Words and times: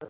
I 0.00 0.06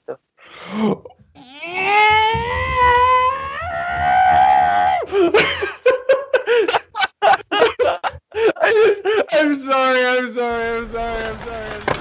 just, 8.72 9.02
I'm 9.32 9.54
sorry, 9.56 10.06
I'm 10.06 10.30
sorry, 10.30 10.78
I'm 10.78 10.86
sorry, 10.86 11.24
I'm 11.24 11.40
sorry, 11.40 11.70
I'm 11.70 11.80
sorry. 11.80 12.00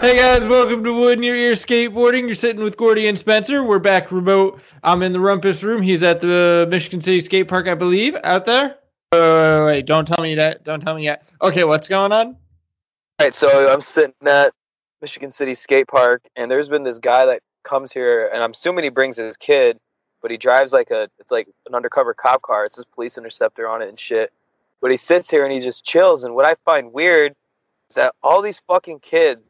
Hey 0.00 0.16
guys, 0.16 0.46
welcome 0.46 0.84
to 0.84 0.92
Wood 0.92 1.18
in 1.18 1.24
Your 1.24 1.34
Ear 1.34 1.54
Skateboarding. 1.54 2.26
You're 2.26 2.36
sitting 2.36 2.62
with 2.62 2.76
Gordy 2.76 3.08
and 3.08 3.18
Spencer. 3.18 3.64
We're 3.64 3.80
back 3.80 4.12
remote. 4.12 4.60
I'm 4.84 5.02
in 5.02 5.12
the 5.12 5.18
Rumpus 5.18 5.64
room. 5.64 5.82
He's 5.82 6.04
at 6.04 6.20
the 6.20 6.68
Michigan 6.70 7.00
City 7.00 7.20
Skate 7.20 7.48
Park, 7.48 7.66
I 7.66 7.74
believe, 7.74 8.16
out 8.22 8.46
there. 8.46 8.76
Uh, 9.10 9.64
wait, 9.66 9.86
don't 9.86 10.06
tell 10.06 10.22
me 10.22 10.36
that. 10.36 10.62
Don't 10.62 10.78
tell 10.78 10.94
me 10.94 11.02
yet. 11.02 11.28
Okay, 11.42 11.64
what's 11.64 11.88
going 11.88 12.12
on? 12.12 12.26
All 12.26 12.36
right, 13.22 13.34
so 13.34 13.72
I'm 13.72 13.80
sitting 13.80 14.14
at 14.24 14.52
Michigan 15.00 15.30
City 15.30 15.54
Skate 15.54 15.88
Park, 15.88 16.22
and 16.36 16.50
there's 16.50 16.68
been 16.68 16.84
this 16.84 16.98
guy 16.98 17.26
that 17.26 17.40
comes 17.64 17.92
here, 17.92 18.30
and 18.32 18.42
I'm 18.42 18.52
assuming 18.52 18.84
he 18.84 18.90
brings 18.90 19.16
his 19.16 19.36
kid, 19.36 19.78
but 20.22 20.30
he 20.30 20.36
drives 20.36 20.72
like 20.72 20.90
a, 20.90 21.08
it's 21.18 21.30
like 21.30 21.48
an 21.66 21.74
undercover 21.74 22.14
cop 22.14 22.42
car. 22.42 22.64
It's 22.64 22.76
his 22.76 22.84
police 22.84 23.18
interceptor 23.18 23.68
on 23.68 23.82
it 23.82 23.88
and 23.88 23.98
shit. 24.00 24.32
But 24.80 24.90
he 24.90 24.96
sits 24.96 25.30
here 25.30 25.44
and 25.44 25.52
he 25.52 25.60
just 25.60 25.84
chills. 25.84 26.24
And 26.24 26.34
what 26.34 26.44
I 26.44 26.54
find 26.64 26.92
weird 26.92 27.32
is 27.88 27.96
that 27.96 28.14
all 28.22 28.42
these 28.42 28.60
fucking 28.66 29.00
kids 29.00 29.46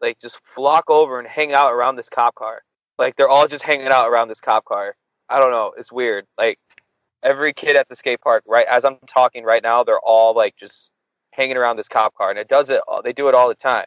like 0.00 0.18
just 0.20 0.40
flock 0.54 0.88
over 0.88 1.18
and 1.18 1.28
hang 1.28 1.52
out 1.52 1.72
around 1.72 1.96
this 1.96 2.08
cop 2.08 2.34
car. 2.34 2.62
Like 2.98 3.16
they're 3.16 3.28
all 3.28 3.46
just 3.46 3.64
hanging 3.64 3.88
out 3.88 4.08
around 4.08 4.28
this 4.28 4.40
cop 4.40 4.64
car. 4.64 4.94
I 5.28 5.38
don't 5.38 5.50
know. 5.50 5.72
It's 5.76 5.92
weird. 5.92 6.26
Like 6.38 6.58
every 7.22 7.52
kid 7.52 7.76
at 7.76 7.88
the 7.88 7.94
skate 7.94 8.20
park, 8.20 8.42
right 8.46 8.66
as 8.66 8.84
I'm 8.84 8.98
talking 9.06 9.44
right 9.44 9.62
now, 9.62 9.84
they're 9.84 10.00
all 10.00 10.34
like 10.34 10.56
just 10.56 10.90
hanging 11.32 11.56
around 11.56 11.76
this 11.76 11.88
cop 11.88 12.14
car, 12.14 12.30
and 12.30 12.38
it 12.38 12.48
does 12.48 12.70
it. 12.70 12.80
They 13.04 13.12
do 13.12 13.28
it 13.28 13.34
all 13.34 13.48
the 13.48 13.54
time, 13.54 13.86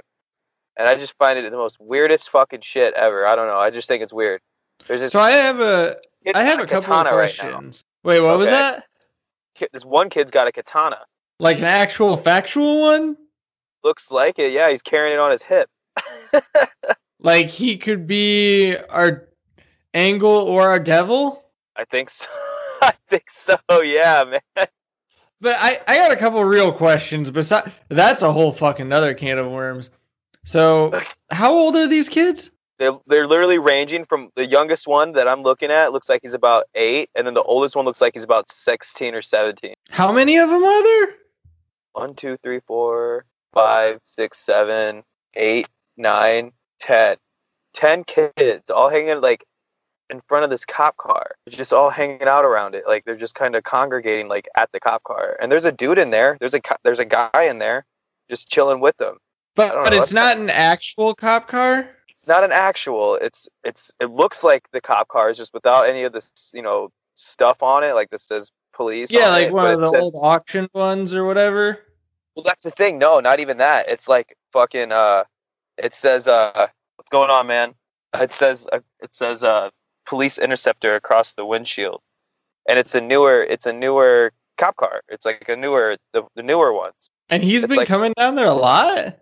and 0.77 0.87
I 0.87 0.95
just 0.95 1.15
find 1.17 1.37
it 1.37 1.49
the 1.49 1.57
most 1.57 1.77
weirdest 1.79 2.29
fucking 2.29 2.61
shit 2.61 2.93
ever. 2.95 3.25
I 3.25 3.35
don't 3.35 3.47
know. 3.47 3.57
I 3.57 3.69
just 3.69 3.87
think 3.87 4.03
it's 4.03 4.13
weird. 4.13 4.41
There's 4.87 5.01
this. 5.01 5.11
So 5.11 5.19
I 5.19 5.31
have 5.31 5.59
a 5.59 5.97
I 6.33 6.43
have 6.43 6.59
with 6.59 6.69
a 6.69 6.73
couple 6.73 6.93
of 6.93 7.05
katana 7.05 7.09
right 7.09 7.35
questions. 7.35 7.83
Wait, 8.03 8.21
what 8.21 8.37
was 8.37 8.49
that? 8.49 8.85
This 9.71 9.85
one 9.85 10.09
kid's 10.09 10.31
got 10.31 10.47
a 10.47 10.51
katana. 10.51 10.99
Like 11.39 11.57
an 11.57 11.65
actual 11.65 12.17
factual 12.17 12.81
one? 12.81 13.17
Looks 13.83 14.11
like 14.11 14.39
it. 14.39 14.51
Yeah, 14.51 14.69
he's 14.69 14.81
carrying 14.81 15.13
it 15.13 15.19
on 15.19 15.31
his 15.31 15.43
hip. 15.43 15.69
Like 17.23 17.49
he 17.49 17.77
could 17.77 18.05
be 18.05 18.75
our 18.89 19.29
angle 19.93 20.29
or 20.29 20.67
our 20.67 20.79
devil? 20.79 21.45
I 21.75 21.85
think 21.85 22.09
so. 22.09 22.27
I 22.81 22.93
think 23.09 23.29
so. 23.29 23.57
Yeah, 23.81 24.25
man. 24.25 24.67
But 25.39 25.57
I, 25.59 25.79
I 25.87 25.95
got 25.97 26.11
a 26.11 26.17
couple 26.17 26.43
real 26.43 26.71
questions. 26.71 27.31
Besides, 27.31 27.71
that's 27.87 28.21
a 28.21 28.31
whole 28.31 28.51
fucking 28.51 28.91
other 28.91 29.13
can 29.13 29.37
of 29.37 29.49
worms. 29.49 29.89
So, 30.45 30.99
how 31.31 31.53
old 31.53 31.75
are 31.75 31.87
these 31.87 32.09
kids? 32.09 32.51
They're, 32.79 32.97
they're 33.07 33.27
literally 33.27 33.59
ranging 33.59 34.05
from 34.05 34.29
the 34.35 34.45
youngest 34.45 34.87
one 34.87 35.13
that 35.13 35.27
I'm 35.27 35.41
looking 35.41 35.71
at 35.71 35.93
looks 35.93 36.09
like 36.09 36.21
he's 36.23 36.33
about 36.33 36.65
eight, 36.75 37.09
and 37.15 37.25
then 37.25 37.33
the 37.33 37.43
oldest 37.43 37.75
one 37.75 37.85
looks 37.85 38.01
like 38.01 38.13
he's 38.13 38.23
about 38.23 38.49
16 38.49 39.15
or 39.15 39.21
17. 39.21 39.73
How 39.89 40.11
many 40.11 40.37
of 40.37 40.49
them 40.49 40.63
are 40.63 40.83
there? 40.83 41.15
One, 41.93 42.15
two, 42.15 42.37
three, 42.43 42.59
four, 42.67 43.25
five, 43.53 43.99
six, 44.03 44.39
seven, 44.39 45.03
eight, 45.35 45.67
nine, 45.97 46.51
ten. 46.79 47.17
Ten 47.73 48.03
kids 48.03 48.69
all 48.69 48.89
hanging 48.89 49.21
like 49.21 49.45
in 50.09 50.21
front 50.27 50.43
of 50.43 50.49
this 50.49 50.65
cop 50.65 50.97
car. 50.97 51.35
They're 51.45 51.57
just 51.57 51.73
all 51.73 51.89
hanging 51.89 52.23
out 52.23 52.45
around 52.45 52.75
it. 52.75 52.83
Like 52.87 53.05
they're 53.05 53.15
just 53.15 53.35
kind 53.35 53.55
of 53.55 53.63
congregating 53.63 54.27
like 54.27 54.47
at 54.57 54.71
the 54.71 54.79
cop 54.79 55.03
car. 55.03 55.37
And 55.41 55.51
there's 55.51 55.65
a 55.65 55.71
dude 55.71 55.97
in 55.97 56.11
there. 56.11 56.37
There's 56.39 56.53
a 56.53 56.61
there's 56.83 56.99
a 56.99 57.05
guy 57.05 57.47
in 57.49 57.59
there 57.59 57.85
just 58.29 58.49
chilling 58.49 58.79
with 58.79 58.97
them. 58.97 59.17
But, 59.55 59.73
but 59.83 59.93
know, 59.93 60.01
it's 60.01 60.11
not 60.13 60.37
an 60.37 60.49
actual 60.49 61.13
cop 61.13 61.47
car. 61.47 61.89
It's 62.09 62.27
not 62.27 62.43
an 62.43 62.51
actual. 62.51 63.15
It's 63.15 63.47
it's 63.63 63.91
it 63.99 64.09
looks 64.09 64.43
like 64.43 64.63
the 64.71 64.81
cop 64.81 65.07
car 65.09 65.29
is 65.29 65.37
just 65.37 65.53
without 65.53 65.87
any 65.87 66.03
of 66.03 66.13
this, 66.13 66.31
you 66.53 66.61
know, 66.61 66.89
stuff 67.15 67.61
on 67.61 67.83
it 67.83 67.93
like 67.93 68.09
this 68.09 68.23
says 68.25 68.51
police. 68.73 69.11
Yeah, 69.11 69.27
on 69.27 69.31
like 69.31 69.47
it, 69.47 69.53
one 69.53 69.73
of 69.73 69.79
the 69.79 69.91
says- 69.91 70.03
old 70.03 70.15
auction 70.17 70.67
ones 70.73 71.13
or 71.13 71.25
whatever. 71.25 71.79
Well, 72.35 72.43
that's 72.43 72.63
the 72.63 72.71
thing. 72.71 72.97
No, 72.97 73.19
not 73.19 73.39
even 73.39 73.57
that. 73.57 73.87
It's 73.87 74.07
like 74.07 74.35
fucking. 74.53 74.91
Uh, 74.91 75.25
it 75.77 75.93
says, 75.93 76.27
uh, 76.27 76.67
"What's 76.95 77.09
going 77.11 77.29
on, 77.29 77.45
man?" 77.47 77.75
It 78.15 78.33
says, 78.33 78.67
uh, 78.71 78.79
"It 79.01 79.13
says, 79.13 79.43
uh, 79.43 79.69
police 80.07 80.37
interceptor 80.39 80.95
across 80.95 81.33
the 81.33 81.45
windshield," 81.45 82.01
and 82.67 82.79
it's 82.79 82.95
a 82.95 83.01
newer. 83.01 83.43
It's 83.43 83.67
a 83.67 83.73
newer 83.73 84.31
cop 84.57 84.77
car. 84.77 85.01
It's 85.09 85.25
like 85.25 85.47
a 85.47 85.55
newer, 85.55 85.97
the, 86.13 86.23
the 86.35 86.41
newer 86.43 86.73
ones. 86.73 86.95
And 87.29 87.43
he's 87.43 87.63
It's 87.63 87.69
been 87.69 87.77
like- 87.77 87.87
coming 87.87 88.13
down 88.17 88.35
there 88.35 88.47
a 88.47 88.53
lot. 88.53 89.17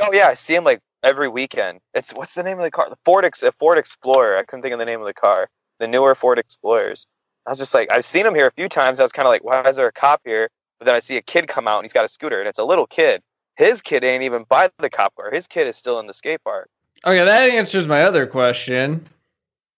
Oh 0.00 0.12
yeah, 0.12 0.28
I 0.28 0.34
see 0.34 0.54
him 0.54 0.64
like 0.64 0.80
every 1.02 1.28
weekend. 1.28 1.80
It's 1.94 2.12
what's 2.12 2.34
the 2.34 2.42
name 2.42 2.58
of 2.58 2.64
the 2.64 2.70
car? 2.70 2.88
The 2.90 2.98
Ford 3.04 3.24
Ex, 3.24 3.42
a 3.42 3.52
Ford 3.52 3.78
Explorer. 3.78 4.36
I 4.36 4.42
couldn't 4.44 4.62
think 4.62 4.72
of 4.72 4.78
the 4.78 4.84
name 4.84 5.00
of 5.00 5.06
the 5.06 5.14
car. 5.14 5.48
The 5.78 5.86
newer 5.88 6.14
Ford 6.14 6.38
Explorers. 6.38 7.06
I 7.46 7.50
was 7.50 7.58
just 7.58 7.72
like, 7.72 7.90
I've 7.90 8.04
seen 8.04 8.26
him 8.26 8.34
here 8.34 8.46
a 8.46 8.52
few 8.52 8.68
times. 8.68 9.00
I 9.00 9.04
was 9.04 9.12
kind 9.12 9.26
of 9.26 9.30
like, 9.30 9.44
why 9.44 9.62
is 9.62 9.76
there 9.76 9.86
a 9.86 9.92
cop 9.92 10.20
here? 10.24 10.50
But 10.78 10.84
then 10.86 10.94
I 10.94 10.98
see 10.98 11.16
a 11.16 11.22
kid 11.22 11.48
come 11.48 11.66
out 11.66 11.78
and 11.78 11.84
he's 11.84 11.92
got 11.92 12.04
a 12.04 12.08
scooter 12.08 12.40
and 12.40 12.48
it's 12.48 12.58
a 12.58 12.64
little 12.64 12.86
kid. 12.86 13.22
His 13.56 13.80
kid 13.80 14.04
ain't 14.04 14.22
even 14.22 14.44
by 14.48 14.70
the 14.78 14.90
cop 14.90 15.14
car. 15.16 15.30
His 15.32 15.46
kid 15.46 15.66
is 15.66 15.76
still 15.76 15.98
in 15.98 16.06
the 16.06 16.12
skate 16.12 16.42
park. 16.44 16.68
Oh, 17.04 17.12
okay, 17.12 17.24
that 17.24 17.50
answers 17.50 17.88
my 17.88 18.02
other 18.02 18.26
question. 18.26 19.08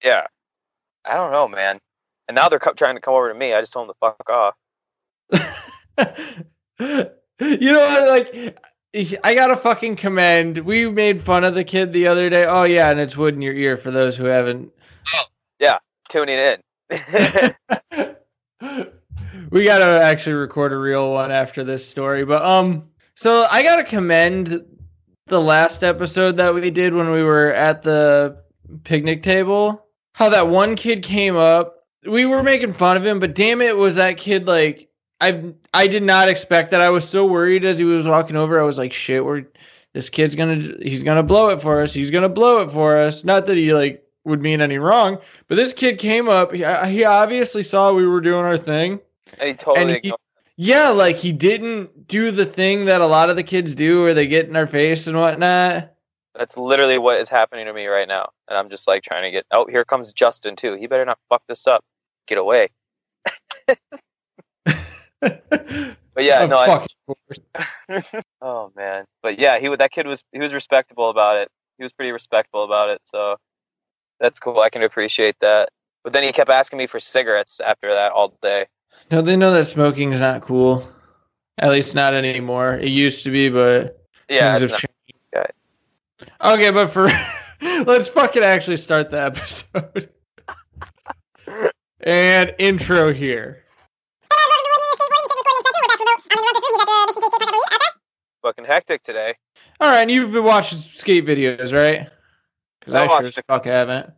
Yeah, 0.03 0.27
I 1.05 1.15
don't 1.15 1.33
know, 1.33 1.49
man. 1.49 1.81
And 2.29 2.35
now 2.35 2.49
they're 2.49 2.59
co- 2.59 2.73
trying 2.73 2.95
to 2.97 3.01
come 3.01 3.15
over 3.15 3.33
to 3.33 3.39
me. 3.39 3.55
I 3.55 3.61
just 3.61 3.73
told 3.73 3.89
them 3.89 3.95
to 3.95 3.99
fuck 4.01 4.31
off. 4.31 4.55
you 7.41 7.73
know 7.73 7.81
what? 7.81 8.09
Like, 8.09 8.59
I 8.93 9.35
gotta 9.35 9.57
fucking 9.57 9.97
commend. 9.97 10.59
We 10.59 10.91
made 10.91 11.23
fun 11.23 11.45
of 11.45 11.55
the 11.55 11.63
kid 11.63 11.93
the 11.93 12.09
other 12.09 12.29
day. 12.29 12.45
Oh 12.47 12.65
yeah, 12.65 12.91
and 12.91 12.99
it's 12.99 13.17
wood 13.17 13.35
in 13.35 13.43
your 13.43 13.55
ear 13.55 13.77
for 13.77 13.93
those 13.93 14.17
who 14.17 14.25
haven't. 14.25 14.73
Yeah, 15.61 15.79
tuning 16.09 16.39
in. 16.39 16.59
we 19.51 19.65
gotta 19.65 20.03
actually 20.03 20.33
record 20.33 20.73
a 20.73 20.77
real 20.77 21.13
one 21.13 21.31
after 21.31 21.63
this 21.63 21.89
story. 21.89 22.25
But 22.25 22.45
um, 22.45 22.89
so 23.15 23.47
I 23.51 23.63
gotta 23.63 23.85
commend 23.85 24.65
the 25.27 25.41
last 25.41 25.85
episode 25.85 26.37
that 26.39 26.53
we 26.53 26.69
did 26.71 26.93
when 26.93 27.13
we 27.13 27.23
were 27.23 27.53
at 27.53 27.83
the 27.83 28.43
picnic 28.83 29.23
table. 29.23 29.87
How 30.15 30.29
that 30.31 30.49
one 30.49 30.75
kid 30.75 31.05
came 31.05 31.37
up. 31.37 31.87
We 32.07 32.27
were 32.27 32.43
making 32.43 32.73
fun 32.73 32.97
of 32.97 33.07
him, 33.07 33.21
but 33.21 33.37
damn 33.37 33.63
it, 33.63 33.77
was 33.77 33.95
that 33.95 34.17
kid 34.17 34.49
like 34.49 34.90
I 35.21 35.53
I 35.75 35.87
did 35.87 36.03
not 36.03 36.29
expect 36.29 36.71
that. 36.71 36.81
I 36.81 36.91
was 36.91 37.09
so 37.09 37.27
worried 37.27 37.65
as 37.65 37.79
he 37.79 37.85
was 37.85 38.07
walking 38.07 38.37
over. 38.37 38.59
I 38.61 38.65
was 38.65 38.79
like, 38.79 38.93
shit, 38.93 39.25
we're 39.25 39.45
this 39.93 40.09
kid's 40.09 40.35
gonna 40.35 40.75
he's 40.83 41.03
gonna 41.03 41.23
blow 41.23 41.51
it 41.51 41.61
for 41.61 41.83
us. 41.83 41.93
He's 41.93 42.11
gonna 42.11 42.29
blow 42.29 42.61
it 42.63 42.71
for 42.71 42.97
us. 42.97 43.25
Not 43.25 43.47
that 43.47 43.57
he 43.57 43.75
like 43.75 44.05
would 44.25 44.41
mean 44.43 44.61
any 44.61 44.79
wrong, 44.79 45.19
but 45.49 45.57
this 45.57 45.73
kid 45.73 45.99
came 45.99 46.29
up. 46.29 46.53
He, 46.53 46.59
he 46.89 47.05
obviously 47.05 47.63
saw 47.63 47.93
we 47.93 48.07
were 48.07 48.21
doing 48.21 48.45
our 48.45 48.59
thing. 48.59 49.01
and 49.39 49.49
he 49.49 49.55
totally 49.55 49.95
And 49.95 50.05
he- 50.05 50.15
Yeah, 50.57 50.91
like 50.91 51.17
he 51.17 51.33
didn't 51.33 52.07
do 52.07 52.31
the 52.31 52.47
thing 52.47 52.85
that 52.85 53.01
a 53.01 53.07
lot 53.07 53.31
of 53.31 53.37
the 53.37 53.43
kids 53.43 53.75
do, 53.75 54.03
where 54.03 54.15
they 54.15 54.27
get 54.27 54.47
in 54.49 54.57
our 54.57 54.67
face 54.67 55.07
and 55.07 55.19
whatnot. 55.19 55.93
That's 56.35 56.57
literally 56.57 56.99
what 56.99 57.19
is 57.19 57.29
happening 57.29 57.67
to 57.67 57.73
me 57.73 57.87
right 57.87 58.07
now. 58.07 58.31
And 58.49 58.57
I'm 58.57 58.71
just 58.71 58.87
like 58.87 59.03
trying 59.03 59.25
to 59.25 59.31
get. 59.31 59.47
Oh, 59.51 59.67
here 59.67 59.85
comes 59.85 60.13
Justin 60.13 60.55
too. 60.55 60.75
He 60.75 60.87
better 60.87 61.05
not 61.05 61.19
fuck 61.29 61.43
this 61.49 61.67
up. 61.67 61.85
Get 62.27 62.39
away. 62.39 62.69
But 65.21 66.25
yeah, 66.25 66.45
no. 66.47 66.59
I, 66.59 68.03
oh 68.43 68.73
man. 68.77 69.05
But 69.23 69.39
yeah, 69.39 69.59
he 69.59 69.75
that 69.75 69.91
kid 69.93 70.07
was 70.07 70.23
he 70.33 70.39
was 70.39 70.53
respectable 70.53 71.09
about 71.11 71.37
it. 71.37 71.49
He 71.79 71.83
was 71.85 71.93
pretty 71.93 72.13
respectful 72.13 72.65
about 72.65 72.91
it. 72.91 73.01
So 73.05 73.37
that's 74.19 74.39
cool. 74.39 74.61
I 74.61 74.69
can 74.71 74.83
appreciate 74.83 75.37
that. 75.41 75.71
But 76.03 76.13
then 76.13 76.23
he 76.23 76.33
kept 76.33 76.51
asking 76.51 76.79
me 76.79 76.87
for 76.87 76.99
cigarettes 77.01 77.61
after 77.61 77.93
that 77.93 78.13
all 78.13 78.35
day. 78.43 78.67
No, 79.11 79.23
they 79.23 79.37
know 79.37 79.53
that 79.53 79.67
smoking 79.67 80.13
is 80.13 80.21
not 80.21 80.43
cool. 80.43 80.87
At 81.59 81.71
least 81.71 81.95
not 81.95 82.15
anymore. 82.15 82.75
It 82.75 82.89
used 82.89 83.25
to 83.25 83.31
be, 83.31 83.49
but 83.49 84.03
Yeah. 84.29 84.57
things 84.57 84.71
have 84.71 84.81
changed. 84.81 85.53
Okay, 86.43 86.71
but 86.71 86.89
for 86.89 87.11
let's 87.63 88.09
fucking 88.09 88.43
actually 88.43 88.77
start 88.79 89.11
the 89.11 89.23
episode. 89.23 90.11
and 92.01 92.55
intro 92.59 93.13
here. 93.13 93.65
Fucking 98.43 98.65
hectic 98.65 99.03
today. 99.03 99.35
All 99.81 99.91
right, 99.91 100.03
and 100.03 100.11
you've 100.11 100.33
been 100.33 100.45
watching 100.45 100.79
skate 100.79 101.27
videos, 101.27 101.73
right? 101.73 102.09
Because 102.79 102.95
I 102.95 103.05
I, 103.05 103.07
sure 103.07 103.17
watched 103.17 103.29
as 103.29 103.39
a 103.39 103.43
fuck 103.43 103.65
haven't. 103.65 104.13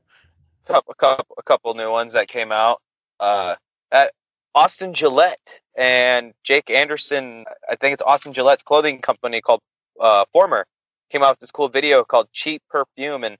couple, 0.66 0.94
couple, 0.94 1.36
a 1.38 1.42
couple 1.42 1.74
new 1.74 1.90
ones 1.90 2.12
that 2.12 2.28
came 2.28 2.52
out. 2.52 2.80
Uh, 3.20 3.56
at 3.90 4.12
Austin 4.54 4.94
Gillette 4.94 5.60
and 5.76 6.32
Jake 6.44 6.70
Anderson. 6.70 7.44
I 7.68 7.76
think 7.76 7.94
it's 7.94 8.02
Austin 8.02 8.32
Gillette's 8.32 8.62
clothing 8.62 9.00
company 9.00 9.40
called 9.40 9.60
uh, 10.00 10.24
Former 10.32 10.66
came 11.12 11.22
out 11.22 11.32
with 11.32 11.40
this 11.40 11.50
cool 11.50 11.68
video 11.68 12.02
called 12.02 12.28
"Cheap 12.32 12.62
Perfume" 12.68 13.22
and 13.22 13.36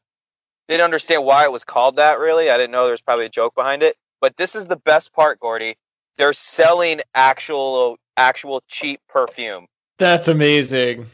didn't 0.69 0.85
understand 0.85 1.25
why 1.25 1.45
it 1.45 1.51
was 1.51 1.65
called 1.65 1.97
that. 1.97 2.21
Really, 2.21 2.51
I 2.51 2.57
didn't 2.57 2.71
know 2.71 2.85
there 2.85 2.93
was 2.93 3.01
probably 3.01 3.27
a 3.27 3.31
joke 3.31 3.55
behind 3.55 3.83
it. 3.83 3.97
But 4.21 4.37
this 4.37 4.55
is 4.55 4.67
the 4.69 4.77
best 4.77 5.13
part, 5.13 5.41
Gordy. 5.41 5.77
They're 6.17 6.35
selling 6.35 7.01
actual, 7.15 7.97
actual 8.17 8.63
cheap 8.69 9.01
perfume. 9.09 9.67
That's 9.99 10.29
amazing. 10.29 11.07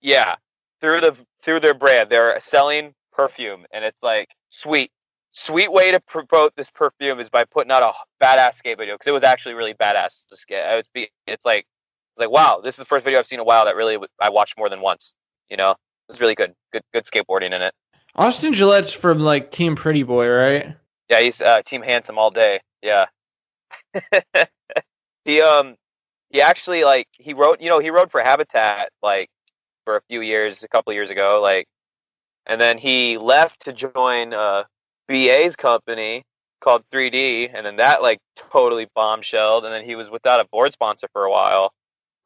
Yeah, 0.00 0.36
through 0.80 1.00
the 1.00 1.16
through 1.42 1.60
their 1.60 1.74
brand, 1.74 2.10
they're 2.10 2.38
selling 2.40 2.94
perfume, 3.12 3.66
and 3.72 3.84
it's 3.84 4.02
like 4.02 4.28
sweet, 4.48 4.90
sweet 5.32 5.72
way 5.72 5.90
to 5.90 6.00
promote 6.00 6.54
this 6.56 6.70
perfume 6.70 7.20
is 7.20 7.28
by 7.28 7.44
putting 7.44 7.72
out 7.72 7.82
a 7.82 7.92
badass 8.24 8.56
skate 8.56 8.78
video 8.78 8.94
because 8.94 9.08
it 9.08 9.14
was 9.14 9.22
actually 9.22 9.54
really 9.54 9.74
badass 9.74 10.26
to 10.26 10.36
skate. 10.36 10.62
It's 10.64 10.88
be, 10.88 11.10
it's 11.26 11.44
like 11.44 11.66
like 12.16 12.30
wow, 12.30 12.60
this 12.62 12.76
is 12.76 12.80
the 12.80 12.84
first 12.84 13.04
video 13.04 13.18
I've 13.18 13.26
seen 13.26 13.38
in 13.38 13.40
a 13.40 13.44
while 13.44 13.64
that 13.64 13.76
really 13.76 13.98
I 14.20 14.28
watched 14.28 14.56
more 14.58 14.68
than 14.68 14.80
once. 14.80 15.14
You 15.50 15.56
know, 15.56 15.72
it 15.72 15.76
was 16.08 16.20
really 16.20 16.34
good, 16.34 16.54
good, 16.72 16.82
good 16.92 17.04
skateboarding 17.04 17.52
in 17.52 17.62
it. 17.62 17.74
Austin 18.14 18.52
Gillette's 18.52 18.92
from 18.92 19.20
like 19.20 19.50
Team 19.50 19.76
Pretty 19.76 20.02
Boy, 20.02 20.28
right? 20.28 20.76
Yeah, 21.08 21.20
he's 21.20 21.40
uh, 21.40 21.62
Team 21.62 21.82
Handsome 21.82 22.18
all 22.18 22.30
day. 22.30 22.60
Yeah. 22.82 23.06
he 25.24 25.40
um 25.40 25.76
he 26.30 26.40
actually 26.42 26.84
like 26.84 27.08
he 27.12 27.34
wrote 27.34 27.60
you 27.60 27.68
know 27.68 27.78
he 27.78 27.90
wrote 27.90 28.10
for 28.10 28.20
Habitat 28.20 28.90
like 29.02 29.28
for 29.84 29.96
a 29.96 30.00
few 30.08 30.20
years 30.20 30.62
a 30.62 30.68
couple 30.68 30.92
years 30.92 31.10
ago 31.10 31.40
like 31.42 31.66
and 32.46 32.60
then 32.60 32.78
he 32.78 33.18
left 33.18 33.60
to 33.60 33.72
join 33.72 34.34
uh 34.34 34.64
BA's 35.08 35.56
company 35.56 36.22
called 36.60 36.82
3D 36.92 37.50
and 37.54 37.64
then 37.64 37.76
that 37.76 38.02
like 38.02 38.18
totally 38.36 38.86
bombshelled 38.94 39.64
and 39.64 39.72
then 39.72 39.84
he 39.84 39.94
was 39.94 40.10
without 40.10 40.40
a 40.40 40.48
board 40.50 40.72
sponsor 40.72 41.06
for 41.12 41.24
a 41.24 41.30
while. 41.30 41.72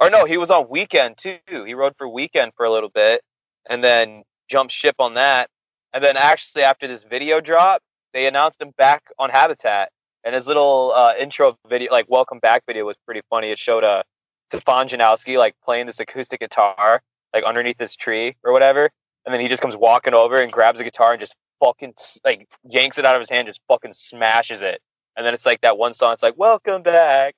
Or 0.00 0.10
no 0.10 0.24
he 0.24 0.38
was 0.38 0.50
on 0.50 0.68
Weekend 0.68 1.18
too. 1.18 1.38
He 1.48 1.74
rode 1.74 1.94
for 1.96 2.08
Weekend 2.08 2.52
for 2.56 2.66
a 2.66 2.70
little 2.70 2.88
bit 2.88 3.22
and 3.68 3.84
then 3.84 4.22
jumped 4.48 4.72
ship 4.72 4.96
on 4.98 5.14
that 5.14 5.48
and 5.92 6.02
then 6.02 6.16
actually 6.16 6.62
after 6.62 6.88
this 6.88 7.04
video 7.04 7.40
drop 7.40 7.80
they 8.12 8.26
announced 8.26 8.60
him 8.60 8.72
back 8.76 9.02
on 9.18 9.30
Habitat 9.30 9.90
and 10.24 10.34
his 10.34 10.46
little 10.46 10.92
uh, 10.94 11.14
intro 11.18 11.56
video, 11.68 11.90
like 11.90 12.06
welcome 12.08 12.38
back 12.38 12.62
video, 12.66 12.84
was 12.84 12.96
pretty 13.04 13.22
funny. 13.28 13.48
It 13.50 13.58
showed 13.58 13.84
uh, 13.84 14.02
Stefan 14.50 14.88
Janoski 14.88 15.38
like 15.38 15.54
playing 15.64 15.86
this 15.86 16.00
acoustic 16.00 16.40
guitar 16.40 17.00
like 17.34 17.44
underneath 17.44 17.78
this 17.78 17.96
tree 17.96 18.36
or 18.44 18.52
whatever, 18.52 18.90
and 19.24 19.34
then 19.34 19.40
he 19.40 19.48
just 19.48 19.62
comes 19.62 19.76
walking 19.76 20.14
over 20.14 20.36
and 20.36 20.52
grabs 20.52 20.78
the 20.78 20.84
guitar 20.84 21.12
and 21.12 21.20
just 21.20 21.34
fucking 21.60 21.94
like 22.24 22.48
yanks 22.64 22.98
it 22.98 23.04
out 23.04 23.14
of 23.14 23.20
his 23.20 23.30
hand, 23.30 23.48
just 23.48 23.60
fucking 23.68 23.92
smashes 23.92 24.62
it, 24.62 24.80
and 25.16 25.26
then 25.26 25.34
it's 25.34 25.46
like 25.46 25.60
that 25.62 25.78
one 25.78 25.92
song. 25.92 26.12
It's 26.12 26.22
like 26.22 26.36
welcome 26.36 26.82
back, 26.82 27.34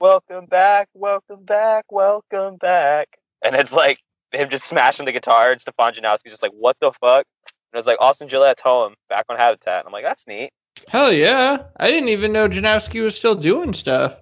welcome 0.00 0.46
back, 0.46 0.88
welcome 0.94 1.44
back, 1.44 1.84
welcome 1.90 2.56
back, 2.56 3.08
and 3.44 3.54
it's 3.54 3.72
like 3.72 3.98
him 4.32 4.50
just 4.50 4.66
smashing 4.66 5.06
the 5.06 5.12
guitar, 5.12 5.52
and 5.52 5.60
Stefan 5.60 5.94
Janoski's 5.94 6.30
just 6.30 6.42
like 6.42 6.52
what 6.52 6.76
the 6.80 6.92
fuck. 7.00 7.26
And 7.72 7.78
it's 7.78 7.88
like 7.88 7.98
Austin 8.00 8.28
Gillette's 8.28 8.60
home, 8.60 8.94
back 9.08 9.24
on 9.28 9.36
Habitat. 9.36 9.80
And 9.80 9.88
I'm 9.88 9.92
like, 9.92 10.04
that's 10.04 10.28
neat. 10.28 10.50
Hell 10.88 11.12
yeah. 11.12 11.64
I 11.78 11.90
didn't 11.90 12.08
even 12.08 12.32
know 12.32 12.48
Janoski 12.48 13.02
was 13.02 13.16
still 13.16 13.34
doing 13.34 13.72
stuff. 13.72 14.16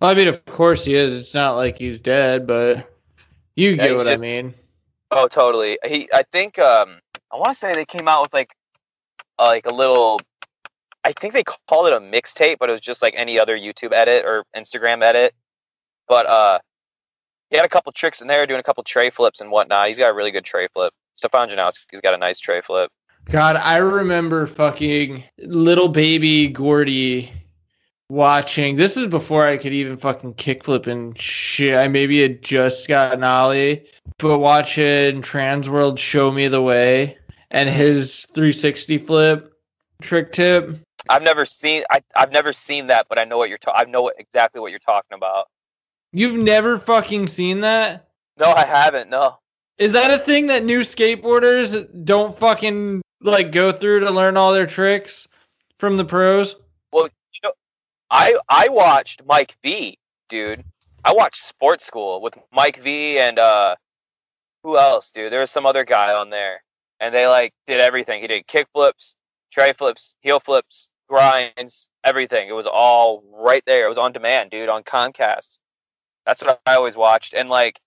Well, 0.00 0.10
I 0.10 0.14
mean, 0.14 0.28
of 0.28 0.44
course 0.44 0.84
he 0.84 0.94
is. 0.94 1.14
It's 1.14 1.34
not 1.34 1.56
like 1.56 1.78
he's 1.78 2.00
dead, 2.00 2.46
but 2.46 2.90
you 3.54 3.70
Yeah, 3.70 3.76
get 3.88 3.96
what 3.96 4.06
just- 4.06 4.22
I 4.22 4.26
mean. 4.26 4.54
Oh, 5.12 5.28
totally. 5.28 5.78
He, 5.84 6.08
I 6.12 6.24
think, 6.32 6.58
um, 6.58 6.98
I 7.32 7.36
want 7.36 7.50
to 7.50 7.54
say 7.54 7.74
they 7.74 7.84
came 7.84 8.08
out 8.08 8.22
with 8.22 8.32
like, 8.34 8.54
uh, 9.38 9.46
like 9.46 9.66
a 9.66 9.72
little. 9.72 10.20
I 11.04 11.12
think 11.12 11.32
they 11.34 11.44
called 11.44 11.86
it 11.86 11.92
a 11.92 12.00
mixtape, 12.00 12.56
but 12.58 12.68
it 12.68 12.72
was 12.72 12.80
just 12.80 13.02
like 13.02 13.14
any 13.16 13.38
other 13.38 13.56
YouTube 13.56 13.92
edit 13.92 14.24
or 14.24 14.44
Instagram 14.56 15.02
edit. 15.04 15.32
But 16.08 16.26
uh, 16.26 16.58
he 17.50 17.56
had 17.56 17.64
a 17.64 17.68
couple 17.68 17.92
tricks 17.92 18.20
in 18.20 18.26
there, 18.26 18.44
doing 18.46 18.58
a 18.58 18.64
couple 18.64 18.82
tray 18.82 19.10
flips 19.10 19.40
and 19.40 19.50
whatnot. 19.52 19.86
He's 19.86 19.98
got 19.98 20.10
a 20.10 20.12
really 20.12 20.32
good 20.32 20.44
tray 20.44 20.66
flip. 20.72 20.92
Stefan 21.14 21.48
Janoski's 21.48 22.00
got 22.00 22.14
a 22.14 22.18
nice 22.18 22.40
tray 22.40 22.60
flip. 22.60 22.90
God, 23.28 23.56
I 23.56 23.78
remember 23.78 24.46
fucking 24.46 25.24
little 25.38 25.88
baby 25.88 26.46
Gordy 26.46 27.32
watching. 28.08 28.76
This 28.76 28.96
is 28.96 29.08
before 29.08 29.44
I 29.44 29.56
could 29.56 29.72
even 29.72 29.96
fucking 29.96 30.34
kickflip 30.34 30.86
and 30.86 31.20
shit. 31.20 31.74
I 31.74 31.88
maybe 31.88 32.22
had 32.22 32.40
just 32.42 32.86
gotten 32.86 33.24
Ollie, 33.24 33.84
but 34.18 34.38
watching 34.38 35.22
Transworld 35.22 35.98
show 35.98 36.30
me 36.30 36.46
the 36.46 36.62
way 36.62 37.18
and 37.50 37.68
his 37.68 38.26
360 38.26 38.98
flip 38.98 39.52
trick 40.02 40.30
tip. 40.30 40.78
I've 41.08 41.22
never 41.22 41.44
seen. 41.44 41.82
I, 41.90 42.02
I've 42.14 42.30
never 42.30 42.52
seen 42.52 42.86
that, 42.88 43.06
but 43.08 43.18
I 43.18 43.24
know 43.24 43.38
what 43.38 43.48
you're. 43.48 43.58
Ta- 43.58 43.74
I 43.74 43.84
know 43.86 44.02
what, 44.02 44.14
exactly 44.18 44.60
what 44.60 44.70
you're 44.70 44.78
talking 44.78 45.16
about. 45.16 45.48
You've 46.12 46.40
never 46.40 46.78
fucking 46.78 47.26
seen 47.26 47.60
that? 47.60 48.08
No, 48.38 48.52
I 48.52 48.64
haven't. 48.64 49.10
No. 49.10 49.38
Is 49.78 49.92
that 49.92 50.12
a 50.12 50.18
thing 50.18 50.46
that 50.46 50.64
new 50.64 50.80
skateboarders 50.80 51.86
don't 52.04 52.38
fucking 52.38 53.02
like 53.30 53.52
go 53.52 53.72
through 53.72 54.00
to 54.00 54.10
learn 54.10 54.36
all 54.36 54.52
their 54.52 54.66
tricks 54.66 55.28
from 55.78 55.96
the 55.96 56.04
pros? 56.04 56.56
Well 56.92 57.08
you 57.32 57.40
know, 57.44 57.52
I 58.10 58.38
I 58.48 58.68
watched 58.68 59.22
Mike 59.26 59.56
V, 59.62 59.98
dude. 60.28 60.64
I 61.04 61.12
watched 61.12 61.44
Sports 61.44 61.86
School 61.86 62.20
with 62.20 62.36
Mike 62.52 62.82
V 62.82 63.18
and 63.18 63.38
uh 63.38 63.76
who 64.62 64.76
else, 64.76 65.12
dude? 65.12 65.32
There 65.32 65.40
was 65.40 65.50
some 65.52 65.64
other 65.64 65.84
guy 65.84 66.12
on 66.12 66.30
there. 66.30 66.64
And 66.98 67.14
they 67.14 67.28
like 67.28 67.52
did 67.68 67.80
everything. 67.80 68.20
He 68.20 68.26
did 68.26 68.46
kick 68.48 68.66
flips, 68.74 69.14
tray 69.52 69.72
flips, 69.72 70.16
heel 70.22 70.40
flips, 70.40 70.90
grinds, 71.08 71.88
everything. 72.02 72.48
It 72.48 72.52
was 72.52 72.66
all 72.66 73.22
right 73.32 73.62
there. 73.66 73.86
It 73.86 73.88
was 73.88 73.98
on 73.98 74.12
demand, 74.12 74.50
dude, 74.50 74.68
on 74.68 74.82
Comcast. 74.82 75.58
That's 76.24 76.42
what 76.42 76.60
I 76.66 76.74
always 76.74 76.96
watched. 76.96 77.32
And 77.32 77.48
like 77.48 77.80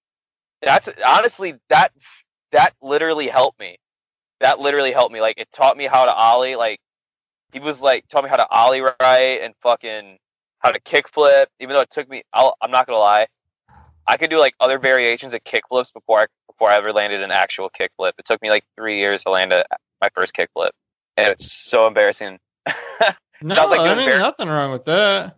that's 0.61 0.89
honestly 1.05 1.55
that 1.69 1.91
that 2.51 2.73
literally 2.81 3.27
helped 3.27 3.59
me. 3.59 3.77
That 4.39 4.59
literally 4.59 4.91
helped 4.91 5.13
me. 5.13 5.21
Like 5.21 5.37
it 5.37 5.51
taught 5.51 5.77
me 5.77 5.85
how 5.85 6.05
to 6.05 6.13
ollie 6.13 6.55
like 6.55 6.79
he 7.51 7.59
was 7.59 7.81
like 7.81 8.07
taught 8.07 8.23
me 8.23 8.29
how 8.29 8.37
to 8.37 8.47
ollie 8.49 8.81
right 8.81 9.39
and 9.41 9.53
fucking 9.61 10.17
how 10.59 10.71
to 10.71 10.79
kickflip. 10.81 11.47
Even 11.59 11.73
though 11.73 11.81
it 11.81 11.91
took 11.91 12.09
me, 12.09 12.23
I'll, 12.33 12.55
I'm 12.61 12.71
not 12.71 12.87
gonna 12.87 12.99
lie, 12.99 13.27
I 14.07 14.17
could 14.17 14.29
do 14.29 14.39
like 14.39 14.55
other 14.59 14.79
variations 14.79 15.33
of 15.33 15.43
kickflips 15.43 15.93
before 15.93 16.21
I 16.21 16.25
before 16.47 16.69
I 16.69 16.77
ever 16.77 16.91
landed 16.91 17.21
an 17.21 17.31
actual 17.31 17.69
kickflip. 17.69 18.13
It 18.17 18.25
took 18.25 18.41
me 18.41 18.49
like 18.49 18.63
three 18.77 18.97
years 18.97 19.23
to 19.23 19.29
land 19.29 19.53
a, 19.53 19.63
my 20.01 20.09
first 20.15 20.33
kickflip, 20.35 20.71
and 21.17 21.27
it's 21.27 21.51
so 21.51 21.87
embarrassing. 21.87 22.39
No, 23.41 23.55
Sounds 23.55 23.71
like 23.71 23.79
I 23.79 23.95
mean 23.95 24.05
bear- 24.05 24.19
nothing 24.19 24.49
wrong 24.49 24.69
with 24.69 24.83
that. 24.83 25.37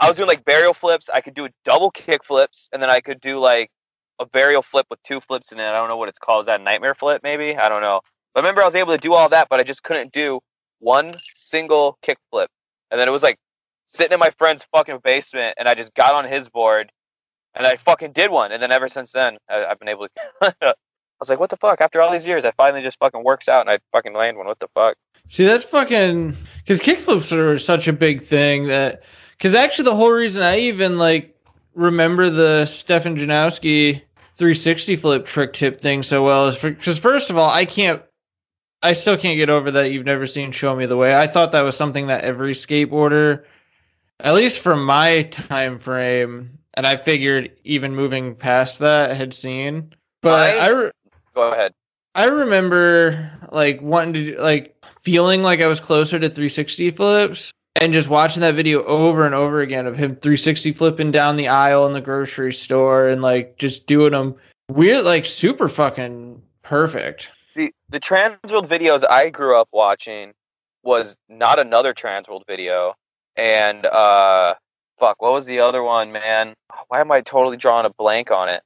I 0.00 0.08
was 0.08 0.16
doing 0.16 0.26
like 0.28 0.44
varial 0.44 0.74
flips. 0.74 1.08
I 1.08 1.20
could 1.20 1.34
do 1.34 1.48
double 1.64 1.92
kick 1.92 2.24
flips, 2.24 2.68
and 2.72 2.82
then 2.82 2.90
I 2.90 3.00
could 3.00 3.20
do 3.20 3.38
like 3.38 3.70
a 4.18 4.26
varial 4.26 4.64
flip 4.64 4.86
with 4.90 5.00
two 5.04 5.20
flips 5.20 5.52
in 5.52 5.60
it. 5.60 5.64
I 5.64 5.72
don't 5.72 5.88
know 5.88 5.96
what 5.96 6.08
it's 6.08 6.18
called. 6.18 6.42
Is 6.42 6.46
that 6.46 6.60
a 6.60 6.64
nightmare 6.64 6.96
flip? 6.96 7.22
Maybe 7.22 7.56
I 7.56 7.68
don't 7.68 7.82
know. 7.82 8.00
But 8.34 8.42
remember, 8.42 8.62
I 8.62 8.66
was 8.66 8.74
able 8.74 8.92
to 8.92 8.98
do 8.98 9.14
all 9.14 9.28
that, 9.28 9.48
but 9.48 9.60
I 9.60 9.62
just 9.62 9.82
couldn't 9.82 10.12
do 10.12 10.40
one 10.78 11.14
single 11.34 11.98
kick 12.02 12.18
flip. 12.30 12.50
And 12.90 13.00
then 13.00 13.08
it 13.08 13.12
was 13.12 13.22
like 13.22 13.38
sitting 13.86 14.12
in 14.12 14.20
my 14.20 14.30
friend's 14.30 14.64
fucking 14.72 15.00
basement, 15.02 15.54
and 15.58 15.68
I 15.68 15.74
just 15.74 15.94
got 15.94 16.14
on 16.14 16.24
his 16.30 16.48
board, 16.48 16.92
and 17.54 17.66
I 17.66 17.76
fucking 17.76 18.12
did 18.12 18.30
one. 18.30 18.52
And 18.52 18.62
then 18.62 18.72
ever 18.72 18.88
since 18.88 19.12
then, 19.12 19.38
I, 19.48 19.66
I've 19.66 19.78
been 19.78 19.88
able 19.88 20.08
to. 20.42 20.54
I 21.20 21.22
was 21.22 21.28
like, 21.28 21.40
what 21.40 21.50
the 21.50 21.58
fuck? 21.58 21.82
After 21.82 22.00
all 22.00 22.10
these 22.10 22.26
years, 22.26 22.46
I 22.46 22.52
finally 22.52 22.82
just 22.82 22.98
fucking 22.98 23.22
works 23.22 23.48
out, 23.48 23.60
and 23.60 23.70
I 23.70 23.78
fucking 23.92 24.14
land 24.14 24.38
one. 24.38 24.46
What 24.46 24.58
the 24.58 24.68
fuck? 24.74 24.96
See, 25.28 25.44
that's 25.44 25.64
fucking 25.64 26.36
because 26.58 26.80
kickflips 26.80 27.30
are 27.30 27.58
such 27.58 27.88
a 27.88 27.92
big 27.92 28.22
thing 28.22 28.68
that 28.68 29.02
because 29.36 29.54
actually 29.54 29.84
the 29.84 29.96
whole 29.96 30.10
reason 30.10 30.42
I 30.42 30.58
even 30.58 30.98
like 30.98 31.36
remember 31.74 32.30
the 32.30 32.66
Stefan 32.66 33.16
Janoski 33.16 34.02
360 34.36 34.96
flip 34.96 35.26
trick 35.26 35.52
tip 35.52 35.80
thing 35.80 36.02
so 36.02 36.24
well 36.24 36.48
is 36.48 36.58
because 36.58 36.98
first 36.98 37.30
of 37.30 37.36
all 37.36 37.50
I 37.50 37.64
can't 37.64 38.02
I 38.82 38.92
still 38.94 39.16
can't 39.16 39.36
get 39.36 39.50
over 39.50 39.70
that 39.72 39.92
you've 39.92 40.06
never 40.06 40.26
seen 40.26 40.52
Show 40.52 40.74
Me 40.74 40.86
the 40.86 40.96
Way. 40.96 41.14
I 41.18 41.26
thought 41.26 41.52
that 41.52 41.60
was 41.62 41.76
something 41.76 42.06
that 42.06 42.24
every 42.24 42.52
skateboarder, 42.54 43.44
at 44.20 44.34
least 44.34 44.60
from 44.62 44.84
my 44.84 45.24
time 45.24 45.78
frame, 45.78 46.58
and 46.74 46.86
I 46.86 46.96
figured 46.96 47.50
even 47.64 47.94
moving 47.94 48.34
past 48.34 48.78
that 48.78 49.16
had 49.16 49.34
seen. 49.34 49.92
But 50.22 50.54
I- 50.58 50.66
I, 50.66 50.68
re- 50.68 50.90
Go 51.34 51.52
ahead. 51.52 51.72
I 52.14 52.24
remember 52.24 53.30
like 53.52 53.80
wanting 53.82 54.14
to 54.26 54.40
like 54.42 54.74
feeling 55.00 55.42
like 55.42 55.60
I 55.60 55.66
was 55.66 55.78
closer 55.80 56.18
to 56.18 56.28
360 56.28 56.90
flips 56.90 57.52
and 57.76 57.92
just 57.92 58.08
watching 58.08 58.40
that 58.40 58.54
video 58.56 58.82
over 58.84 59.24
and 59.24 59.34
over 59.34 59.60
again 59.60 59.86
of 59.86 59.96
him 59.96 60.16
360 60.16 60.72
flipping 60.72 61.10
down 61.12 61.36
the 61.36 61.48
aisle 61.48 61.86
in 61.86 61.92
the 61.92 62.00
grocery 62.00 62.52
store 62.52 63.08
and 63.08 63.22
like 63.22 63.56
just 63.58 63.86
doing 63.86 64.10
them 64.12 64.34
weird 64.70 65.04
like 65.04 65.24
super 65.24 65.68
fucking 65.68 66.42
perfect. 66.62 67.30
The 67.88 68.00
Transworld 68.00 68.68
videos 68.68 69.04
I 69.08 69.30
grew 69.30 69.60
up 69.60 69.68
watching 69.72 70.32
was 70.82 71.16
not 71.28 71.58
another 71.58 71.92
Transworld 71.92 72.42
video, 72.46 72.94
and 73.36 73.84
uh, 73.86 74.54
fuck, 74.98 75.20
what 75.20 75.32
was 75.32 75.46
the 75.46 75.60
other 75.60 75.82
one, 75.82 76.12
man? 76.12 76.54
Why 76.88 77.00
am 77.00 77.10
I 77.12 77.20
totally 77.20 77.56
drawing 77.56 77.86
a 77.86 77.90
blank 77.90 78.30
on 78.30 78.48
it? 78.48 78.62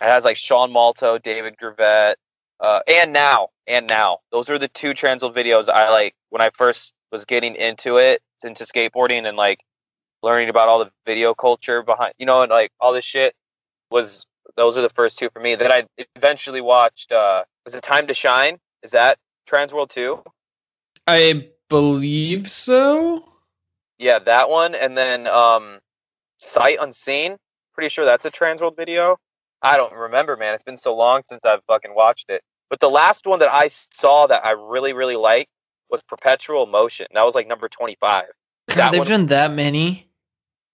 It 0.00 0.04
has 0.04 0.24
like 0.24 0.36
Sean 0.36 0.72
Malto, 0.72 1.18
David 1.18 1.56
Gravette, 1.56 2.16
uh, 2.60 2.80
and 2.88 3.12
now, 3.12 3.48
and 3.66 3.86
now. 3.86 4.18
Those 4.32 4.50
are 4.50 4.58
the 4.58 4.68
two 4.68 4.92
Transworld 4.92 5.34
videos 5.34 5.68
I 5.68 5.90
like 5.90 6.14
when 6.30 6.42
I 6.42 6.50
first 6.50 6.92
was 7.12 7.24
getting 7.24 7.54
into 7.54 7.98
it, 7.98 8.20
into 8.44 8.64
skateboarding, 8.64 9.26
and 9.26 9.36
like 9.36 9.60
learning 10.22 10.48
about 10.48 10.68
all 10.68 10.80
the 10.80 10.90
video 11.06 11.34
culture 11.34 11.82
behind, 11.82 12.14
you 12.18 12.26
know, 12.26 12.42
and 12.42 12.50
like 12.50 12.70
all 12.80 12.92
this 12.92 13.04
shit 13.04 13.34
was. 13.90 14.26
Those 14.56 14.76
are 14.76 14.82
the 14.82 14.90
first 14.90 15.18
two 15.18 15.30
for 15.32 15.40
me. 15.40 15.54
Then 15.54 15.72
I 15.72 15.86
eventually 16.16 16.60
watched. 16.60 17.12
uh 17.12 17.44
was 17.64 17.74
it 17.74 17.82
Time 17.82 18.06
to 18.06 18.14
Shine? 18.14 18.58
Is 18.82 18.90
that 18.92 19.18
Transworld 19.48 19.90
2? 19.90 20.22
I 21.06 21.48
believe 21.68 22.50
so. 22.50 23.28
Yeah, 23.98 24.18
that 24.20 24.50
one. 24.50 24.74
And 24.74 24.96
then 24.96 25.26
um 25.26 25.78
Sight 26.36 26.78
Unseen. 26.80 27.36
Pretty 27.74 27.88
sure 27.88 28.04
that's 28.04 28.24
a 28.24 28.30
Transworld 28.30 28.76
video. 28.76 29.18
I 29.62 29.76
don't 29.76 29.92
remember, 29.92 30.36
man. 30.36 30.54
It's 30.54 30.64
been 30.64 30.76
so 30.76 30.94
long 30.94 31.22
since 31.26 31.44
I've 31.44 31.64
fucking 31.66 31.94
watched 31.94 32.28
it. 32.28 32.42
But 32.68 32.80
the 32.80 32.90
last 32.90 33.26
one 33.26 33.38
that 33.38 33.52
I 33.52 33.68
saw 33.68 34.26
that 34.26 34.44
I 34.44 34.52
really 34.52 34.92
really 34.92 35.16
liked 35.16 35.50
was 35.88 36.02
Perpetual 36.02 36.66
Motion. 36.66 37.06
That 37.14 37.24
was 37.24 37.34
like 37.34 37.46
number 37.46 37.68
twenty 37.68 37.96
five. 38.00 38.26
God, 38.68 38.90
they've 38.90 39.00
one, 39.00 39.08
done 39.08 39.26
that 39.26 39.52
many. 39.52 40.08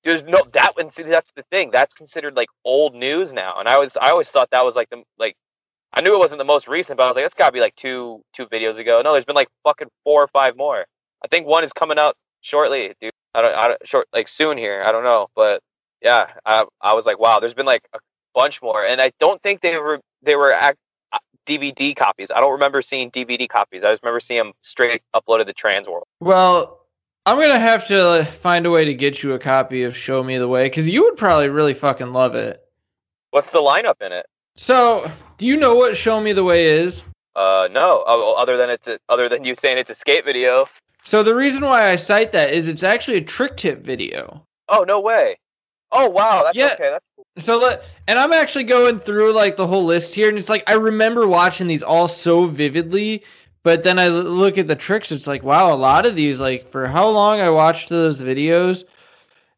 There's 0.05 0.23
no 0.23 0.43
that 0.55 0.77
one. 0.77 0.91
See, 0.93 1.03
that's 1.03 1.33
the 1.33 1.43
thing. 1.51 1.71
That's 1.71 1.95
considered 1.95 2.37
like 2.37 2.49
old 2.65 2.95
news 2.95 3.33
now. 3.33 3.55
And 3.59 3.69
I 3.69 3.79
was 3.79 3.97
I 3.97 4.11
always 4.11 4.31
thought 4.31 4.51
that 4.51 4.65
was 4.65 4.77
like 4.77 4.91
the 4.91 5.03
like 5.19 5.37
I 5.93 6.01
knew 6.01 6.15
it 6.15 6.19
wasn't 6.19 6.39
the 6.39 6.45
most 6.45 6.69
recent, 6.69 6.97
but 6.97 7.05
I 7.05 7.07
was 7.09 7.17
like, 7.17 7.25
that's 7.25 7.35
got 7.35 7.47
to 7.47 7.53
be 7.53 7.61
like 7.61 7.75
two 7.77 8.23
two 8.33 8.47
videos 8.47 8.79
ago. 8.79 9.01
No, 9.03 9.13
there's 9.13 9.25
been 9.25 9.37
like 9.37 9.49
fucking 9.65 9.89
four 10.05 10.23
or 10.23 10.29
five 10.29 10.57
more. 10.57 10.87
I 11.25 11.29
think 11.29 11.47
one 11.47 11.65
is 11.65 11.73
coming 11.73 11.99
out 11.99 12.17
shortly, 12.41 12.95
dude. 13.01 13.13
I 13.35 13.43
don't, 13.43 13.55
I 13.57 13.69
don't 13.69 13.89
short 13.89 14.09
like 14.13 14.29
soon 14.29 14.59
here. 14.59 14.83
I 14.85 14.93
don't 14.93 15.05
know, 15.05 15.29
but 15.35 15.63
yeah, 16.03 16.29
I 16.45 16.65
I 16.81 16.95
was 16.95 17.07
like, 17.07 17.19
wow, 17.19 17.41
there's 17.41 17.55
been 17.55 17.67
like 17.67 17.89
a 17.95 17.99
bunch 18.35 18.63
more, 18.63 18.85
and 18.85 19.01
I 19.01 19.13
don't 19.19 19.43
think 19.43 19.61
they 19.61 19.79
were 19.79 20.01
they 20.23 20.37
were 20.37 20.53
act, 20.53 20.79
DVD 21.47 21.93
uh, 21.93 22.05
copies. 22.05 22.31
I 22.31 22.41
don't 22.41 22.53
remember 22.53 22.83
seeing 22.83 23.11
DVD 23.11 23.49
copies. 23.49 23.83
I 23.83 23.91
just 23.91 24.03
remember 24.03 24.21
seeing 24.21 24.39
them 24.39 24.53
straight 24.61 25.03
uploaded 25.15 25.47
to 25.47 25.55
Transworld. 25.55 26.03
Well, 26.21 26.81
I'm 27.27 27.39
gonna 27.41 27.59
have 27.59 27.87
to 27.89 28.25
find 28.25 28.67
a 28.67 28.71
way 28.71 28.85
to 28.85 28.95
get 28.95 29.23
you 29.23 29.33
a 29.33 29.39
copy 29.39 29.85
of 29.85 29.97
Show 29.97 30.23
Me 30.23 30.39
the 30.39 30.49
Way 30.49 30.67
because 30.67 30.89
you 30.89 31.03
would 31.05 31.17
probably 31.17 31.49
really 31.49 31.75
fucking 31.75 32.13
love 32.13 32.35
it. 32.35 32.63
What's 33.31 33.53
the 33.53 33.59
lineup 33.59 34.01
in 34.01 34.13
it? 34.13 34.27
So, 34.57 35.11
do 35.39 35.47
you 35.47 35.57
know 35.57 35.75
what 35.75 35.97
"Show 35.97 36.21
Me 36.21 36.33
the 36.33 36.45
Way" 36.45 36.67
is? 36.67 37.05
Uh, 37.35 37.69
no. 37.71 38.03
Other 38.03 38.57
than 38.57 38.69
it's 38.69 38.89
a, 38.89 38.99
other 39.09 39.29
than 39.29 39.45
you 39.45 39.55
saying 39.55 39.79
it's 39.79 39.91
a 39.91 39.95
skate 39.95 40.25
video. 40.25 40.69
So 41.05 41.23
the 41.23 41.35
reason 41.35 41.65
why 41.65 41.89
I 41.89 41.97
cite 41.97 42.33
that 42.33 42.53
is 42.53 42.69
it's 42.69 42.83
actually 42.83 43.17
a 43.19 43.23
trick 43.23 43.57
tip 43.57 43.83
video. 43.83 44.45
Oh 44.69 44.85
no 44.87 45.01
way! 45.01 45.39
Oh 45.93 46.09
wow, 46.11 46.43
that's 46.45 46.57
yeah. 46.57 46.73
okay. 46.75 46.91
That's 46.91 47.09
cool. 47.15 47.25
So 47.39 47.59
let, 47.59 47.87
and 48.09 48.19
I'm 48.19 48.33
actually 48.33 48.65
going 48.65 48.99
through 48.99 49.33
like 49.33 49.57
the 49.57 49.67
whole 49.67 49.85
list 49.85 50.15
here, 50.15 50.29
and 50.29 50.37
it's 50.37 50.49
like 50.49 50.69
I 50.69 50.75
remember 50.75 51.27
watching 51.27 51.69
these 51.69 51.83
all 51.83 52.09
so 52.09 52.47
vividly, 52.47 53.23
but 53.63 53.85
then 53.85 53.99
I 53.99 54.09
look 54.09 54.59
at 54.59 54.67
the 54.67 54.77
tricks. 54.77 55.13
It's 55.13 55.29
like 55.29 55.45
wow, 55.45 55.73
a 55.73 55.77
lot 55.77 56.05
of 56.05 56.17
these 56.17 56.41
like 56.41 56.71
for 56.71 56.87
how 56.89 57.09
long 57.09 57.41
I 57.41 57.51
watched 57.51 57.89
those 57.89 58.21
videos, 58.21 58.83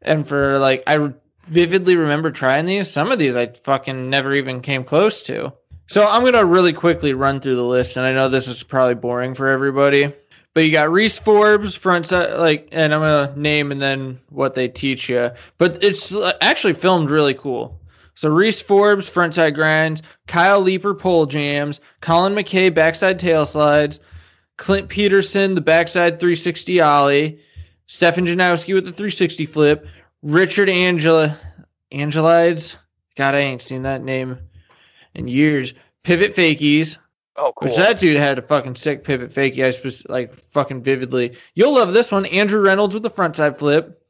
and 0.02 0.28
for 0.28 0.58
like 0.58 0.82
I 0.86 1.12
vividly 1.48 1.96
remember 1.96 2.30
trying 2.30 2.66
these. 2.66 2.90
Some 2.90 3.10
of 3.10 3.18
these 3.18 3.34
I 3.34 3.46
fucking 3.46 4.10
never 4.10 4.34
even 4.34 4.60
came 4.60 4.84
close 4.84 5.22
to. 5.22 5.54
So 5.90 6.06
I'm 6.06 6.24
gonna 6.24 6.44
really 6.44 6.72
quickly 6.72 7.14
run 7.14 7.40
through 7.40 7.56
the 7.56 7.64
list, 7.64 7.96
and 7.96 8.06
I 8.06 8.12
know 8.12 8.28
this 8.28 8.46
is 8.46 8.62
probably 8.62 8.94
boring 8.94 9.34
for 9.34 9.48
everybody, 9.48 10.14
but 10.54 10.60
you 10.60 10.70
got 10.70 10.92
Reese 10.92 11.18
Forbes 11.18 11.74
front 11.74 12.06
side, 12.06 12.34
like, 12.34 12.68
and 12.70 12.94
I'm 12.94 13.00
gonna 13.00 13.36
name 13.36 13.72
and 13.72 13.82
then 13.82 14.20
what 14.28 14.54
they 14.54 14.68
teach 14.68 15.08
you. 15.08 15.32
But 15.58 15.82
it's 15.82 16.14
uh, 16.14 16.34
actually 16.42 16.74
filmed 16.74 17.10
really 17.10 17.34
cool. 17.34 17.80
So 18.14 18.30
Reese 18.30 18.62
Forbes 18.62 19.10
frontside 19.10 19.56
grinds, 19.56 20.00
Kyle 20.28 20.60
Leeper 20.60 20.94
pole 20.94 21.26
jams, 21.26 21.80
Colin 22.02 22.36
McKay 22.36 22.72
backside 22.72 23.18
tail 23.18 23.44
slides, 23.44 23.98
Clint 24.58 24.90
Peterson 24.90 25.56
the 25.56 25.60
backside 25.60 26.20
360 26.20 26.80
ollie, 26.80 27.40
Stefan 27.88 28.26
Janoski 28.26 28.74
with 28.74 28.84
the 28.84 28.92
360 28.92 29.44
flip, 29.44 29.88
Richard 30.22 30.68
Angela 30.68 31.36
Angelides. 31.90 32.76
God, 33.16 33.34
I 33.34 33.38
ain't 33.38 33.60
seen 33.60 33.82
that 33.82 34.04
name 34.04 34.38
in 35.14 35.28
years. 35.28 35.74
Pivot 36.02 36.34
fakies. 36.34 36.96
Oh, 37.36 37.52
cool. 37.56 37.68
Which 37.68 37.76
that 37.76 37.98
dude 37.98 38.16
had 38.16 38.38
a 38.38 38.42
fucking 38.42 38.76
sick 38.76 39.04
pivot 39.04 39.32
fakie. 39.32 39.64
I 39.64 39.84
was 39.84 40.06
like 40.08 40.34
fucking 40.34 40.82
vividly. 40.82 41.36
You'll 41.54 41.74
love 41.74 41.92
this 41.92 42.12
one. 42.12 42.26
Andrew 42.26 42.60
Reynolds 42.60 42.94
with 42.94 43.02
the 43.02 43.10
frontside 43.10 43.56
flip. 43.56 44.02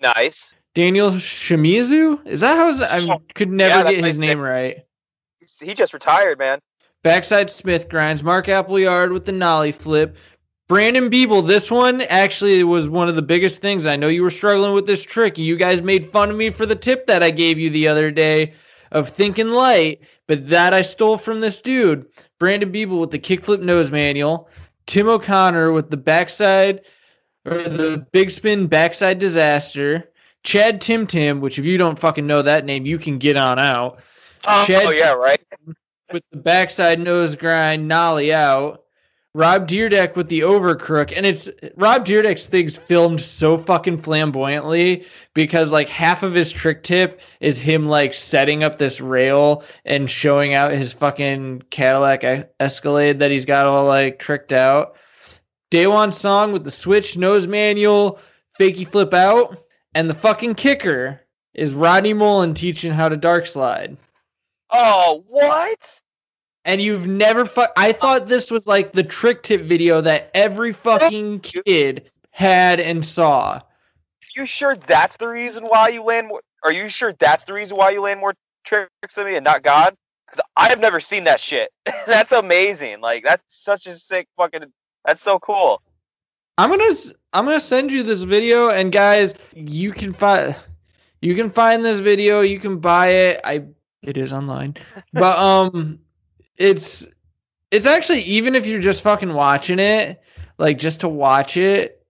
Nice. 0.00 0.54
Daniel 0.74 1.10
Shimizu. 1.10 2.26
Is 2.26 2.40
that 2.40 2.56
how? 2.56 2.84
I 2.84 3.18
could 3.34 3.50
never 3.50 3.84
yeah, 3.84 3.92
get 3.92 4.04
his 4.04 4.18
name 4.18 4.40
right. 4.40 4.84
He 5.60 5.74
just 5.74 5.94
retired, 5.94 6.38
man. 6.38 6.58
Backside 7.02 7.50
Smith 7.50 7.88
grinds. 7.88 8.22
Mark 8.22 8.48
Appleyard 8.48 9.12
with 9.12 9.24
the 9.24 9.32
nollie 9.32 9.72
flip. 9.72 10.16
Brandon 10.66 11.10
Biebel, 11.10 11.46
this 11.46 11.70
one 11.70 12.00
actually 12.02 12.64
was 12.64 12.88
one 12.88 13.08
of 13.08 13.16
the 13.16 13.22
biggest 13.22 13.60
things. 13.60 13.84
I 13.84 13.96
know 13.96 14.08
you 14.08 14.22
were 14.22 14.30
struggling 14.30 14.72
with 14.72 14.86
this 14.86 15.02
trick. 15.02 15.36
You 15.36 15.56
guys 15.56 15.82
made 15.82 16.10
fun 16.10 16.30
of 16.30 16.36
me 16.36 16.48
for 16.48 16.64
the 16.64 16.74
tip 16.74 17.06
that 17.06 17.22
I 17.22 17.30
gave 17.30 17.58
you 17.58 17.68
the 17.68 17.86
other 17.86 18.10
day 18.10 18.54
of 18.94 19.10
thinking 19.10 19.50
light, 19.50 20.00
but 20.26 20.48
that 20.48 20.72
I 20.72 20.80
stole 20.82 21.18
from 21.18 21.40
this 21.40 21.60
dude. 21.60 22.06
Brandon 22.38 22.72
Biebel 22.72 23.00
with 23.00 23.10
the 23.10 23.18
kickflip 23.18 23.60
nose 23.60 23.90
manual. 23.90 24.48
Tim 24.86 25.08
O'Connor 25.08 25.72
with 25.72 25.90
the 25.90 25.96
backside 25.96 26.80
or 27.44 27.62
the 27.62 28.06
big 28.12 28.30
spin 28.30 28.66
backside 28.68 29.18
disaster. 29.18 30.10
Chad 30.44 30.80
Tim 30.80 31.06
Tim, 31.06 31.40
which 31.40 31.58
if 31.58 31.64
you 31.64 31.76
don't 31.76 31.98
fucking 31.98 32.26
know 32.26 32.42
that 32.42 32.64
name, 32.64 32.86
you 32.86 32.98
can 32.98 33.18
get 33.18 33.36
on 33.36 33.58
out. 33.58 33.98
Oh, 34.46 34.64
Chad 34.66 34.86
oh 34.86 34.90
yeah, 34.90 35.12
right. 35.12 35.40
With 36.12 36.22
the 36.30 36.38
backside 36.38 37.00
nose 37.00 37.34
grind, 37.34 37.88
nollie 37.88 38.32
out. 38.32 38.83
Rob 39.36 39.66
Dyrdek 39.66 40.14
with 40.14 40.28
the 40.28 40.40
overcrook, 40.40 41.12
and 41.16 41.26
it's 41.26 41.50
Rob 41.76 42.06
Dyrdek's 42.06 42.46
things 42.46 42.76
filmed 42.76 43.20
so 43.20 43.58
fucking 43.58 43.98
flamboyantly 43.98 45.04
because 45.34 45.70
like 45.70 45.88
half 45.88 46.22
of 46.22 46.34
his 46.34 46.52
trick 46.52 46.84
tip 46.84 47.20
is 47.40 47.58
him 47.58 47.86
like 47.86 48.14
setting 48.14 48.62
up 48.62 48.78
this 48.78 49.00
rail 49.00 49.64
and 49.84 50.08
showing 50.08 50.54
out 50.54 50.70
his 50.70 50.92
fucking 50.92 51.62
Cadillac 51.70 52.48
Escalade 52.60 53.18
that 53.18 53.32
he's 53.32 53.44
got 53.44 53.66
all 53.66 53.86
like 53.86 54.20
tricked 54.20 54.52
out. 54.52 54.94
Daewon 55.72 56.12
Song 56.12 56.52
with 56.52 56.62
the 56.62 56.70
switch 56.70 57.16
nose 57.16 57.48
manual, 57.48 58.20
fakey 58.58 58.86
flip 58.86 59.12
out, 59.12 59.64
and 59.96 60.08
the 60.08 60.14
fucking 60.14 60.54
kicker 60.54 61.20
is 61.54 61.74
Rodney 61.74 62.12
Mullen 62.12 62.54
teaching 62.54 62.92
how 62.92 63.08
to 63.08 63.16
dark 63.16 63.46
slide. 63.46 63.96
Oh, 64.70 65.24
what? 65.26 66.00
And 66.64 66.80
you've 66.80 67.06
never 67.06 67.44
fu- 67.44 67.66
I 67.76 67.92
thought 67.92 68.26
this 68.26 68.50
was 68.50 68.66
like 68.66 68.92
the 68.92 69.02
trick 69.02 69.42
tip 69.42 69.62
video 69.62 70.00
that 70.00 70.30
every 70.34 70.72
fucking 70.72 71.40
kid 71.40 72.10
had 72.30 72.80
and 72.80 73.04
saw. 73.04 73.54
Are 73.54 73.62
you 74.34 74.46
sure 74.46 74.74
that's 74.74 75.16
the 75.16 75.28
reason 75.28 75.64
why 75.64 75.88
you 75.88 76.02
land 76.02 76.28
more? 76.28 76.40
Are 76.62 76.72
you 76.72 76.88
sure 76.88 77.12
that's 77.12 77.44
the 77.44 77.52
reason 77.52 77.76
why 77.76 77.90
you 77.90 78.00
land 78.00 78.20
more 78.20 78.34
tricks 78.64 79.14
than 79.14 79.26
me 79.26 79.36
and 79.36 79.44
not 79.44 79.62
God? 79.62 79.94
Because 80.26 80.40
I 80.56 80.68
have 80.68 80.80
never 80.80 81.00
seen 81.00 81.24
that 81.24 81.40
shit. 81.40 81.70
that's 82.06 82.32
amazing. 82.32 83.00
Like 83.00 83.24
that's 83.24 83.42
such 83.48 83.86
a 83.86 83.94
sick 83.94 84.26
fucking. 84.36 84.64
That's 85.04 85.22
so 85.22 85.38
cool. 85.38 85.82
I'm 86.56 86.70
gonna 86.70 86.92
I'm 87.32 87.44
gonna 87.44 87.60
send 87.60 87.92
you 87.92 88.02
this 88.02 88.22
video, 88.22 88.70
and 88.70 88.90
guys, 88.90 89.34
you 89.54 89.92
can 89.92 90.12
find 90.12 90.56
you 91.20 91.34
can 91.34 91.50
find 91.50 91.84
this 91.84 92.00
video. 92.00 92.40
You 92.40 92.58
can 92.58 92.78
buy 92.78 93.08
it. 93.08 93.40
I 93.44 93.64
it 94.02 94.16
is 94.16 94.32
online, 94.32 94.76
but 95.12 95.38
um 95.38 95.98
it's 96.56 97.06
it's 97.70 97.86
actually 97.86 98.20
even 98.20 98.54
if 98.54 98.66
you're 98.66 98.80
just 98.80 99.02
fucking 99.02 99.34
watching 99.34 99.78
it, 99.78 100.22
like 100.58 100.78
just 100.78 101.00
to 101.00 101.08
watch 101.08 101.56
it, 101.56 102.04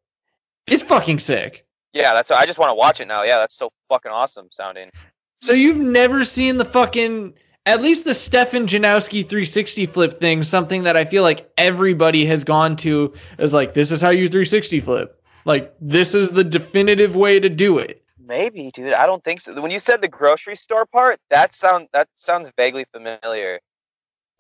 it's 0.67 0.83
fucking 0.83 1.19
sick. 1.19 1.67
Yeah, 1.93 2.13
that's 2.13 2.31
I 2.31 2.47
just 2.47 2.59
want 2.59 2.71
to 2.71 2.75
watch 2.75 3.01
it 3.01 3.09
now. 3.09 3.23
Yeah, 3.23 3.39
that's 3.39 3.57
so 3.57 3.71
fucking 3.89 4.11
awesome 4.11 4.49
sounding. 4.51 4.91
So 5.41 5.53
you've 5.53 5.79
never 5.79 6.25
seen 6.25 6.59
the 6.59 6.65
fucking 6.65 7.35
at 7.67 7.81
least 7.81 8.05
the 8.05 8.15
Stefan 8.15 8.67
Janoski 8.67 9.23
360 9.23 9.87
flip 9.87 10.19
thing, 10.19 10.43
something 10.43 10.83
that 10.83 10.97
I 10.97 11.05
feel 11.05 11.23
like 11.23 11.51
everybody 11.57 12.27
has 12.27 12.45
gone 12.45 12.77
to 12.77 13.15
is 13.39 13.53
like 13.53 13.75
this 13.75 13.91
is 13.91 14.01
how 14.01 14.11
you 14.11 14.29
360 14.29 14.81
flip. 14.81 15.23
Like 15.45 15.75
this 15.81 16.15
is 16.15 16.31
the 16.31 16.45
definitive 16.45 17.17
way 17.17 17.41
to 17.41 17.49
do 17.49 17.79
it. 17.79 18.03
Maybe, 18.19 18.71
dude. 18.73 18.95
I 18.95 19.07
don't 19.07 19.23
think 19.23 19.41
so. 19.41 19.61
When 19.61 19.71
you 19.71 19.79
said 19.79 20.01
the 20.01 20.09
grocery 20.09 20.57
store 20.57 20.87
part, 20.87 21.21
that 21.31 21.55
sound 21.55 21.89
that 21.93 22.09
sounds 22.15 22.51
vaguely 22.57 22.87
familiar. 22.93 23.61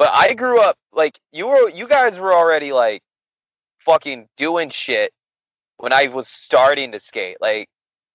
But 0.04 0.12
I 0.12 0.34
grew 0.34 0.61
up 0.61 0.76
like 0.92 1.18
you 1.32 1.46
were 1.46 1.70
you 1.70 1.88
guys 1.88 2.18
were 2.18 2.34
already 2.34 2.75
like 2.75 3.02
fucking 3.78 4.28
doing 4.37 4.68
shit 4.68 5.14
when 5.78 5.94
I 5.94 6.08
was 6.08 6.28
starting 6.28 6.92
to 6.92 7.00
skate. 7.00 7.38
Like, 7.40 7.70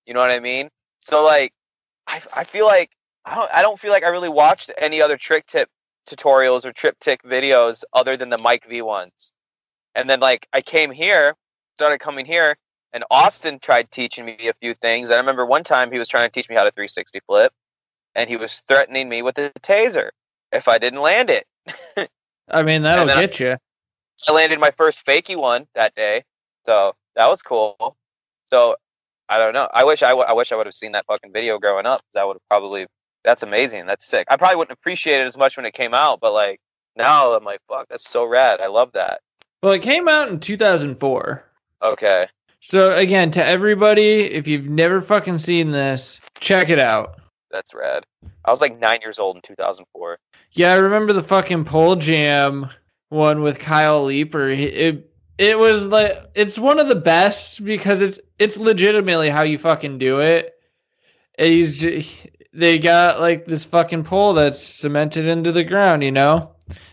you 0.06 0.14
know 0.14 0.20
what 0.20 0.30
I 0.30 0.40
mean? 0.40 0.70
So 1.00 1.26
like 1.26 1.52
I 2.06 2.22
I 2.32 2.44
feel 2.44 2.68
like 2.68 2.92
I 3.26 3.34
don't 3.34 3.50
I 3.52 3.64
don't 3.64 3.80
feel 3.80 3.90
like 3.90 4.04
I 4.04 4.10
really 4.10 4.30
watched 4.30 4.72
any 4.78 5.02
other 5.02 5.18
trick 5.18 5.48
tip 5.48 5.68
tutorials 6.08 6.64
or 6.64 6.72
trip 6.74 6.96
tick 7.00 7.24
videos 7.24 7.84
other 7.94 8.16
than 8.16 8.30
the 8.30 8.38
Mike 8.38 8.68
V 8.70 8.84
ones. 8.84 9.34
And 9.96 10.08
then 10.08 10.20
like 10.20 10.48
I 10.54 10.62
came 10.62 10.92
here, 10.92 11.36
started 11.74 11.98
coming 12.00 12.28
here, 12.28 12.56
and 12.94 13.04
Austin 13.10 13.58
tried 13.58 13.90
teaching 13.90 14.26
me 14.26 14.48
a 14.48 14.54
few 14.62 14.76
things. 14.76 15.10
And 15.10 15.16
I 15.16 15.20
remember 15.20 15.44
one 15.44 15.64
time 15.64 15.92
he 15.92 15.98
was 15.98 16.08
trying 16.08 16.30
to 16.30 16.32
teach 16.32 16.50
me 16.50 16.56
how 16.56 16.66
to 16.66 16.72
360 16.72 17.20
flip, 17.26 17.52
and 18.14 18.30
he 18.30 18.38
was 18.38 18.60
threatening 18.68 19.10
me 19.10 19.24
with 19.24 19.40
a 19.40 19.52
taser 19.62 20.10
if 20.52 20.68
I 20.68 20.78
didn't 20.78 21.02
land 21.02 21.32
it. 21.32 21.46
I 22.50 22.64
mean, 22.64 22.82
that'll 22.82 23.08
get 23.08 23.40
I, 23.40 23.44
you. 23.44 23.58
I 24.28 24.32
landed 24.32 24.60
my 24.60 24.72
first 24.72 25.06
fakey 25.06 25.36
one 25.36 25.68
that 25.76 25.96
day, 25.96 26.24
so 26.66 26.96
that 27.16 27.28
was 27.28 27.42
cool. 27.42 27.96
So 28.50 28.76
I 29.30 29.38
don't 29.38 29.54
know. 29.54 29.70
I 29.74 29.84
wish 29.84 30.04
I, 30.04 30.10
w- 30.10 30.28
I 30.28 30.34
wish 30.34 30.52
I 30.52 30.56
would 30.56 30.66
have 30.66 30.74
seen 30.74 30.92
that 30.94 31.06
fucking 31.06 31.32
video 31.32 31.60
growing 31.60 31.86
up. 31.86 32.02
That 32.14 32.28
would 32.28 32.36
have 32.36 32.48
probably. 32.50 32.88
That's 33.24 33.44
amazing. 33.44 33.86
That's 33.86 34.06
sick. 34.06 34.28
I 34.30 34.38
probably 34.38 34.56
wouldn't 34.56 34.78
appreciate 34.78 35.22
it 35.22 35.26
as 35.26 35.38
much 35.38 35.58
when 35.58 35.66
it 35.66 35.74
came 35.74 35.94
out, 35.94 36.20
but 36.22 36.34
like 36.34 36.60
now 36.96 37.34
I'm 37.34 37.44
like, 37.44 37.60
fuck, 37.68 37.88
that's 37.90 38.10
so 38.10 38.26
rad. 38.26 38.62
I 38.62 38.68
love 38.68 38.92
that. 38.94 39.22
Well, 39.62 39.74
it 39.74 39.82
came 39.82 40.08
out 40.08 40.30
in 40.30 40.40
2004. 40.40 41.44
Okay. 41.82 42.28
So 42.62 42.96
again, 42.96 43.32
to 43.32 43.46
everybody, 43.46 44.22
if 44.32 44.48
you've 44.48 44.70
never 44.70 45.02
fucking 45.02 45.38
seen 45.38 45.72
this, 45.72 46.20
check 46.40 46.70
it 46.70 46.80
out. 46.80 47.20
That's 47.52 47.74
rad. 47.74 48.06
I 48.46 48.52
was 48.52 48.62
like 48.62 48.80
nine 48.80 49.00
years 49.02 49.20
old 49.20 49.36
in 49.36 49.42
2004. 49.42 50.18
Yeah, 50.52 50.74
I 50.74 50.78
remember 50.78 51.14
the 51.14 51.24
fucking 51.24 51.66
pole 51.66 51.96
jam 51.96 52.70
one 53.10 53.42
with 53.42 53.60
Kyle 53.60 54.04
Leeper. 54.04 54.50
It 54.50 55.10
it 55.38 55.58
was 55.58 55.86
like 55.86 56.12
it's 56.36 56.60
one 56.60 56.80
of 56.80 56.88
the 56.88 56.96
best 56.96 57.64
because 57.64 58.02
it's 58.02 58.20
it's 58.38 58.58
legitimately 58.58 59.30
how 59.30 59.42
you 59.42 59.58
fucking 59.58 59.98
do 59.98 60.20
it. 60.20 60.54
And 61.38 61.54
he's 61.54 61.78
just, 61.78 62.28
they 62.54 62.78
got 62.80 63.22
like 63.22 63.46
this 63.46 63.64
fucking 63.64 64.04
pole 64.04 64.34
that's 64.34 64.62
cemented 64.62 65.28
into 65.28 65.52
the 65.52 65.64
ground, 65.64 66.04
you 66.04 66.12
know, 66.12 66.52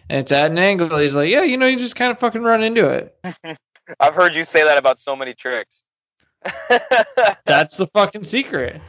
and 0.08 0.20
it's 0.20 0.32
at 0.32 0.50
an 0.50 0.58
angle. 0.58 0.96
He's 0.98 1.16
like, 1.16 1.30
yeah, 1.30 1.42
you 1.42 1.56
know, 1.56 1.66
you 1.66 1.76
just 1.76 1.96
kind 1.96 2.12
of 2.12 2.18
fucking 2.18 2.42
run 2.42 2.62
into 2.62 2.88
it. 2.88 3.18
I've 4.00 4.14
heard 4.14 4.34
you 4.34 4.44
say 4.44 4.64
that 4.64 4.78
about 4.78 4.98
so 4.98 5.16
many 5.16 5.34
tricks. 5.34 5.84
That's 7.44 7.76
the 7.76 7.88
fucking 7.92 8.24
secret. 8.24 8.80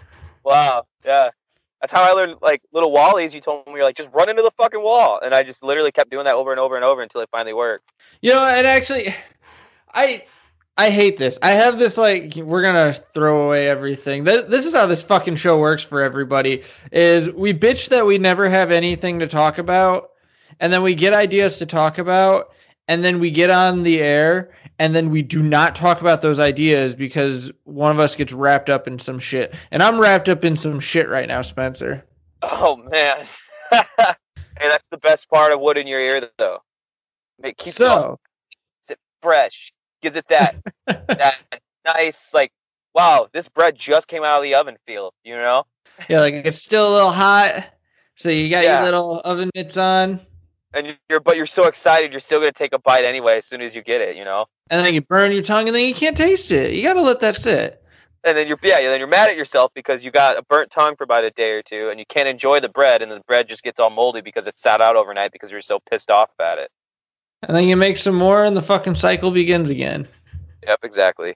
Wow. 0.44 0.86
Yeah. 1.06 1.30
That's 1.82 1.92
how 1.94 2.04
I 2.04 2.12
learned 2.12 2.38
like 2.42 2.62
little 2.72 2.92
wallies. 2.92 3.34
You 3.34 3.42
told 3.42 3.68
me 3.68 3.74
you're 3.76 3.84
like 3.84 3.96
just 3.96 4.10
run 4.12 4.30
into 4.30 4.42
the 4.42 4.52
fucking 4.58 4.82
wall, 4.82 5.20
and 5.24 5.34
I 5.34 5.44
just 5.44 5.64
literally 5.64 5.92
kept 5.92 6.10
doing 6.10 6.26
that 6.26 6.34
over 6.34 6.52
and 6.52 6.60
over 6.60 6.76
and 6.76 6.84
over 6.84 7.02
until 7.02 7.22
it 7.22 7.30
finally 7.32 7.54
worked. 7.54 7.92
You 8.22 8.34
know, 8.34 8.46
and 8.46 8.66
actually, 8.66 9.14
I 9.94 10.24
I 10.78 10.90
hate 10.92 11.18
this. 11.18 11.40
I 11.42 11.52
have 11.52 11.80
this 11.80 11.98
like 11.98 12.36
we're 12.36 12.62
gonna 12.62 12.94
throw 12.94 13.48
away 13.48 13.68
everything. 13.68 14.24
This, 14.24 14.44
this 14.44 14.66
is 14.66 14.74
how 14.74 14.86
this 14.86 15.04
fucking 15.04 15.36
show 15.36 15.60
works 15.60 15.84
for 15.84 16.02
everybody. 16.02 16.64
Is 16.92 17.30
we 17.32 17.54
bitch 17.54 17.90
that 17.90 18.06
we 18.06 18.18
never 18.18 18.50
have 18.50 18.72
anything 18.72 19.20
to 19.20 19.28
talk 19.28 19.58
about, 19.58 20.12
and 20.60 20.72
then 20.72 20.82
we 20.84 20.96
get 20.96 21.14
ideas 21.14 21.58
to 21.60 21.66
talk 21.66 21.98
about, 22.00 22.52
and 22.88 23.04
then 23.04 23.20
we 23.20 23.32
get 23.32 23.50
on 23.50 23.84
the 23.84 24.02
air, 24.02 24.52
and 24.80 24.96
then 24.96 25.10
we 25.10 25.22
do 25.22 25.44
not 25.44 25.76
talk 25.76 26.02
about 26.02 26.22
those 26.22 26.40
ideas 26.40 26.96
because 26.96 27.52
one 27.66 27.92
of 27.92 28.00
us 28.00 28.16
gets 28.16 28.32
wrapped 28.32 28.70
up 28.70 28.88
in 28.88 28.98
some 29.00 29.20
shit. 29.20 29.54
And 29.72 29.84
I'm 29.84 30.00
wrapped 30.00 30.30
up 30.30 30.46
in 30.46 30.56
some 30.56 30.80
shit 30.80 31.10
right 31.10 31.28
now, 31.28 31.42
Spencer. 31.42 32.06
Oh 32.42 32.78
man. 32.78 33.26
hey, 33.72 34.16
that's 34.60 34.88
the 34.90 34.98
best 34.98 35.30
part 35.30 35.52
of 35.52 35.60
wood 35.60 35.78
in 35.78 35.88
your 35.88 36.00
ear 36.00 36.30
though. 36.38 36.60
It 37.44 37.58
keeps 37.58 37.76
so 37.76 38.20
it 38.90 39.00
fresh. 39.22 39.74
Gives 40.02 40.16
it 40.16 40.28
that 40.30 40.56
that 40.86 41.38
nice 41.86 42.34
like 42.34 42.52
wow, 42.94 43.28
this 43.32 43.48
bread 43.48 43.78
just 43.78 44.08
came 44.08 44.24
out 44.24 44.38
of 44.38 44.44
the 44.44 44.56
oven 44.56 44.76
feel, 44.88 45.14
you 45.24 45.36
know? 45.36 45.64
Yeah, 46.10 46.20
like 46.20 46.34
it's 46.34 46.62
still 46.62 46.90
a 46.90 46.94
little 46.94 47.12
hot. 47.12 47.68
So 48.16 48.30
you 48.30 48.50
got 48.50 48.64
yeah. 48.64 48.78
your 48.78 48.86
little 48.86 49.22
oven 49.24 49.52
mitts 49.54 49.78
on 49.78 50.20
and 50.74 50.98
you're 51.10 51.20
but 51.20 51.38
you're 51.38 51.46
so 51.46 51.66
excited 51.66 52.12
you're 52.12 52.20
still 52.20 52.40
gonna 52.40 52.52
take 52.52 52.74
a 52.74 52.80
bite 52.80 53.06
anyway 53.06 53.38
as 53.38 53.46
soon 53.46 53.62
as 53.62 53.76
you 53.76 53.82
get 53.82 54.02
it 54.02 54.16
you 54.16 54.26
know? 54.26 54.46
And 54.70 54.86
then 54.86 54.94
you 54.94 55.02
burn 55.02 55.32
your 55.32 55.44
tongue 55.44 55.68
and 55.68 55.76
then 55.76 55.88
you 55.88 55.94
can't 55.94 56.18
taste 56.18 56.52
it. 56.52 56.74
You 56.74 56.84
gotta 56.84 57.02
let 57.02 57.22
that 57.22 57.36
sit. 57.36 57.82
And 58.24 58.38
then 58.38 58.48
you're 58.48 58.60
yeah 58.64 58.82
then 58.82 59.00
you're 59.00 59.08
mad 59.08 59.30
at 59.30 59.38
yourself 59.38 59.72
because 59.74 60.04
you 60.04 60.12
got 60.12 60.38
a 60.38 60.42
burnt 60.44 60.72
tongue 60.72 60.96
for 60.96 61.04
about 61.04 61.24
a 61.24 61.32
day 61.32 61.52
or 61.52 61.62
two 61.62 61.90
and 61.90 62.00
you 62.00 62.06
can't 62.06 62.28
enjoy 62.28 62.60
the 62.60 62.70
bread 62.70 63.02
and 63.02 63.12
the 63.12 63.22
bread 63.22 63.48
just 63.48 63.64
gets 63.64 63.80
all 63.80 63.90
moldy 63.90 64.22
because 64.22 64.48
it 64.48 64.58
sat 64.58 64.82
out 64.82 64.96
overnight 64.96 65.32
because 65.32 65.52
you're 65.52 65.62
so 65.62 65.80
pissed 65.90 66.12
off 66.12 66.30
at 66.40 66.58
it. 66.58 66.70
And 67.44 67.56
then 67.56 67.68
you 67.68 67.78
make 67.78 67.98
some 67.98 68.16
more 68.16 68.44
and 68.44 68.58
the 68.58 68.62
fucking 68.62 68.96
cycle 68.96 69.32
begins 69.32 69.70
again. 69.70 70.08
Yep 70.66 70.80
exactly. 70.84 71.36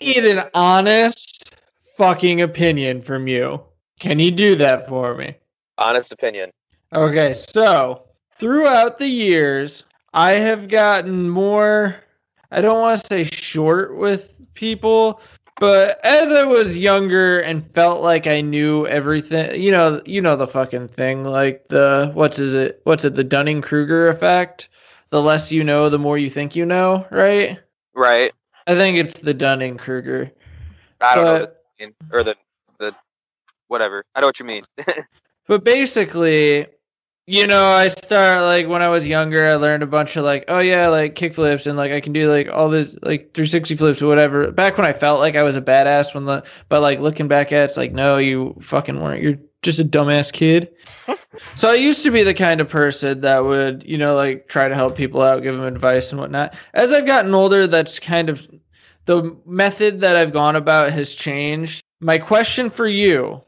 Need 0.00 0.24
an 0.24 0.44
honest 0.54 1.54
fucking 1.96 2.40
opinion 2.40 3.02
from 3.02 3.26
you. 3.26 3.62
Can 3.98 4.18
you 4.18 4.30
do 4.30 4.54
that 4.56 4.88
for 4.88 5.14
me? 5.14 5.36
Honest 5.78 6.12
opinion 6.12 6.52
Okay, 6.94 7.32
so 7.32 8.02
throughout 8.38 8.98
the 8.98 9.08
years, 9.08 9.84
I 10.12 10.32
have 10.32 10.68
gotten 10.68 11.30
more, 11.30 11.96
I 12.50 12.60
don't 12.60 12.80
want 12.80 13.00
to 13.00 13.06
say 13.06 13.24
short 13.24 13.96
with 13.96 14.38
people, 14.52 15.22
but 15.58 16.04
as 16.04 16.30
I 16.30 16.44
was 16.44 16.76
younger 16.76 17.40
and 17.40 17.66
felt 17.72 18.02
like 18.02 18.26
I 18.26 18.42
knew 18.42 18.86
everything, 18.88 19.62
you 19.62 19.70
know, 19.70 20.02
you 20.04 20.20
know 20.20 20.36
the 20.36 20.46
fucking 20.46 20.88
thing, 20.88 21.24
like 21.24 21.68
the 21.68 22.10
what's 22.12 22.38
is 22.38 22.52
it? 22.52 22.82
What's 22.84 23.06
it? 23.06 23.14
The 23.14 23.24
Dunning 23.24 23.62
Kruger 23.62 24.08
effect. 24.08 24.68
The 25.08 25.22
less 25.22 25.50
you 25.50 25.64
know, 25.64 25.88
the 25.88 25.98
more 25.98 26.18
you 26.18 26.28
think 26.28 26.54
you 26.54 26.66
know, 26.66 27.06
right? 27.10 27.58
Right. 27.94 28.32
I 28.66 28.74
think 28.74 28.98
it's 28.98 29.18
the 29.18 29.34
Dunning 29.34 29.78
Kruger. 29.78 30.30
I 31.00 31.14
don't 31.14 31.24
but, 31.24 31.64
know, 31.80 31.90
or 32.10 32.22
the 32.22 32.36
the 32.78 32.94
whatever. 33.68 34.04
I 34.14 34.20
know 34.20 34.26
what 34.26 34.38
you 34.38 34.46
mean. 34.46 34.64
but 35.46 35.64
basically, 35.64 36.66
you 37.26 37.46
know, 37.46 37.66
I 37.66 37.88
start 37.88 38.42
like 38.42 38.66
when 38.66 38.82
I 38.82 38.88
was 38.88 39.06
younger, 39.06 39.46
I 39.46 39.54
learned 39.54 39.82
a 39.82 39.86
bunch 39.86 40.16
of 40.16 40.24
like, 40.24 40.44
oh 40.48 40.58
yeah, 40.58 40.88
like 40.88 41.14
kick 41.14 41.34
flips 41.34 41.66
and 41.66 41.76
like 41.76 41.92
I 41.92 42.00
can 42.00 42.12
do 42.12 42.30
like 42.30 42.48
all 42.48 42.68
this 42.68 42.94
like 43.02 43.32
360 43.34 43.76
flips 43.76 44.02
or 44.02 44.08
whatever. 44.08 44.50
Back 44.50 44.76
when 44.76 44.86
I 44.86 44.92
felt 44.92 45.20
like 45.20 45.36
I 45.36 45.42
was 45.42 45.54
a 45.54 45.62
badass 45.62 46.14
when 46.14 46.24
the 46.24 46.44
but 46.68 46.80
like 46.80 46.98
looking 46.98 47.28
back 47.28 47.52
at 47.52 47.62
it, 47.62 47.64
it's 47.64 47.76
like 47.76 47.92
no, 47.92 48.18
you 48.18 48.56
fucking 48.60 49.00
weren't. 49.00 49.22
You're 49.22 49.38
just 49.62 49.78
a 49.78 49.84
dumbass 49.84 50.32
kid. 50.32 50.68
so 51.54 51.70
I 51.70 51.74
used 51.74 52.02
to 52.02 52.10
be 52.10 52.24
the 52.24 52.34
kind 52.34 52.60
of 52.60 52.68
person 52.68 53.20
that 53.20 53.44
would, 53.44 53.84
you 53.84 53.96
know, 53.96 54.16
like 54.16 54.48
try 54.48 54.68
to 54.68 54.74
help 54.74 54.96
people 54.96 55.22
out, 55.22 55.44
give 55.44 55.54
them 55.54 55.64
advice 55.64 56.10
and 56.10 56.20
whatnot. 56.20 56.56
As 56.74 56.92
I've 56.92 57.06
gotten 57.06 57.32
older, 57.32 57.68
that's 57.68 58.00
kind 58.00 58.28
of 58.30 58.48
the 59.06 59.36
method 59.46 60.00
that 60.00 60.16
I've 60.16 60.32
gone 60.32 60.56
about 60.56 60.90
has 60.90 61.14
changed. 61.14 61.84
My 62.00 62.18
question 62.18 62.68
for 62.68 62.88
you, 62.88 63.40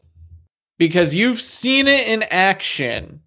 because 0.78 1.16
you've 1.16 1.40
seen 1.40 1.88
it 1.88 2.06
in 2.06 2.22
action 2.30 3.20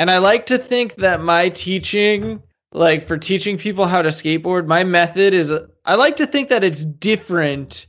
and 0.00 0.10
I 0.10 0.16
like 0.16 0.46
to 0.46 0.56
think 0.56 0.94
that 0.94 1.20
my 1.20 1.50
teaching, 1.50 2.42
like 2.72 3.04
for 3.04 3.18
teaching 3.18 3.58
people 3.58 3.84
how 3.84 4.00
to 4.00 4.08
skateboard, 4.08 4.66
my 4.66 4.82
method 4.82 5.34
is 5.34 5.52
I 5.84 5.94
like 5.94 6.16
to 6.16 6.26
think 6.26 6.48
that 6.48 6.64
it's 6.64 6.86
different 6.86 7.86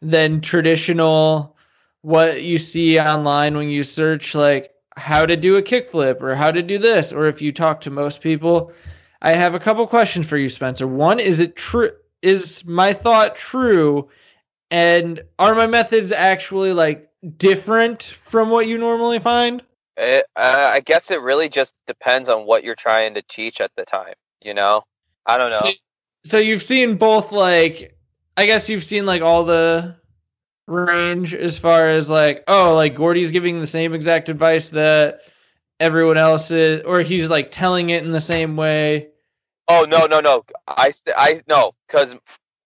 than 0.00 0.40
traditional 0.40 1.58
what 2.00 2.42
you 2.42 2.56
see 2.56 2.98
online 2.98 3.58
when 3.58 3.68
you 3.68 3.82
search 3.82 4.34
like 4.34 4.70
how 4.96 5.26
to 5.26 5.36
do 5.36 5.58
a 5.58 5.62
kickflip 5.62 6.22
or 6.22 6.34
how 6.34 6.50
to 6.50 6.62
do 6.62 6.78
this 6.78 7.12
or 7.12 7.26
if 7.26 7.42
you 7.42 7.52
talk 7.52 7.82
to 7.82 7.90
most 7.90 8.22
people. 8.22 8.72
I 9.20 9.34
have 9.34 9.54
a 9.54 9.60
couple 9.60 9.86
questions 9.86 10.26
for 10.26 10.38
you 10.38 10.48
Spencer. 10.48 10.88
One, 10.88 11.20
is 11.20 11.40
it 11.40 11.56
true 11.56 11.90
is 12.22 12.64
my 12.64 12.94
thought 12.94 13.36
true 13.36 14.08
and 14.70 15.20
are 15.38 15.54
my 15.54 15.66
methods 15.66 16.10
actually 16.10 16.72
like 16.72 17.10
different 17.36 18.02
from 18.02 18.48
what 18.48 18.66
you 18.66 18.78
normally 18.78 19.18
find? 19.18 19.62
It, 19.96 20.26
uh, 20.36 20.70
I 20.72 20.80
guess 20.80 21.10
it 21.10 21.20
really 21.20 21.48
just 21.48 21.74
depends 21.86 22.28
on 22.28 22.46
what 22.46 22.64
you're 22.64 22.74
trying 22.74 23.14
to 23.14 23.22
teach 23.22 23.60
at 23.60 23.70
the 23.76 23.84
time. 23.84 24.14
You 24.40 24.54
know, 24.54 24.82
I 25.26 25.36
don't 25.36 25.50
know. 25.50 25.58
So, 25.58 25.70
so 26.24 26.38
you've 26.38 26.62
seen 26.62 26.96
both, 26.96 27.32
like, 27.32 27.96
I 28.36 28.46
guess 28.46 28.68
you've 28.68 28.84
seen 28.84 29.04
like 29.04 29.22
all 29.22 29.44
the 29.44 29.96
range 30.66 31.34
as 31.34 31.58
far 31.58 31.88
as 31.88 32.08
like, 32.08 32.44
oh, 32.48 32.74
like 32.74 32.94
Gordy's 32.94 33.30
giving 33.30 33.60
the 33.60 33.66
same 33.66 33.92
exact 33.92 34.28
advice 34.28 34.70
that 34.70 35.20
everyone 35.80 36.16
else 36.16 36.50
is, 36.50 36.82
or 36.84 37.00
he's 37.00 37.28
like 37.28 37.50
telling 37.50 37.90
it 37.90 38.04
in 38.04 38.12
the 38.12 38.20
same 38.20 38.56
way. 38.56 39.08
Oh 39.68 39.84
no, 39.88 40.06
no, 40.06 40.20
no! 40.20 40.44
I 40.66 40.92
I 41.16 41.42
no, 41.48 41.72
because 41.86 42.16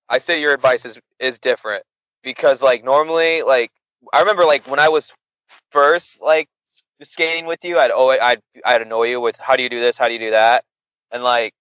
I 0.09 0.19
say 0.19 0.41
your 0.41 0.55
advice 0.55 0.85
is 0.85 0.99
is 1.19 1.39
different 1.39 1.85
because 2.23 2.63
like 2.63 2.85
normally, 2.85 3.43
like 3.43 3.71
I 4.13 4.21
remember 4.21 4.45
like 4.45 4.67
when 4.67 4.81
I 4.81 4.89
was 4.89 5.13
first 5.71 6.21
like 6.21 6.49
skating 7.03 7.47
with 7.47 7.65
you, 7.65 7.79
I'd 7.79 7.91
always, 7.91 8.21
I'd 8.21 8.41
I'd 8.65 8.83
annoy 8.83 9.09
you 9.09 9.21
with 9.21 9.37
how 9.37 9.57
do 9.57 9.63
you 9.63 9.69
do 9.69 9.81
this, 9.81 9.99
how 9.99 10.09
do 10.09 10.15
you 10.15 10.21
do 10.21 10.31
that, 10.31 10.65
and 11.11 11.23
like 11.23 11.55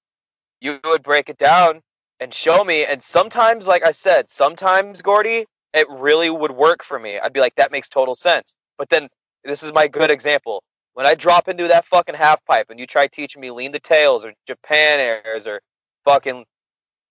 you 0.62 0.80
would 0.86 1.04
break 1.04 1.30
it 1.30 1.38
down 1.38 1.82
and 2.20 2.34
show 2.34 2.64
me. 2.64 2.86
And 2.86 3.04
sometimes, 3.04 3.68
like 3.68 3.84
I 3.84 3.92
said, 3.92 4.30
sometimes 4.30 5.02
Gordy, 5.02 5.46
it 5.74 5.88
really 5.90 6.30
would 6.30 6.52
work 6.52 6.84
for 6.84 7.00
me. 7.00 7.20
I'd 7.20 7.34
be 7.34 7.42
like, 7.42 7.56
that 7.56 7.72
makes 7.72 7.90
total 7.90 8.16
sense. 8.16 8.56
But 8.78 8.90
then 8.90 9.10
this 9.44 9.62
is 9.62 9.74
my 9.74 9.88
good 9.88 10.10
example. 10.10 10.64
When 10.94 11.06
I 11.06 11.16
drop 11.16 11.50
into 11.50 11.68
that 11.68 11.86
fucking 11.86 12.16
half 12.16 12.44
pipe 12.46 12.68
and 12.70 12.80
you 12.80 12.88
try 12.88 13.08
teaching 13.08 13.42
me 13.42 13.52
lean 13.52 13.72
the 13.72 13.80
tails 13.80 14.24
or 14.24 14.34
Japan 14.48 15.00
airs 15.00 15.46
or 15.48 15.62
fucking, 16.06 16.46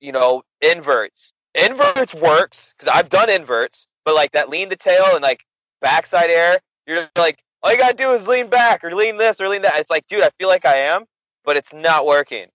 you 0.01 0.13
know, 0.13 0.43
inverts. 0.61 1.35
Inverts 1.55 2.15
works 2.15 2.73
because 2.79 2.93
I've 2.95 3.11
done 3.11 3.29
inverts, 3.29 3.87
but 4.05 4.15
like 4.15 4.33
that 4.33 4.49
lean 4.49 4.69
the 4.69 4.77
tail 4.77 5.05
and 5.13 5.23
like 5.23 5.45
backside 5.81 6.31
air, 6.31 6.59
you're 6.87 7.09
like, 7.17 7.41
all 7.63 7.71
you 7.71 7.79
gotta 7.79 7.97
do 7.97 8.13
is 8.13 8.27
lean 8.27 8.49
back 8.49 8.83
or 8.85 8.95
lean 8.95 9.17
this 9.17 9.41
or 9.41 9.49
lean 9.49 9.63
that. 9.63 9.79
It's 9.79 9.91
like, 9.91 10.07
dude, 10.09 10.25
I 10.25 10.31
feel 10.39 10.49
like 10.49 10.67
I 10.67 10.79
am, 10.79 11.05
but 11.45 11.57
it's 11.57 11.73
not 11.73 12.07
working. 12.07 12.47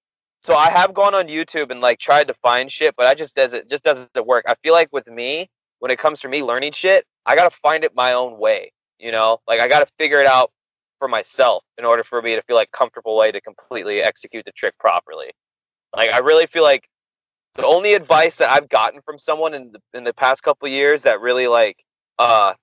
So 0.44 0.56
I 0.56 0.70
have 0.70 0.94
gone 0.94 1.16
on 1.16 1.28
YouTube 1.28 1.72
and 1.72 1.82
like 1.82 2.00
tried 2.00 2.28
to 2.28 2.34
find 2.34 2.72
shit, 2.72 2.96
but 2.96 3.08
I 3.08 3.14
just 3.14 3.36
does 3.36 3.54
it 3.54 3.70
just 3.70 3.84
doesn't 3.84 4.10
work. 4.26 4.46
I 4.48 4.56
feel 4.64 4.74
like 4.74 4.90
with 4.92 5.08
me, 5.08 5.50
when 5.80 5.92
it 5.92 6.00
comes 6.00 6.20
to 6.22 6.30
me 6.30 6.44
learning 6.44 6.74
shit, 6.74 7.06
I 7.26 7.36
gotta 7.36 7.56
find 7.56 7.84
it 7.84 7.96
my 7.96 8.14
own 8.14 8.38
way. 8.38 8.72
You 9.00 9.12
know, 9.12 9.40
like 9.48 9.60
I 9.60 9.68
gotta 9.68 9.88
figure 9.98 10.22
it 10.22 10.28
out 10.28 10.52
for 11.00 11.08
myself 11.08 11.64
in 11.78 11.86
order 11.86 12.04
for 12.04 12.22
me 12.22 12.36
to 12.36 12.42
feel 12.44 12.56
like 12.56 12.72
comfortable 12.72 13.16
way 13.18 13.32
to 13.32 13.42
completely 13.42 14.02
execute 14.02 14.46
the 14.46 14.52
trick 14.52 14.78
properly. 14.80 15.32
Like 15.96 16.12
I 16.12 16.20
really 16.20 16.48
feel 16.48 16.64
like 16.64 16.88
the 17.56 17.66
only 17.66 17.94
advice 17.94 18.38
that 18.38 18.52
I've 18.52 18.70
gotten 18.70 19.02
from 19.02 19.18
someone 19.20 19.54
in 19.54 19.72
the, 19.72 19.80
in 19.98 20.04
the 20.04 20.14
past 20.14 20.44
couple 20.44 20.68
years 20.68 21.02
that 21.04 21.22
really 21.22 21.48
like 21.48 21.78
uh 22.20 22.54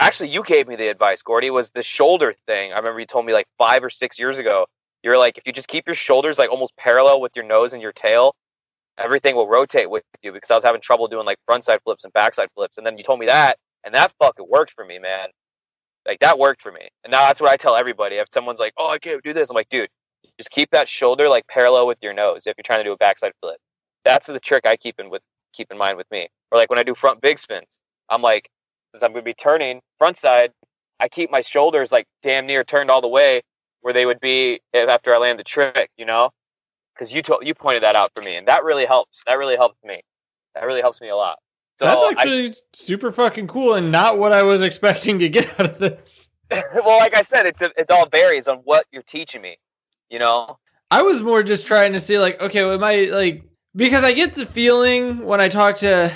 actually 0.00 0.30
you 0.30 0.44
gave 0.44 0.68
me 0.68 0.76
the 0.76 0.88
advice 0.88 1.22
gordy 1.22 1.50
was 1.50 1.70
the 1.72 1.82
shoulder 1.82 2.34
thing. 2.46 2.72
I 2.74 2.78
remember 2.78 3.00
you 3.00 3.06
told 3.06 3.26
me 3.26 3.34
like 3.34 3.48
five 3.58 3.84
or 3.84 3.90
six 3.90 4.18
years 4.20 4.38
ago 4.38 4.66
you're 5.04 5.18
like 5.18 5.38
if 5.38 5.44
you 5.46 5.52
just 5.54 5.68
keep 5.68 5.86
your 5.86 5.96
shoulders 5.96 6.38
like 6.38 6.50
almost 6.50 6.76
parallel 6.78 7.22
with 7.22 7.32
your 7.36 7.46
nose 7.46 7.74
and 7.74 7.82
your 7.82 7.92
tail 7.92 8.34
everything 8.98 9.36
will 9.36 9.48
rotate 9.48 9.90
with 9.90 10.04
you 10.22 10.32
because 10.32 10.50
i 10.50 10.56
was 10.56 10.64
having 10.64 10.80
trouble 10.82 11.08
doing 11.08 11.26
like 11.26 11.38
frontside 11.50 11.80
flips 11.84 12.04
and 12.04 12.12
backside 12.14 12.48
flips. 12.54 12.78
And 12.78 12.86
then 12.86 12.98
you 12.98 13.04
told 13.04 13.20
me 13.20 13.26
that 13.26 13.58
and 13.84 13.94
that 13.94 14.12
fucking 14.20 14.46
worked 14.50 14.72
for 14.74 14.84
me 14.86 14.98
man. 15.00 15.28
Like 16.08 16.20
that 16.20 16.38
worked 16.38 16.62
for 16.62 16.72
me. 16.72 16.88
And 17.04 17.10
now 17.12 17.26
that's 17.26 17.40
what 17.40 17.50
i 17.50 17.56
tell 17.56 17.76
everybody. 17.76 18.16
If 18.16 18.28
someone's 18.32 18.60
like 18.60 18.74
oh 18.78 18.90
i 18.90 18.98
can't 18.98 19.22
do 19.24 19.34
this 19.34 19.50
i'm 19.50 19.56
like 19.56 19.70
dude 19.70 19.88
Just 20.38 20.50
keep 20.50 20.70
that 20.72 20.88
shoulder 20.88 21.28
like 21.28 21.46
parallel 21.48 21.86
with 21.88 21.98
your 22.02 22.14
nose 22.14 22.46
if 22.46 22.54
you're 22.58 22.64
trying 22.64 22.80
to 22.80 22.84
do 22.84 22.92
a 22.92 22.98
backside 22.98 23.32
flip. 23.42 23.58
That's 24.04 24.26
the 24.28 24.40
trick 24.40 24.66
I 24.66 24.76
keep 24.76 25.00
in 25.00 25.10
with 25.10 25.22
keep 25.54 25.70
in 25.72 25.78
mind 25.78 25.96
with 25.98 26.10
me. 26.12 26.28
Or 26.52 26.58
like 26.58 26.70
when 26.70 26.78
I 26.78 26.82
do 26.84 26.94
front 26.96 27.20
big 27.22 27.38
spins, 27.38 27.80
I'm 28.10 28.22
like, 28.22 28.50
since 28.92 29.02
I'm 29.02 29.12
gonna 29.12 29.22
be 29.22 29.34
turning 29.34 29.80
front 29.98 30.18
side, 30.18 30.52
I 30.98 31.08
keep 31.08 31.30
my 31.30 31.40
shoulders 31.40 31.92
like 31.92 32.06
damn 32.22 32.46
near 32.46 32.64
turned 32.64 32.90
all 32.90 33.00
the 33.00 33.08
way 33.08 33.42
where 33.82 33.94
they 33.94 34.06
would 34.06 34.20
be 34.20 34.60
after 34.74 35.14
I 35.14 35.18
land 35.18 35.38
the 35.38 35.44
trick, 35.44 35.90
you 35.96 36.04
know? 36.04 36.30
Because 36.94 37.12
you 37.12 37.22
told 37.22 37.46
you 37.46 37.54
pointed 37.54 37.82
that 37.82 37.96
out 37.96 38.10
for 38.14 38.22
me, 38.22 38.36
and 38.36 38.46
that 38.46 38.62
really 38.62 38.84
helps. 38.84 39.22
That 39.26 39.38
really 39.38 39.56
helps 39.56 39.82
me. 39.84 40.02
That 40.54 40.64
really 40.64 40.82
helps 40.82 41.00
me 41.00 41.08
a 41.08 41.16
lot. 41.16 41.38
So 41.78 41.86
That's 41.86 42.02
actually 42.02 42.48
I, 42.48 42.52
super 42.74 43.10
fucking 43.10 43.46
cool, 43.46 43.74
and 43.74 43.90
not 43.90 44.18
what 44.18 44.32
I 44.32 44.42
was 44.42 44.62
expecting 44.70 45.18
to 45.20 45.28
get 45.28 45.48
out 45.58 45.70
of 45.70 45.78
this. 45.78 46.28
well, 46.50 46.98
like 46.98 47.16
I 47.16 47.22
said, 47.22 47.46
it's 47.46 47.62
it 47.62 47.90
all 47.90 48.06
varies 48.06 48.48
on 48.48 48.58
what 48.58 48.84
you're 48.92 49.02
teaching 49.02 49.40
me. 49.40 49.56
You 50.10 50.18
know, 50.18 50.58
I 50.90 51.02
was 51.02 51.22
more 51.22 51.42
just 51.42 51.66
trying 51.66 51.92
to 51.94 52.00
see, 52.00 52.18
like, 52.18 52.40
okay, 52.42 52.68
am 52.68 52.84
I 52.84 53.04
like 53.04 53.44
because 53.76 54.04
I 54.04 54.12
get 54.12 54.34
the 54.34 54.44
feeling 54.44 55.24
when 55.24 55.40
I 55.40 55.48
talk 55.48 55.76
to, 55.78 56.12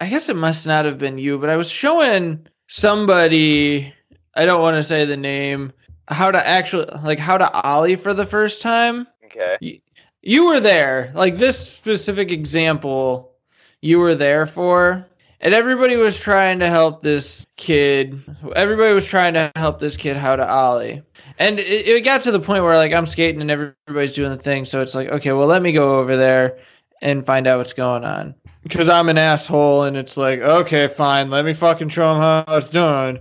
I 0.00 0.08
guess 0.08 0.28
it 0.28 0.36
must 0.36 0.66
not 0.66 0.84
have 0.84 0.98
been 0.98 1.18
you, 1.18 1.38
but 1.38 1.50
I 1.50 1.56
was 1.56 1.70
showing 1.70 2.46
somebody. 2.68 3.92
I 4.34 4.46
don't 4.46 4.60
want 4.60 4.76
to 4.76 4.82
say 4.82 5.04
the 5.04 5.16
name. 5.16 5.72
How 6.08 6.30
to 6.30 6.46
actually 6.46 6.86
like 7.02 7.18
how 7.18 7.38
to 7.38 7.50
ollie 7.62 7.96
for 7.96 8.12
the 8.12 8.26
first 8.26 8.60
time. 8.60 9.06
Okay. 9.24 9.56
You, 9.60 9.78
you 10.22 10.46
were 10.46 10.60
there, 10.60 11.12
like 11.14 11.38
this 11.38 11.58
specific 11.58 12.30
example. 12.30 13.32
You 13.80 13.98
were 13.98 14.14
there 14.14 14.46
for 14.46 15.06
and 15.44 15.52
everybody 15.52 15.96
was 15.96 16.18
trying 16.18 16.58
to 16.58 16.68
help 16.68 17.02
this 17.02 17.46
kid. 17.56 18.20
Everybody 18.56 18.94
was 18.94 19.06
trying 19.06 19.34
to 19.34 19.52
help 19.56 19.78
this 19.78 19.94
kid 19.94 20.16
how 20.16 20.36
to 20.36 20.48
ollie, 20.48 21.02
and 21.38 21.60
it, 21.60 21.86
it, 21.86 22.02
got 22.02 22.22
to 22.22 22.32
the 22.32 22.40
point 22.40 22.64
where 22.64 22.76
like 22.76 22.94
I'm 22.94 23.04
skating 23.04 23.42
and 23.42 23.50
everybody's 23.50 24.14
doing 24.14 24.30
the 24.30 24.38
thing. 24.38 24.64
So 24.64 24.80
it's 24.80 24.94
like, 24.94 25.08
okay, 25.08 25.32
well, 25.32 25.46
let 25.46 25.62
me 25.62 25.70
go 25.70 25.98
over 25.98 26.16
there 26.16 26.58
and 27.04 27.24
find 27.24 27.46
out 27.46 27.58
what's 27.58 27.72
going 27.72 28.02
on 28.02 28.34
because 28.64 28.88
I'm 28.88 29.08
an 29.08 29.18
asshole, 29.18 29.84
and 29.84 29.96
it's 29.96 30.16
like, 30.16 30.40
okay, 30.40 30.88
fine, 30.88 31.30
let 31.30 31.44
me 31.44 31.54
fucking 31.54 31.90
show 31.90 32.14
him 32.14 32.20
how 32.20 32.44
it's 32.48 32.70
done. 32.70 33.20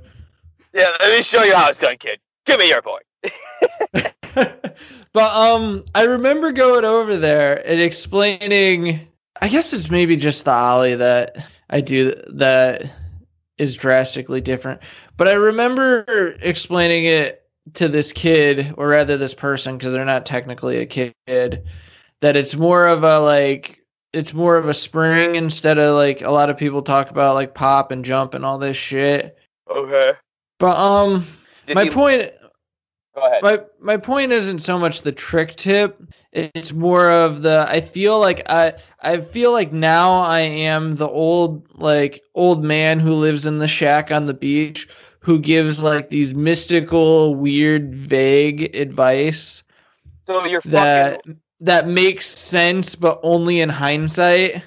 Yeah, 0.73 0.89
let 0.99 1.15
me 1.15 1.21
show 1.21 1.43
you 1.43 1.53
how 1.53 1.69
it's 1.69 1.77
done, 1.77 1.97
kid. 1.97 2.19
Give 2.45 2.57
me 2.59 2.69
your 2.69 2.81
boy. 2.81 2.99
but 4.33 5.17
um, 5.17 5.83
I 5.93 6.03
remember 6.05 6.51
going 6.51 6.85
over 6.85 7.15
there 7.15 7.65
and 7.67 7.79
explaining. 7.79 9.07
I 9.41 9.49
guess 9.49 9.73
it's 9.73 9.89
maybe 9.89 10.15
just 10.15 10.45
the 10.45 10.51
ollie 10.51 10.95
that 10.95 11.47
I 11.69 11.81
do 11.81 12.15
that 12.29 12.89
is 13.57 13.75
drastically 13.75 14.41
different. 14.41 14.81
But 15.17 15.27
I 15.27 15.33
remember 15.33 16.35
explaining 16.41 17.05
it 17.05 17.43
to 17.73 17.87
this 17.87 18.11
kid, 18.11 18.73
or 18.77 18.87
rather 18.87 19.17
this 19.17 19.33
person, 19.33 19.77
because 19.77 19.93
they're 19.93 20.05
not 20.05 20.25
technically 20.25 20.77
a 20.77 20.85
kid, 20.85 21.63
that 22.23 22.37
it's 22.37 22.55
more 22.55 22.87
of 22.87 23.03
a 23.03 23.19
like 23.19 23.81
it's 24.13 24.33
more 24.33 24.55
of 24.55 24.69
a 24.69 24.73
spring 24.73 25.35
instead 25.35 25.77
of 25.77 25.93
like 25.97 26.21
a 26.21 26.31
lot 26.31 26.49
of 26.49 26.55
people 26.57 26.81
talk 26.81 27.09
about 27.11 27.35
like 27.35 27.53
pop 27.53 27.91
and 27.91 28.05
jump 28.05 28.33
and 28.33 28.45
all 28.45 28.57
this 28.57 28.77
shit. 28.77 29.37
Okay. 29.69 30.13
But 30.57 30.77
um 30.77 31.27
Did 31.65 31.75
my 31.75 31.83
he... 31.83 31.89
point 31.89 32.31
Go 33.13 33.27
ahead. 33.27 33.43
My 33.43 33.59
my 33.81 33.97
point 33.97 34.31
isn't 34.31 34.59
so 34.59 34.79
much 34.79 35.01
the 35.01 35.11
trick 35.11 35.57
tip. 35.57 36.01
It's 36.31 36.71
more 36.71 37.11
of 37.11 37.41
the 37.41 37.65
I 37.67 37.81
feel 37.81 38.19
like 38.21 38.41
I 38.49 38.75
I 39.01 39.19
feel 39.19 39.51
like 39.51 39.73
now 39.73 40.21
I 40.21 40.39
am 40.39 40.95
the 40.95 41.09
old 41.09 41.67
like 41.75 42.23
old 42.35 42.63
man 42.63 43.01
who 43.01 43.11
lives 43.11 43.45
in 43.45 43.59
the 43.59 43.67
shack 43.67 44.13
on 44.13 44.27
the 44.27 44.33
beach 44.33 44.87
who 45.19 45.39
gives 45.39 45.83
like 45.83 46.09
these 46.09 46.33
mystical, 46.33 47.35
weird, 47.35 47.93
vague 47.93 48.73
advice. 48.73 49.61
So 50.25 50.45
you're 50.45 50.61
that 50.65 51.17
fucking... 51.17 51.39
that 51.63 51.87
makes 51.87 52.25
sense, 52.25 52.95
but 52.95 53.19
only 53.23 53.61
in 53.61 53.69
hindsight. 53.69 54.63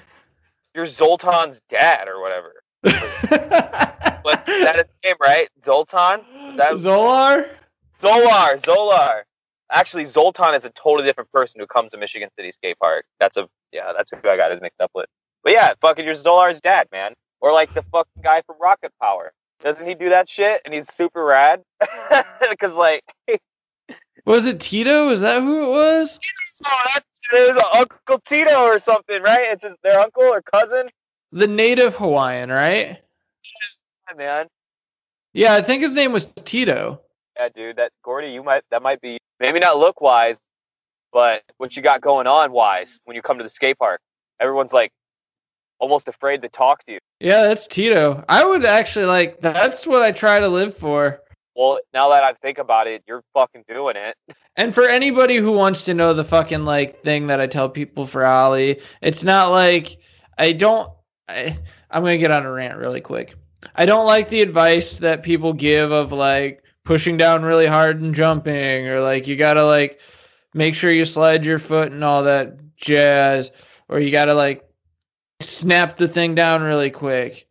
You're 0.75 0.85
Zoltan's 0.85 1.61
dad 1.69 2.07
or 2.07 2.21
whatever. 2.21 2.53
but 2.83 4.45
that 4.45 4.75
is 4.75 4.83
his 4.83 4.85
name, 5.05 5.15
right? 5.21 5.47
Zoltan? 5.63 6.21
Is 6.49 6.57
that 6.57 6.73
Zolar? 6.73 7.49
Zolar, 8.01 8.61
Zolar. 8.61 9.21
Actually, 9.71 10.05
Zoltan 10.05 10.55
is 10.55 10.65
a 10.65 10.69
totally 10.71 11.05
different 11.05 11.31
person 11.31 11.59
who 11.59 11.67
comes 11.67 11.91
to 11.91 11.97
Michigan 11.97 12.29
City 12.35 12.51
Skate 12.51 12.79
Park. 12.79 13.05
That's 13.19 13.37
a 13.37 13.47
yeah, 13.71 13.91
that's 13.95 14.11
who 14.11 14.17
I 14.29 14.37
got 14.37 14.51
it 14.51 14.61
mixed 14.61 14.81
up 14.81 14.91
with. 14.95 15.07
But 15.43 15.53
yeah, 15.53 15.73
fucking 15.81 16.05
you're 16.05 16.13
Zolar's 16.13 16.61
dad, 16.61 16.87
man. 16.91 17.13
Or 17.41 17.53
like 17.53 17.73
the 17.73 17.83
fucking 17.83 18.23
guy 18.23 18.41
from 18.41 18.55
Rocket 18.59 18.91
Power. 19.01 19.33
Doesn't 19.59 19.87
he 19.87 19.95
do 19.95 20.09
that 20.09 20.29
shit? 20.29 20.61
And 20.65 20.73
he's 20.73 20.91
super 20.91 21.23
rad. 21.23 21.61
Because 22.49 22.75
like, 22.75 23.03
was 24.25 24.47
it 24.47 24.59
Tito? 24.59 25.09
Is 25.09 25.21
that 25.21 25.41
who 25.41 25.65
it 25.65 25.69
was? 25.69 26.19
Oh, 26.65 26.83
that's 26.93 27.05
it 27.33 27.55
was 27.55 27.63
Uncle 27.73 28.19
Tito 28.19 28.63
or 28.63 28.79
something, 28.79 29.21
right? 29.21 29.51
It's 29.51 29.63
his, 29.63 29.73
their 29.83 29.99
uncle 29.99 30.23
or 30.23 30.41
cousin. 30.41 30.89
The 31.31 31.47
native 31.47 31.95
Hawaiian, 31.95 32.49
right? 32.49 33.01
Yeah, 34.09 34.15
man. 34.15 34.47
Yeah, 35.33 35.53
I 35.53 35.61
think 35.61 35.81
his 35.81 35.93
name 35.93 36.13
was 36.13 36.33
Tito. 36.33 37.01
Yeah, 37.37 37.49
dude, 37.53 37.75
that 37.75 37.91
Gordy, 38.03 38.29
you 38.29 38.43
might 38.43 38.63
that 38.71 38.81
might 38.81 39.01
be 39.01 39.17
maybe 39.39 39.59
not 39.59 39.77
look 39.77 40.01
wise, 40.01 40.39
but 41.11 41.43
what 41.57 41.75
you 41.75 41.83
got 41.83 42.01
going 42.01 42.27
on 42.27 42.51
wise 42.51 43.01
when 43.05 43.15
you 43.15 43.21
come 43.21 43.37
to 43.37 43.43
the 43.43 43.49
skate 43.49 43.77
park. 43.77 43.99
Everyone's 44.39 44.73
like 44.73 44.91
almost 45.79 46.07
afraid 46.07 46.41
to 46.41 46.49
talk 46.49 46.85
to 46.85 46.93
you. 46.93 46.99
Yeah, 47.19 47.43
that's 47.43 47.67
Tito. 47.67 48.23
I 48.29 48.45
would 48.45 48.65
actually 48.65 49.05
like 49.05 49.39
that's 49.41 49.85
what 49.85 50.01
I 50.01 50.11
try 50.11 50.39
to 50.39 50.47
live 50.47 50.75
for. 50.75 51.21
Well, 51.57 51.79
now 51.91 52.09
that 52.09 52.23
I 52.23 52.33
think 52.33 52.59
about 52.59 52.85
it, 52.85 53.03
you're 53.07 53.23
fucking 53.33 53.63
doing 53.67 53.95
it. 53.95 54.15
And 54.55 54.75
for 54.75 54.87
anybody 54.87 55.37
who 55.37 55.51
wants 55.51 55.81
to 55.83 55.93
know 55.95 56.13
the 56.13 56.23
fucking 56.23 56.65
like 56.65 57.01
thing 57.01 57.27
that 57.27 57.41
I 57.41 57.47
tell 57.47 57.67
people 57.67 58.05
for 58.05 58.23
ollie, 58.23 58.79
it's 59.01 59.23
not 59.23 59.49
like 59.49 59.97
I 60.37 60.53
don't 60.53 60.91
I, 61.27 61.57
I'm 61.89 62.03
gonna 62.03 62.19
get 62.19 62.29
on 62.29 62.45
a 62.45 62.51
rant 62.51 62.77
really 62.77 63.01
quick. 63.01 63.33
I 63.75 63.87
don't 63.87 64.05
like 64.05 64.29
the 64.29 64.41
advice 64.41 64.99
that 64.99 65.23
people 65.23 65.51
give 65.51 65.91
of 65.91 66.11
like 66.11 66.63
pushing 66.85 67.17
down 67.17 67.43
really 67.43 67.65
hard 67.65 68.01
and 68.01 68.13
jumping 68.13 68.87
or 68.87 68.99
like 68.99 69.25
you 69.25 69.35
gotta 69.35 69.65
like 69.65 69.99
make 70.53 70.75
sure 70.75 70.91
you 70.91 71.05
slide 71.05 71.43
your 71.43 71.59
foot 71.59 71.91
and 71.91 72.03
all 72.03 72.21
that 72.23 72.55
jazz 72.77 73.51
or 73.89 73.99
you 73.99 74.11
gotta 74.11 74.35
like 74.35 74.63
snap 75.41 75.97
the 75.97 76.07
thing 76.07 76.35
down 76.35 76.61
really 76.61 76.91
quick 76.91 77.47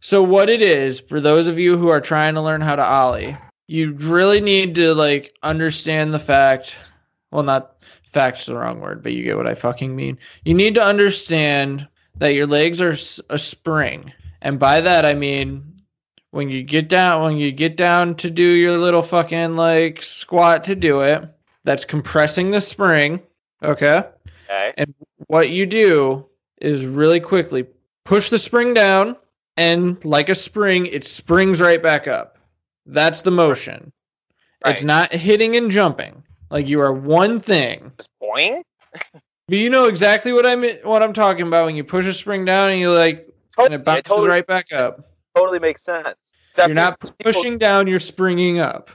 so 0.00 0.22
what 0.22 0.48
it 0.48 0.62
is 0.62 0.98
for 1.00 1.20
those 1.20 1.46
of 1.46 1.58
you 1.58 1.76
who 1.76 1.88
are 1.88 2.00
trying 2.00 2.34
to 2.34 2.40
learn 2.40 2.60
how 2.60 2.74
to 2.76 2.84
ollie 2.84 3.36
you 3.70 3.92
really 3.92 4.40
need 4.40 4.74
to 4.74 4.92
like 4.94 5.32
understand 5.44 6.12
the 6.12 6.18
fact 6.18 6.74
well 7.30 7.44
not 7.44 7.76
fact's 8.10 8.46
the 8.46 8.56
wrong 8.56 8.80
word 8.80 9.02
but 9.02 9.12
you 9.12 9.22
get 9.22 9.36
what 9.36 9.46
i 9.46 9.54
fucking 9.54 9.94
mean. 9.94 10.18
You 10.44 10.54
need 10.54 10.74
to 10.74 10.82
understand 10.82 11.86
that 12.16 12.34
your 12.34 12.46
legs 12.46 12.80
are 12.80 12.96
a 13.30 13.38
spring. 13.38 14.12
And 14.42 14.58
by 14.58 14.80
that 14.80 15.04
i 15.04 15.14
mean 15.14 15.62
when 16.32 16.48
you 16.48 16.62
get 16.62 16.88
down 16.88 17.22
when 17.22 17.36
you 17.36 17.52
get 17.52 17.76
down 17.76 18.16
to 18.16 18.30
do 18.30 18.42
your 18.42 18.76
little 18.76 19.02
fucking 19.02 19.54
like 19.54 20.02
squat 20.02 20.64
to 20.64 20.74
do 20.74 21.02
it 21.02 21.22
that's 21.64 21.84
compressing 21.84 22.50
the 22.50 22.60
spring 22.60 23.20
okay? 23.62 24.02
Okay. 24.46 24.72
And 24.78 24.94
what 25.28 25.50
you 25.50 25.66
do 25.66 26.26
is 26.60 26.86
really 26.86 27.20
quickly 27.20 27.66
push 28.04 28.30
the 28.30 28.38
spring 28.38 28.74
down 28.74 29.16
and 29.60 30.04
like 30.04 30.28
a 30.28 30.34
spring 30.34 30.86
it 30.86 31.04
springs 31.04 31.60
right 31.60 31.82
back 31.82 32.08
up 32.08 32.38
that's 32.86 33.22
the 33.22 33.30
motion 33.30 33.92
right. 34.64 34.74
it's 34.74 34.84
not 34.84 35.12
hitting 35.12 35.56
and 35.56 35.70
jumping 35.70 36.22
like 36.50 36.68
you 36.68 36.80
are 36.80 36.92
one 36.92 37.38
thing 37.38 37.92
Just 37.98 38.10
boing 38.22 38.62
but 38.92 39.58
you 39.58 39.70
know 39.70 39.86
exactly 39.86 40.32
what 40.32 40.46
i'm 40.46 40.64
what 40.82 41.02
i'm 41.02 41.12
talking 41.12 41.46
about 41.46 41.66
when 41.66 41.76
you 41.76 41.84
push 41.84 42.06
a 42.06 42.12
spring 42.12 42.44
down 42.44 42.70
and 42.70 42.80
you 42.80 42.90
like 42.92 43.28
totally, 43.54 43.66
and 43.66 43.74
it 43.74 43.84
bounces 43.84 44.04
totally, 44.04 44.28
right 44.28 44.46
back 44.46 44.72
up 44.72 45.10
totally 45.34 45.58
makes 45.58 45.82
sense. 45.82 46.16
Definitely. 46.56 46.70
You're 46.70 46.74
not 46.74 47.18
pushing 47.20 47.42
people, 47.44 47.58
down, 47.58 47.86
you're 47.86 48.00
springing 48.00 48.58
up. 48.58 48.90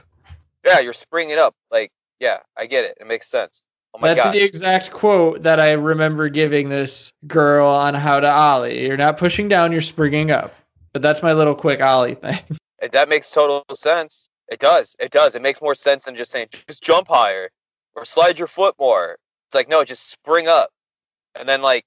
Yeah, 0.64 0.80
you're 0.80 0.92
springing 0.92 1.38
up. 1.38 1.54
Like, 1.70 1.92
yeah, 2.20 2.38
I 2.56 2.66
get 2.66 2.84
it. 2.84 2.98
It 3.00 3.06
makes 3.06 3.28
sense. 3.28 3.62
Oh 3.96 4.06
That's 4.06 4.22
God. 4.22 4.34
the 4.34 4.42
exact 4.42 4.90
quote 4.90 5.42
that 5.42 5.58
I 5.58 5.72
remember 5.72 6.28
giving 6.28 6.68
this 6.68 7.12
girl 7.26 7.66
on 7.66 7.94
how 7.94 8.20
to 8.20 8.28
ollie. 8.28 8.86
You're 8.86 8.96
not 8.98 9.16
pushing 9.16 9.48
down, 9.48 9.72
you're 9.72 9.80
springing 9.80 10.30
up. 10.30 10.54
But 10.92 11.00
that's 11.00 11.22
my 11.22 11.32
little 11.32 11.54
quick 11.54 11.80
ollie 11.80 12.14
thing. 12.14 12.38
That 12.92 13.08
makes 13.08 13.32
total 13.32 13.64
sense. 13.74 14.28
It 14.48 14.60
does. 14.60 14.94
It 15.00 15.10
does. 15.10 15.34
It 15.34 15.40
makes 15.40 15.62
more 15.62 15.74
sense 15.74 16.04
than 16.04 16.14
just 16.14 16.30
saying 16.30 16.48
just 16.68 16.82
jump 16.82 17.08
higher 17.08 17.48
or 17.94 18.04
slide 18.04 18.38
your 18.38 18.46
foot 18.46 18.74
more. 18.78 19.16
It's 19.48 19.54
like 19.54 19.68
no, 19.68 19.82
just 19.82 20.10
spring 20.10 20.46
up, 20.46 20.68
and 21.34 21.48
then 21.48 21.62
like 21.62 21.86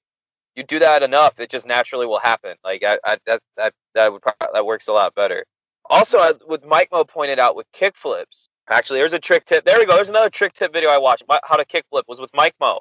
you 0.56 0.64
do 0.64 0.80
that 0.80 1.04
enough, 1.04 1.38
it 1.38 1.48
just 1.48 1.64
naturally 1.64 2.06
will 2.06 2.18
happen. 2.18 2.56
Like 2.64 2.82
I, 2.82 2.98
I 3.04 3.18
that 3.26 3.40
that 3.56 3.72
that 3.94 4.12
would 4.12 4.22
that 4.52 4.66
works 4.66 4.88
a 4.88 4.92
lot 4.92 5.14
better. 5.14 5.44
Also, 5.86 6.20
with 6.46 6.64
Mike 6.64 6.88
Mo 6.92 7.04
pointed 7.04 7.38
out 7.38 7.56
with 7.56 7.66
kick 7.72 7.96
flips. 7.96 8.48
Actually, 8.70 9.00
there's 9.00 9.12
a 9.12 9.18
trick 9.18 9.44
tip. 9.46 9.64
There 9.64 9.78
we 9.78 9.86
go. 9.86 9.94
There's 9.94 10.08
another 10.08 10.30
trick 10.30 10.54
tip 10.54 10.72
video 10.72 10.90
I 10.90 10.98
watched. 10.98 11.24
How 11.44 11.56
to 11.56 11.64
kick 11.64 11.84
flip 11.90 12.04
was 12.08 12.20
with 12.20 12.30
Mike 12.34 12.54
Mo, 12.60 12.80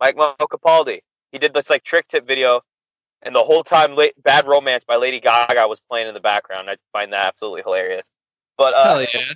Mike 0.00 0.16
Mo 0.16 0.34
Capaldi. 0.40 1.00
He 1.32 1.38
did 1.38 1.54
this 1.54 1.70
like 1.70 1.84
trick 1.84 2.08
tip 2.08 2.26
video, 2.26 2.60
and 3.22 3.34
the 3.34 3.42
whole 3.42 3.62
time, 3.62 3.96
"Bad 4.22 4.46
Romance" 4.46 4.84
by 4.84 4.96
Lady 4.96 5.20
Gaga 5.20 5.68
was 5.68 5.80
playing 5.80 6.08
in 6.08 6.14
the 6.14 6.20
background. 6.20 6.68
I 6.68 6.76
find 6.92 7.12
that 7.12 7.26
absolutely 7.26 7.62
hilarious. 7.62 8.08
But 8.56 8.74
uh, 8.74 8.84
Hell 8.84 9.02
yeah, 9.02 9.32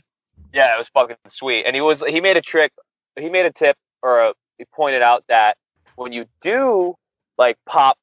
yeah, 0.52 0.74
it 0.74 0.78
was 0.78 0.88
fucking 0.88 1.16
sweet. 1.28 1.64
And 1.64 1.76
he 1.76 1.80
was 1.80 2.02
he 2.08 2.20
made 2.20 2.36
a 2.36 2.42
trick. 2.42 2.72
He 3.18 3.28
made 3.28 3.46
a 3.46 3.52
tip 3.52 3.76
or 4.02 4.20
uh, 4.20 4.32
he 4.58 4.64
pointed 4.74 5.02
out 5.02 5.24
that 5.28 5.56
when 5.96 6.12
you 6.12 6.26
do 6.40 6.94
like 7.38 7.56
pop 7.66 7.96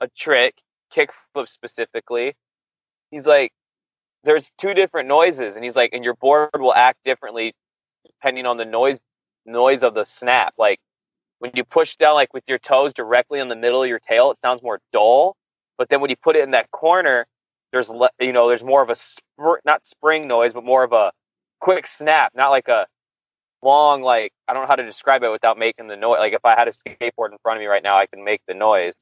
a 0.00 0.08
trick, 0.08 0.54
kickflip 0.94 1.48
specifically, 1.48 2.34
he's 3.10 3.26
like, 3.26 3.52
there's 4.24 4.52
two 4.58 4.74
different 4.74 5.08
noises, 5.08 5.56
and 5.56 5.64
he's 5.64 5.76
like, 5.76 5.92
and 5.92 6.04
your 6.04 6.14
board 6.14 6.50
will 6.58 6.74
act 6.74 6.98
differently 7.04 7.54
depending 8.06 8.46
on 8.46 8.56
the 8.56 8.64
noise 8.64 9.00
noise 9.46 9.82
of 9.82 9.94
the 9.94 10.04
snap. 10.04 10.54
Like 10.58 10.78
when 11.40 11.50
you 11.54 11.64
push 11.64 11.96
down 11.96 12.14
like 12.14 12.32
with 12.32 12.44
your 12.46 12.58
toes 12.58 12.94
directly 12.94 13.40
in 13.40 13.48
the 13.48 13.56
middle 13.56 13.82
of 13.82 13.88
your 13.88 13.98
tail, 13.98 14.30
it 14.30 14.38
sounds 14.38 14.62
more 14.62 14.80
dull. 14.92 15.36
But 15.78 15.88
then 15.88 16.00
when 16.00 16.10
you 16.10 16.16
put 16.16 16.36
it 16.36 16.44
in 16.44 16.52
that 16.52 16.70
corner, 16.70 17.26
there's 17.72 17.90
le- 17.90 18.10
you 18.20 18.32
know 18.32 18.48
there's 18.48 18.64
more 18.64 18.82
of 18.82 18.90
a 18.90 18.96
not 19.64 19.84
spring 19.86 20.28
noise, 20.28 20.54
but 20.54 20.64
more 20.64 20.84
of 20.84 20.92
a 20.92 21.12
quick 21.60 21.86
snap, 21.86 22.32
not 22.34 22.50
like 22.50 22.68
a 22.68 22.86
long 23.62 24.02
like 24.02 24.32
I 24.48 24.52
don't 24.52 24.62
know 24.64 24.68
how 24.68 24.76
to 24.76 24.84
describe 24.84 25.22
it 25.22 25.30
without 25.30 25.58
making 25.58 25.88
the 25.88 25.96
noise. 25.96 26.18
Like 26.20 26.32
if 26.32 26.44
I 26.44 26.54
had 26.54 26.68
a 26.68 26.72
skateboard 26.72 27.32
in 27.32 27.38
front 27.42 27.58
of 27.58 27.60
me 27.60 27.66
right 27.66 27.82
now, 27.82 27.96
I 27.96 28.06
can 28.06 28.24
make 28.24 28.42
the 28.46 28.54
noise. 28.54 28.94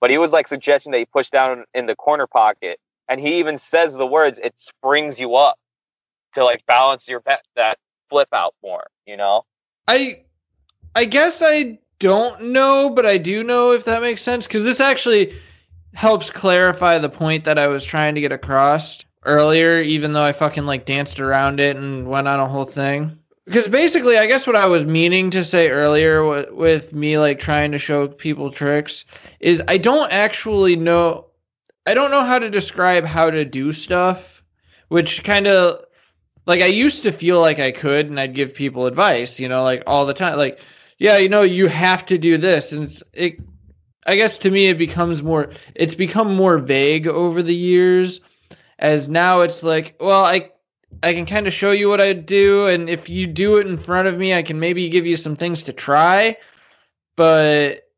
But 0.00 0.10
he 0.10 0.18
was 0.18 0.32
like 0.32 0.48
suggesting 0.48 0.92
that 0.92 0.98
you 1.00 1.06
push 1.06 1.30
down 1.30 1.64
in 1.74 1.86
the 1.86 1.96
corner 1.96 2.26
pocket, 2.26 2.78
and 3.08 3.20
he 3.20 3.38
even 3.38 3.58
says 3.58 3.96
the 3.96 4.06
words, 4.06 4.38
"It 4.38 4.58
springs 4.58 5.18
you 5.20 5.34
up 5.36 5.58
to 6.34 6.44
like 6.44 6.64
balance 6.66 7.08
your 7.08 7.20
bet 7.20 7.44
that 7.54 7.78
flip 8.08 8.28
out 8.32 8.54
more." 8.62 8.86
You 9.06 9.16
know? 9.16 9.44
I 9.88 10.22
I 10.94 11.04
guess 11.04 11.42
I 11.44 11.78
don't 11.98 12.40
know, 12.52 12.90
but 12.90 13.06
I 13.06 13.18
do 13.18 13.42
know 13.42 13.72
if 13.72 13.84
that 13.84 14.02
makes 14.02 14.22
sense 14.22 14.46
because 14.46 14.64
this 14.64 14.80
actually 14.80 15.34
helps 15.94 16.30
clarify 16.30 16.98
the 16.98 17.08
point 17.08 17.44
that 17.44 17.58
I 17.58 17.68
was 17.68 17.84
trying 17.84 18.14
to 18.14 18.20
get 18.20 18.32
across 18.32 19.04
earlier, 19.24 19.80
even 19.80 20.12
though 20.12 20.22
I 20.22 20.32
fucking 20.32 20.66
like 20.66 20.84
danced 20.84 21.20
around 21.20 21.60
it 21.60 21.76
and 21.76 22.08
went 22.08 22.28
on 22.28 22.40
a 22.40 22.48
whole 22.48 22.64
thing. 22.64 23.18
Because 23.44 23.68
basically, 23.68 24.18
I 24.18 24.26
guess 24.26 24.46
what 24.46 24.56
I 24.56 24.66
was 24.66 24.84
meaning 24.84 25.30
to 25.30 25.44
say 25.44 25.70
earlier 25.70 26.24
with 26.52 26.92
me 26.92 27.18
like 27.18 27.38
trying 27.38 27.70
to 27.72 27.78
show 27.78 28.08
people 28.08 28.50
tricks 28.50 29.04
is 29.40 29.62
I 29.68 29.78
don't 29.78 30.12
actually 30.12 30.74
know, 30.74 31.25
I 31.86 31.94
don't 31.94 32.10
know 32.10 32.24
how 32.24 32.38
to 32.38 32.50
describe 32.50 33.04
how 33.04 33.30
to 33.30 33.44
do 33.44 33.72
stuff, 33.72 34.42
which 34.88 35.22
kind 35.22 35.46
of 35.46 35.84
like 36.46 36.60
I 36.60 36.66
used 36.66 37.02
to 37.04 37.12
feel 37.12 37.40
like 37.40 37.58
I 37.58 37.70
could 37.70 38.06
and 38.06 38.18
I'd 38.18 38.34
give 38.34 38.54
people 38.54 38.86
advice, 38.86 39.38
you 39.38 39.48
know, 39.48 39.62
like 39.62 39.82
all 39.86 40.06
the 40.06 40.14
time. 40.14 40.36
Like, 40.36 40.60
yeah, 40.98 41.16
you 41.18 41.28
know, 41.28 41.42
you 41.42 41.68
have 41.68 42.06
to 42.06 42.18
do 42.18 42.36
this. 42.36 42.72
And 42.72 42.84
it's, 42.84 43.02
it, 43.12 43.38
I 44.06 44.16
guess 44.16 44.38
to 44.38 44.50
me, 44.50 44.66
it 44.66 44.78
becomes 44.78 45.22
more, 45.22 45.50
it's 45.74 45.94
become 45.94 46.34
more 46.34 46.58
vague 46.58 47.06
over 47.08 47.42
the 47.42 47.54
years 47.54 48.20
as 48.78 49.08
now 49.08 49.40
it's 49.40 49.62
like, 49.62 49.96
well, 50.00 50.24
I, 50.24 50.50
I 51.02 51.12
can 51.12 51.26
kind 51.26 51.46
of 51.46 51.52
show 51.52 51.72
you 51.72 51.88
what 51.88 52.00
I 52.00 52.12
do. 52.12 52.66
And 52.68 52.88
if 52.88 53.08
you 53.08 53.26
do 53.26 53.58
it 53.58 53.66
in 53.66 53.76
front 53.76 54.08
of 54.08 54.18
me, 54.18 54.34
I 54.34 54.42
can 54.42 54.58
maybe 54.60 54.88
give 54.88 55.06
you 55.06 55.16
some 55.16 55.36
things 55.36 55.62
to 55.64 55.72
try. 55.72 56.36
But 57.16 57.88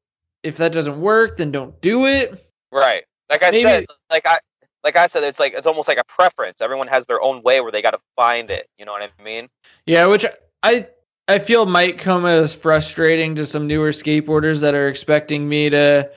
if 0.42 0.56
that 0.56 0.72
doesn't 0.72 1.00
work, 1.00 1.36
then 1.36 1.50
don't 1.50 1.78
do 1.80 2.06
it. 2.06 2.50
Right. 2.72 3.04
Like 3.30 3.42
I 3.42 3.50
Maybe- 3.50 3.62
said, 3.62 3.86
like 4.10 4.26
I 4.26 4.38
like 4.84 4.96
I 4.96 5.06
said, 5.06 5.24
it's 5.24 5.40
like 5.40 5.52
it's 5.54 5.66
almost 5.66 5.88
like 5.88 5.98
a 5.98 6.04
preference. 6.04 6.60
Everyone 6.60 6.86
has 6.88 7.06
their 7.06 7.20
own 7.20 7.42
way 7.42 7.60
where 7.60 7.72
they 7.72 7.82
got 7.82 7.90
to 7.90 8.00
find 8.16 8.50
it. 8.50 8.68
You 8.78 8.84
know 8.84 8.92
what 8.92 9.02
I 9.02 9.22
mean? 9.22 9.48
Yeah, 9.86 10.06
which 10.06 10.24
I 10.62 10.86
I 11.26 11.38
feel 11.38 11.66
might 11.66 11.98
come 11.98 12.24
as 12.24 12.54
frustrating 12.54 13.34
to 13.34 13.44
some 13.44 13.66
newer 13.66 13.90
skateboarders 13.90 14.60
that 14.60 14.74
are 14.74 14.88
expecting 14.88 15.48
me 15.48 15.68
to 15.70 16.10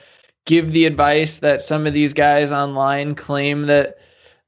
give 0.46 0.72
the 0.72 0.86
advice 0.86 1.38
that 1.40 1.62
some 1.62 1.86
of 1.86 1.92
these 1.92 2.12
guys 2.12 2.50
online 2.50 3.14
claim 3.14 3.66
that 3.66 3.98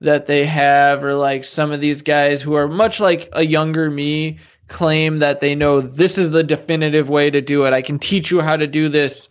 that 0.01 0.27
they 0.27 0.45
have 0.45 1.05
or 1.05 1.15
like 1.15 1.45
some 1.45 1.73
of 1.73 1.81
these 1.81 2.03
guys 2.03 2.43
who 2.43 2.55
are 2.55 2.69
much 2.69 3.01
like 3.01 3.29
a 3.33 3.45
younger 3.45 3.91
me 3.91 4.39
claim 4.69 5.19
that 5.19 5.41
they 5.41 5.55
know 5.55 5.81
this 5.81 6.19
is 6.19 6.31
the 6.31 6.43
definitive 6.43 7.09
way 7.09 7.31
to 7.31 7.41
do 7.41 7.67
it. 7.67 7.73
I 7.73 7.83
can 7.83 7.99
teach 7.99 8.31
you 8.31 8.41
how 8.41 8.57
to 8.57 8.67
do 8.67 8.89
this 8.89 9.29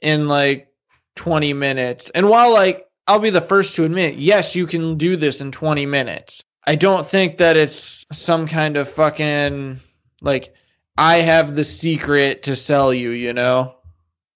in 0.00 0.26
like 0.26 0.68
20 1.16 1.52
minutes. 1.52 2.10
And 2.10 2.28
while 2.28 2.52
like 2.52 2.86
I'll 3.08 3.18
be 3.18 3.30
the 3.30 3.40
first 3.40 3.74
to 3.76 3.84
admit, 3.84 4.16
yes, 4.16 4.54
you 4.54 4.66
can 4.66 4.96
do 4.96 5.16
this 5.16 5.40
in 5.40 5.52
20 5.52 5.86
minutes. 5.86 6.42
I 6.66 6.74
don't 6.74 7.06
think 7.06 7.38
that 7.38 7.56
it's 7.56 8.04
some 8.12 8.46
kind 8.48 8.76
of 8.76 8.88
fucking 8.88 9.80
like 10.22 10.54
I 10.98 11.16
have 11.16 11.54
the 11.54 11.64
secret 11.64 12.42
to 12.44 12.56
sell 12.56 12.92
you, 12.92 13.10
you 13.10 13.32
know? 13.32 13.74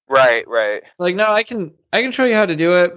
Right. 0.09 0.47
Right. 0.49 0.83
Like 0.99 1.15
no, 1.17 1.27
I 1.27 1.43
can 1.43 1.73
I 1.93 2.03
can 2.03 2.13
show 2.13 2.25
you 2.25 2.35
how 2.35 2.47
to 2.47 2.57
do 2.57 2.75
it 2.83 2.93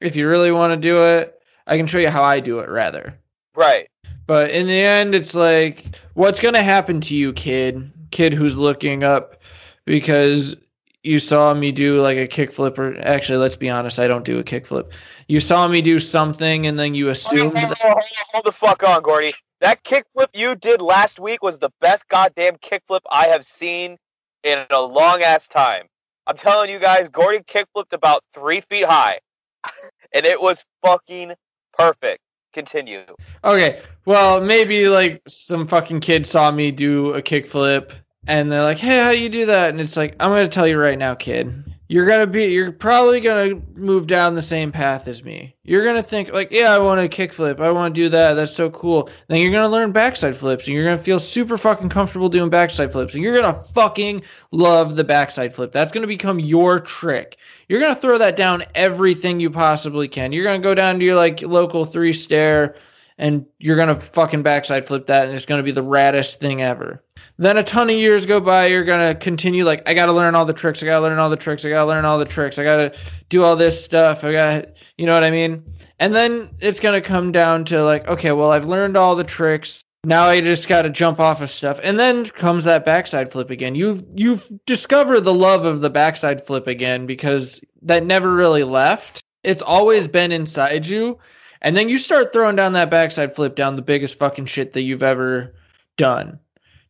if 0.00 0.16
you 0.16 0.28
really 0.28 0.52
want 0.52 0.72
to 0.72 0.76
do 0.76 1.04
it. 1.04 1.40
I 1.66 1.76
can 1.76 1.86
show 1.86 1.98
you 1.98 2.10
how 2.10 2.22
I 2.22 2.40
do 2.40 2.58
it 2.60 2.68
rather. 2.68 3.18
Right. 3.54 3.88
But 4.26 4.50
in 4.50 4.66
the 4.66 4.80
end 4.80 5.14
it's 5.14 5.34
like 5.34 5.96
what's 6.14 6.40
going 6.40 6.54
to 6.54 6.62
happen 6.62 7.00
to 7.02 7.14
you, 7.14 7.32
kid? 7.32 7.90
Kid 8.10 8.32
who's 8.32 8.56
looking 8.56 9.04
up 9.04 9.40
because 9.84 10.56
you 11.04 11.18
saw 11.18 11.52
me 11.52 11.70
do 11.70 12.00
like 12.00 12.16
a 12.16 12.26
kickflip 12.26 12.78
or 12.78 12.98
actually 13.00 13.38
let's 13.38 13.56
be 13.56 13.68
honest, 13.68 13.98
I 13.98 14.08
don't 14.08 14.24
do 14.24 14.38
a 14.38 14.44
kickflip. 14.44 14.90
You 15.28 15.38
saw 15.38 15.68
me 15.68 15.82
do 15.82 16.00
something 16.00 16.66
and 16.66 16.78
then 16.78 16.94
you 16.94 17.10
assumed 17.10 17.56
hold, 17.56 17.76
hold, 17.78 18.02
hold 18.32 18.44
the 18.46 18.52
fuck 18.52 18.82
on, 18.82 19.02
Gordy. 19.02 19.34
That 19.60 19.84
kickflip 19.84 20.28
you 20.32 20.54
did 20.56 20.80
last 20.80 21.20
week 21.20 21.42
was 21.42 21.58
the 21.58 21.70
best 21.80 22.08
goddamn 22.08 22.56
kickflip 22.56 23.00
I 23.10 23.28
have 23.28 23.46
seen 23.46 23.98
in 24.42 24.64
a 24.70 24.80
long 24.80 25.22
ass 25.22 25.46
time. 25.46 25.86
I'm 26.26 26.36
telling 26.36 26.70
you 26.70 26.78
guys, 26.78 27.08
Gordy 27.08 27.40
kickflipped 27.40 27.92
about 27.92 28.24
three 28.32 28.60
feet 28.60 28.86
high, 28.86 29.20
and 30.12 30.24
it 30.24 30.40
was 30.40 30.64
fucking 30.84 31.34
perfect. 31.76 32.20
Continue. 32.54 33.02
Okay, 33.42 33.82
well, 34.06 34.40
maybe 34.40 34.88
like 34.88 35.20
some 35.26 35.66
fucking 35.66 36.00
kid 36.00 36.24
saw 36.24 36.50
me 36.50 36.70
do 36.70 37.12
a 37.14 37.20
kickflip 37.20 37.92
and 38.26 38.50
they're 38.50 38.62
like, 38.62 38.78
"Hey, 38.78 39.02
how 39.02 39.10
you 39.10 39.28
do 39.28 39.46
that?" 39.46 39.70
And 39.70 39.80
it's 39.80 39.96
like, 39.96 40.16
"I'm 40.20 40.30
going 40.30 40.48
to 40.48 40.54
tell 40.54 40.66
you 40.66 40.78
right 40.78 40.98
now, 40.98 41.14
kid. 41.14 41.64
You're 41.88 42.06
going 42.06 42.20
to 42.20 42.26
be 42.26 42.46
you're 42.46 42.72
probably 42.72 43.20
going 43.20 43.50
to 43.50 43.78
move 43.78 44.06
down 44.06 44.34
the 44.34 44.42
same 44.42 44.72
path 44.72 45.06
as 45.06 45.22
me. 45.22 45.54
You're 45.64 45.84
going 45.84 45.96
to 45.96 46.02
think 46.02 46.32
like, 46.32 46.50
"Yeah, 46.50 46.72
I 46.72 46.78
want 46.78 47.00
to 47.00 47.28
kickflip. 47.28 47.60
I 47.60 47.70
want 47.70 47.94
to 47.94 48.00
do 48.00 48.08
that. 48.08 48.34
That's 48.34 48.54
so 48.54 48.70
cool." 48.70 49.10
Then 49.28 49.40
you're 49.40 49.52
going 49.52 49.64
to 49.64 49.68
learn 49.68 49.92
backside 49.92 50.34
flips 50.34 50.66
and 50.66 50.74
you're 50.74 50.84
going 50.84 50.96
to 50.96 51.04
feel 51.04 51.20
super 51.20 51.58
fucking 51.58 51.90
comfortable 51.90 52.28
doing 52.28 52.50
backside 52.50 52.90
flips 52.90 53.14
and 53.14 53.22
you're 53.22 53.38
going 53.38 53.54
to 53.54 53.60
fucking 53.60 54.22
love 54.50 54.96
the 54.96 55.04
backside 55.04 55.54
flip. 55.54 55.72
That's 55.72 55.92
going 55.92 56.02
to 56.02 56.08
become 56.08 56.40
your 56.40 56.80
trick. 56.80 57.36
You're 57.68 57.80
going 57.80 57.94
to 57.94 58.00
throw 58.00 58.18
that 58.18 58.36
down 58.36 58.64
everything 58.74 59.40
you 59.40 59.50
possibly 59.50 60.08
can. 60.08 60.32
You're 60.32 60.44
going 60.44 60.60
to 60.60 60.66
go 60.66 60.74
down 60.74 60.98
to 60.98 61.04
your 61.04 61.16
like 61.16 61.42
local 61.42 61.84
three 61.84 62.12
stair 62.12 62.76
and 63.18 63.46
you're 63.58 63.76
gonna 63.76 63.94
fucking 64.00 64.42
backside 64.42 64.84
flip 64.84 65.06
that, 65.06 65.26
and 65.26 65.34
it's 65.34 65.46
gonna 65.46 65.62
be 65.62 65.70
the 65.70 65.84
raddest 65.84 66.36
thing 66.36 66.62
ever. 66.62 67.02
Then 67.36 67.56
a 67.56 67.64
ton 67.64 67.90
of 67.90 67.96
years 67.96 68.26
go 68.26 68.40
by, 68.40 68.66
you're 68.66 68.84
gonna 68.84 69.14
continue 69.14 69.64
like, 69.64 69.88
I 69.88 69.94
gotta 69.94 70.12
learn 70.12 70.34
all 70.34 70.44
the 70.44 70.52
tricks, 70.52 70.82
I 70.82 70.86
gotta 70.86 71.02
learn 71.02 71.18
all 71.18 71.30
the 71.30 71.36
tricks, 71.36 71.64
I 71.64 71.70
gotta 71.70 71.86
learn 71.86 72.04
all 72.04 72.18
the 72.18 72.24
tricks, 72.24 72.58
I 72.58 72.64
gotta 72.64 72.94
do 73.28 73.42
all 73.42 73.56
this 73.56 73.82
stuff, 73.82 74.24
I 74.24 74.32
gotta, 74.32 74.72
you 74.98 75.06
know 75.06 75.14
what 75.14 75.24
I 75.24 75.30
mean? 75.30 75.62
And 75.98 76.14
then 76.14 76.50
it's 76.60 76.80
gonna 76.80 77.00
come 77.00 77.32
down 77.32 77.64
to 77.66 77.84
like, 77.84 78.06
okay, 78.08 78.32
well, 78.32 78.50
I've 78.50 78.66
learned 78.66 78.96
all 78.96 79.16
the 79.16 79.24
tricks. 79.24 79.82
Now 80.04 80.24
I 80.24 80.40
just 80.40 80.68
gotta 80.68 80.90
jump 80.90 81.18
off 81.18 81.40
of 81.40 81.50
stuff, 81.50 81.80
and 81.82 81.98
then 81.98 82.26
comes 82.26 82.64
that 82.64 82.84
backside 82.84 83.32
flip 83.32 83.48
again. 83.48 83.74
You've 83.74 84.02
you've 84.14 84.50
discovered 84.66 85.20
the 85.20 85.32
love 85.32 85.64
of 85.64 85.80
the 85.80 85.88
backside 85.88 86.44
flip 86.44 86.66
again 86.66 87.06
because 87.06 87.60
that 87.80 88.04
never 88.04 88.34
really 88.34 88.64
left. 88.64 89.22
It's 89.44 89.62
always 89.62 90.06
been 90.06 90.30
inside 90.30 90.86
you, 90.86 91.18
and 91.64 91.74
then 91.74 91.88
you 91.88 91.96
start 91.96 92.32
throwing 92.32 92.56
down 92.56 92.74
that 92.74 92.90
backside 92.90 93.34
flip 93.34 93.56
down 93.56 93.74
the 93.74 93.82
biggest 93.82 94.18
fucking 94.18 94.44
shit 94.46 94.74
that 94.74 94.82
you've 94.82 95.02
ever 95.02 95.54
done. 95.96 96.38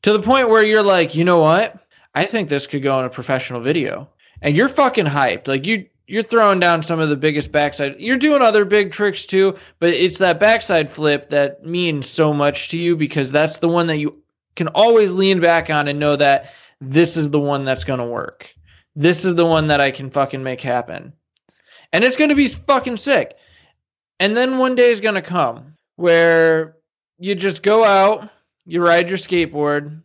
To 0.02 0.12
the 0.12 0.20
point 0.20 0.50
where 0.50 0.64
you're 0.64 0.82
like, 0.82 1.14
you 1.14 1.24
know 1.24 1.38
what? 1.38 1.78
I 2.16 2.24
think 2.24 2.48
this 2.48 2.66
could 2.66 2.82
go 2.82 2.98
in 2.98 3.06
a 3.06 3.10
professional 3.10 3.60
video. 3.60 4.08
And 4.42 4.56
you're 4.56 4.68
fucking 4.68 5.06
hyped. 5.06 5.46
Like 5.46 5.64
you 5.64 5.86
you're 6.06 6.24
throwing 6.24 6.60
down 6.60 6.82
some 6.82 6.98
of 6.98 7.08
the 7.08 7.16
biggest 7.16 7.52
backside. 7.52 7.98
You're 7.98 8.18
doing 8.18 8.42
other 8.42 8.64
big 8.64 8.90
tricks 8.90 9.24
too, 9.24 9.56
but 9.78 9.90
it's 9.90 10.18
that 10.18 10.40
backside 10.40 10.90
flip 10.90 11.30
that 11.30 11.64
means 11.64 12.06
so 12.06 12.34
much 12.34 12.68
to 12.70 12.76
you 12.76 12.96
because 12.96 13.30
that's 13.30 13.58
the 13.58 13.68
one 13.68 13.86
that 13.86 13.98
you 13.98 14.20
can 14.56 14.68
always 14.68 15.14
lean 15.14 15.40
back 15.40 15.70
on 15.70 15.88
and 15.88 15.98
know 15.98 16.16
that 16.16 16.52
this 16.80 17.16
is 17.16 17.30
the 17.30 17.40
one 17.40 17.64
that's 17.64 17.84
going 17.84 18.00
to 18.00 18.04
work. 18.04 18.52
This 18.96 19.24
is 19.24 19.36
the 19.36 19.46
one 19.46 19.68
that 19.68 19.80
I 19.80 19.92
can 19.92 20.10
fucking 20.10 20.42
make 20.42 20.60
happen. 20.60 21.12
And 21.92 22.02
it's 22.02 22.16
going 22.16 22.30
to 22.30 22.36
be 22.36 22.48
fucking 22.48 22.96
sick. 22.96 23.38
And 24.20 24.36
then 24.36 24.58
one 24.58 24.74
day 24.74 24.90
is 24.90 25.00
going 25.00 25.14
to 25.16 25.22
come 25.22 25.74
where 25.96 26.76
you 27.18 27.34
just 27.34 27.62
go 27.62 27.84
out, 27.84 28.28
you 28.66 28.82
ride 28.82 29.08
your 29.08 29.18
skateboard. 29.18 30.00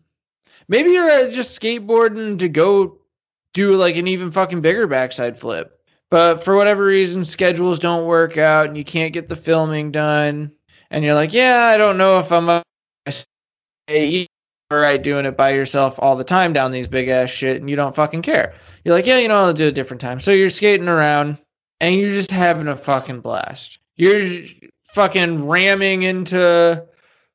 Maybe 0.67 0.91
you're 0.91 1.09
uh, 1.09 1.29
just 1.29 1.59
skateboarding 1.59 2.37
to 2.39 2.49
go 2.49 2.99
do 3.53 3.75
like 3.75 3.95
an 3.95 4.07
even 4.07 4.31
fucking 4.31 4.61
bigger 4.61 4.87
backside 4.87 5.37
flip. 5.37 5.79
But 6.11 6.43
for 6.43 6.55
whatever 6.55 6.85
reason, 6.85 7.23
schedules 7.23 7.79
don't 7.79 8.07
work 8.07 8.37
out 8.37 8.67
and 8.67 8.77
you 8.77 8.83
can't 8.83 9.13
get 9.13 9.27
the 9.27 9.35
filming 9.35 9.91
done. 9.91 10.51
And 10.91 11.03
you're 11.03 11.13
like, 11.13 11.33
yeah, 11.33 11.65
I 11.65 11.77
don't 11.77 11.97
know 11.97 12.17
if 12.19 12.31
I'm 12.31 12.49
a 12.49 12.63
right 14.71 15.01
doing 15.01 15.25
it 15.25 15.35
by 15.35 15.49
yourself 15.49 15.95
all 15.99 16.15
the 16.15 16.23
time 16.23 16.53
down 16.53 16.71
these 16.71 16.87
big 16.87 17.07
ass 17.07 17.29
shit 17.29 17.59
and 17.59 17.69
you 17.69 17.75
don't 17.75 17.95
fucking 17.95 18.21
care. 18.21 18.53
You're 18.83 18.95
like, 18.95 19.05
yeah, 19.05 19.17
you 19.17 19.27
know, 19.27 19.35
I'll 19.35 19.53
do 19.53 19.65
it 19.65 19.69
a 19.69 19.71
different 19.71 20.01
time. 20.01 20.19
So 20.19 20.31
you're 20.31 20.49
skating 20.49 20.87
around 20.87 21.37
and 21.81 21.95
you're 21.95 22.13
just 22.13 22.31
having 22.31 22.67
a 22.67 22.75
fucking 22.75 23.21
blast. 23.21 23.79
You're 23.99 24.45
fucking 24.93 25.45
ramming 25.45 26.03
into 26.03 26.85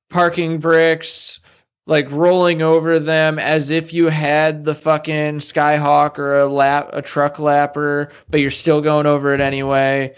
parking 0.08 0.58
bricks, 0.58 1.38
like 1.86 2.10
rolling 2.10 2.62
over 2.62 2.98
them 2.98 3.38
as 3.38 3.70
if 3.70 3.92
you 3.92 4.08
had 4.08 4.64
the 4.64 4.74
fucking 4.74 5.40
skyhawk 5.40 6.18
or 6.18 6.36
a 6.36 6.46
lap 6.46 6.88
a 6.94 7.02
truck 7.02 7.36
lapper 7.36 8.10
but 8.30 8.40
you're 8.40 8.50
still 8.50 8.80
going 8.80 9.04
over 9.04 9.34
it 9.34 9.42
anyway. 9.42 10.14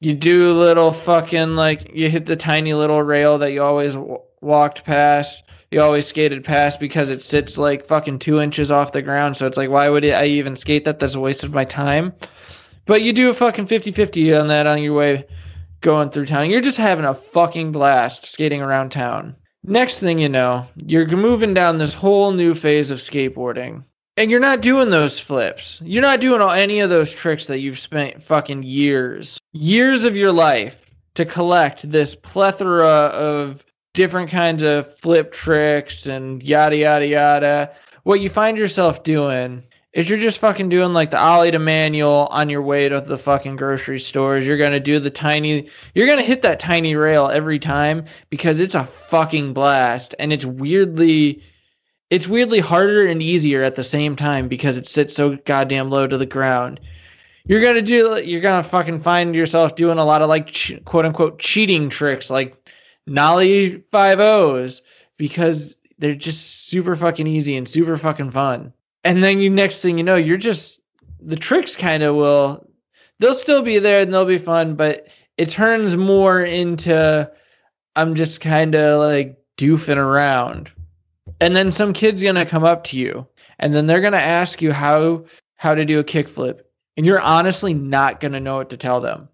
You 0.00 0.14
do 0.14 0.52
little 0.52 0.92
fucking 0.92 1.56
like 1.56 1.90
you 1.92 2.08
hit 2.08 2.26
the 2.26 2.36
tiny 2.36 2.74
little 2.74 3.02
rail 3.02 3.36
that 3.38 3.50
you 3.50 3.60
always 3.60 3.94
w- 3.94 4.18
walked 4.40 4.84
past. 4.84 5.42
You 5.72 5.80
always 5.80 6.06
skated 6.06 6.44
past 6.44 6.78
because 6.78 7.10
it 7.10 7.22
sits 7.22 7.58
like 7.58 7.84
fucking 7.84 8.20
two 8.20 8.40
inches 8.40 8.70
off 8.70 8.92
the 8.92 9.02
ground. 9.02 9.36
So 9.36 9.48
it's 9.48 9.56
like 9.56 9.70
why 9.70 9.88
would 9.88 10.04
i 10.04 10.26
even 10.26 10.54
skate 10.54 10.84
that? 10.84 11.00
That's 11.00 11.16
a 11.16 11.20
waste 11.20 11.42
of 11.42 11.52
my 11.52 11.64
time. 11.64 12.12
But 12.86 13.02
you 13.02 13.12
do 13.12 13.30
a 13.30 13.34
fucking 13.34 13.66
50-50 13.66 14.40
on 14.40 14.46
that 14.46 14.68
on 14.68 14.80
your 14.80 14.94
way 14.94 15.24
going 15.82 16.08
through 16.08 16.26
town 16.26 16.48
you're 16.50 16.60
just 16.60 16.78
having 16.78 17.04
a 17.04 17.14
fucking 17.14 17.70
blast 17.70 18.26
skating 18.26 18.62
around 18.62 18.90
town 18.90 19.36
Next 19.64 20.00
thing 20.00 20.18
you 20.18 20.28
know, 20.28 20.66
you're 20.86 21.06
moving 21.08 21.54
down 21.54 21.78
this 21.78 21.94
whole 21.94 22.32
new 22.32 22.54
phase 22.54 22.90
of 22.90 22.98
skateboarding. 22.98 23.84
And 24.16 24.30
you're 24.30 24.40
not 24.40 24.60
doing 24.60 24.90
those 24.90 25.20
flips. 25.20 25.80
You're 25.84 26.02
not 26.02 26.20
doing 26.20 26.40
all, 26.40 26.50
any 26.50 26.80
of 26.80 26.90
those 26.90 27.14
tricks 27.14 27.46
that 27.46 27.60
you've 27.60 27.78
spent 27.78 28.22
fucking 28.22 28.64
years, 28.64 29.38
years 29.52 30.04
of 30.04 30.16
your 30.16 30.32
life 30.32 30.92
to 31.14 31.24
collect 31.24 31.88
this 31.90 32.16
plethora 32.16 32.84
of 32.84 33.64
different 33.94 34.30
kinds 34.30 34.62
of 34.64 34.92
flip 34.98 35.32
tricks 35.32 36.06
and 36.06 36.42
yada, 36.42 36.76
yada, 36.76 37.06
yada. 37.06 37.70
What 38.02 38.20
you 38.20 38.28
find 38.28 38.58
yourself 38.58 39.04
doing 39.04 39.62
is 39.92 40.08
you're 40.08 40.18
just 40.18 40.38
fucking 40.38 40.70
doing 40.70 40.94
like 40.94 41.10
the 41.10 41.20
ollie 41.20 41.50
to 41.50 41.58
manual 41.58 42.26
on 42.30 42.48
your 42.48 42.62
way 42.62 42.88
to 42.88 43.00
the 43.00 43.18
fucking 43.18 43.56
grocery 43.56 44.00
stores. 44.00 44.46
You're 44.46 44.56
gonna 44.56 44.80
do 44.80 44.98
the 44.98 45.10
tiny, 45.10 45.68
you're 45.94 46.06
gonna 46.06 46.22
hit 46.22 46.42
that 46.42 46.60
tiny 46.60 46.94
rail 46.94 47.26
every 47.26 47.58
time 47.58 48.04
because 48.30 48.58
it's 48.58 48.74
a 48.74 48.84
fucking 48.84 49.52
blast 49.52 50.14
and 50.18 50.32
it's 50.32 50.46
weirdly, 50.46 51.42
it's 52.08 52.26
weirdly 52.26 52.60
harder 52.60 53.06
and 53.06 53.22
easier 53.22 53.62
at 53.62 53.74
the 53.74 53.84
same 53.84 54.16
time 54.16 54.48
because 54.48 54.78
it 54.78 54.88
sits 54.88 55.14
so 55.14 55.36
goddamn 55.44 55.90
low 55.90 56.06
to 56.06 56.16
the 56.16 56.26
ground. 56.26 56.80
You're 57.44 57.60
gonna 57.60 57.82
do, 57.82 58.22
you're 58.24 58.40
gonna 58.40 58.62
fucking 58.62 59.00
find 59.00 59.34
yourself 59.34 59.74
doing 59.74 59.98
a 59.98 60.04
lot 60.04 60.22
of 60.22 60.28
like 60.28 60.56
quote 60.86 61.04
unquote 61.04 61.38
cheating 61.38 61.90
tricks 61.90 62.30
like 62.30 62.56
nollie 63.06 63.82
five 63.90 64.20
O's 64.20 64.80
because 65.18 65.76
they're 65.98 66.14
just 66.14 66.68
super 66.68 66.96
fucking 66.96 67.26
easy 67.26 67.56
and 67.56 67.68
super 67.68 67.96
fucking 67.98 68.30
fun 68.30 68.72
and 69.04 69.22
then 69.22 69.38
you 69.38 69.50
next 69.50 69.82
thing 69.82 69.98
you 69.98 70.04
know 70.04 70.16
you're 70.16 70.36
just 70.36 70.80
the 71.20 71.36
tricks 71.36 71.76
kind 71.76 72.02
of 72.02 72.14
will 72.14 72.66
they'll 73.18 73.34
still 73.34 73.62
be 73.62 73.78
there 73.78 74.02
and 74.02 74.12
they'll 74.12 74.24
be 74.24 74.38
fun 74.38 74.74
but 74.74 75.08
it 75.38 75.48
turns 75.48 75.96
more 75.96 76.42
into 76.42 77.30
i'm 77.96 78.14
just 78.14 78.40
kind 78.40 78.74
of 78.74 79.00
like 79.00 79.38
doofing 79.62 79.96
around. 79.96 80.72
And 81.40 81.54
then 81.54 81.70
some 81.70 81.92
kid's 81.92 82.22
gonna 82.22 82.46
come 82.46 82.64
up 82.64 82.84
to 82.84 82.98
you 82.98 83.26
and 83.58 83.74
then 83.74 83.86
they're 83.86 84.00
gonna 84.00 84.16
ask 84.16 84.62
you 84.62 84.72
how 84.72 85.24
how 85.56 85.74
to 85.74 85.84
do 85.84 86.00
a 86.00 86.04
kickflip 86.04 86.60
and 86.96 87.06
you're 87.06 87.20
honestly 87.20 87.74
not 87.74 88.20
gonna 88.20 88.40
know 88.40 88.56
what 88.56 88.70
to 88.70 88.76
tell 88.76 89.00
them. 89.00 89.28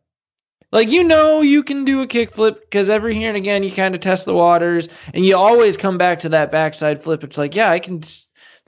Like 0.70 0.90
you 0.90 1.02
know 1.02 1.40
you 1.40 1.62
can 1.62 1.84
do 1.84 2.02
a 2.02 2.06
kickflip 2.06 2.60
because 2.60 2.90
every 2.90 3.14
here 3.14 3.28
and 3.28 3.36
again 3.36 3.62
you 3.62 3.72
kind 3.72 3.94
of 3.94 4.00
test 4.00 4.26
the 4.26 4.34
waters 4.34 4.88
and 5.14 5.24
you 5.24 5.36
always 5.36 5.76
come 5.76 5.96
back 5.96 6.20
to 6.20 6.28
that 6.30 6.52
backside 6.52 7.02
flip. 7.02 7.24
It's 7.24 7.38
like 7.38 7.54
yeah 7.54 7.70
i 7.70 7.78
can 7.78 8.02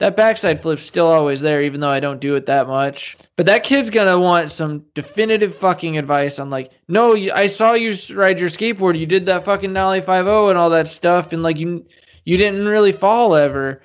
that 0.01 0.17
backside 0.17 0.59
flip's 0.59 0.81
still 0.81 1.05
always 1.05 1.41
there, 1.41 1.61
even 1.61 1.79
though 1.79 1.89
I 1.89 1.99
don't 1.99 2.19
do 2.19 2.35
it 2.35 2.47
that 2.47 2.67
much. 2.67 3.15
But 3.35 3.45
that 3.45 3.63
kid's 3.63 3.91
gonna 3.91 4.19
want 4.19 4.49
some 4.49 4.83
definitive 4.95 5.55
fucking 5.55 5.95
advice 5.95 6.39
on 6.39 6.49
like, 6.49 6.71
no, 6.87 7.15
I 7.15 7.45
saw 7.45 7.73
you 7.73 7.93
ride 8.15 8.39
your 8.39 8.49
skateboard. 8.49 8.97
You 8.97 9.05
did 9.05 9.27
that 9.27 9.45
fucking 9.45 9.71
nollie 9.71 10.01
five 10.01 10.25
zero 10.25 10.49
and 10.49 10.57
all 10.57 10.71
that 10.71 10.87
stuff, 10.87 11.33
and 11.33 11.43
like 11.43 11.57
you, 11.57 11.85
you 12.25 12.35
didn't 12.35 12.67
really 12.67 12.91
fall 12.91 13.35
ever. 13.35 13.83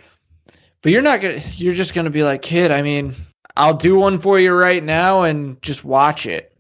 But 0.80 0.90
you're 0.90 1.02
not 1.02 1.20
gonna. 1.20 1.42
You're 1.54 1.74
just 1.74 1.92
gonna 1.92 2.08
be 2.08 2.22
like, 2.22 2.40
kid. 2.40 2.70
I 2.70 2.80
mean, 2.80 3.14
I'll 3.54 3.74
do 3.74 3.98
one 3.98 4.18
for 4.18 4.40
you 4.40 4.54
right 4.54 4.82
now 4.82 5.22
and 5.24 5.60
just 5.60 5.84
watch 5.84 6.24
it. 6.24 6.56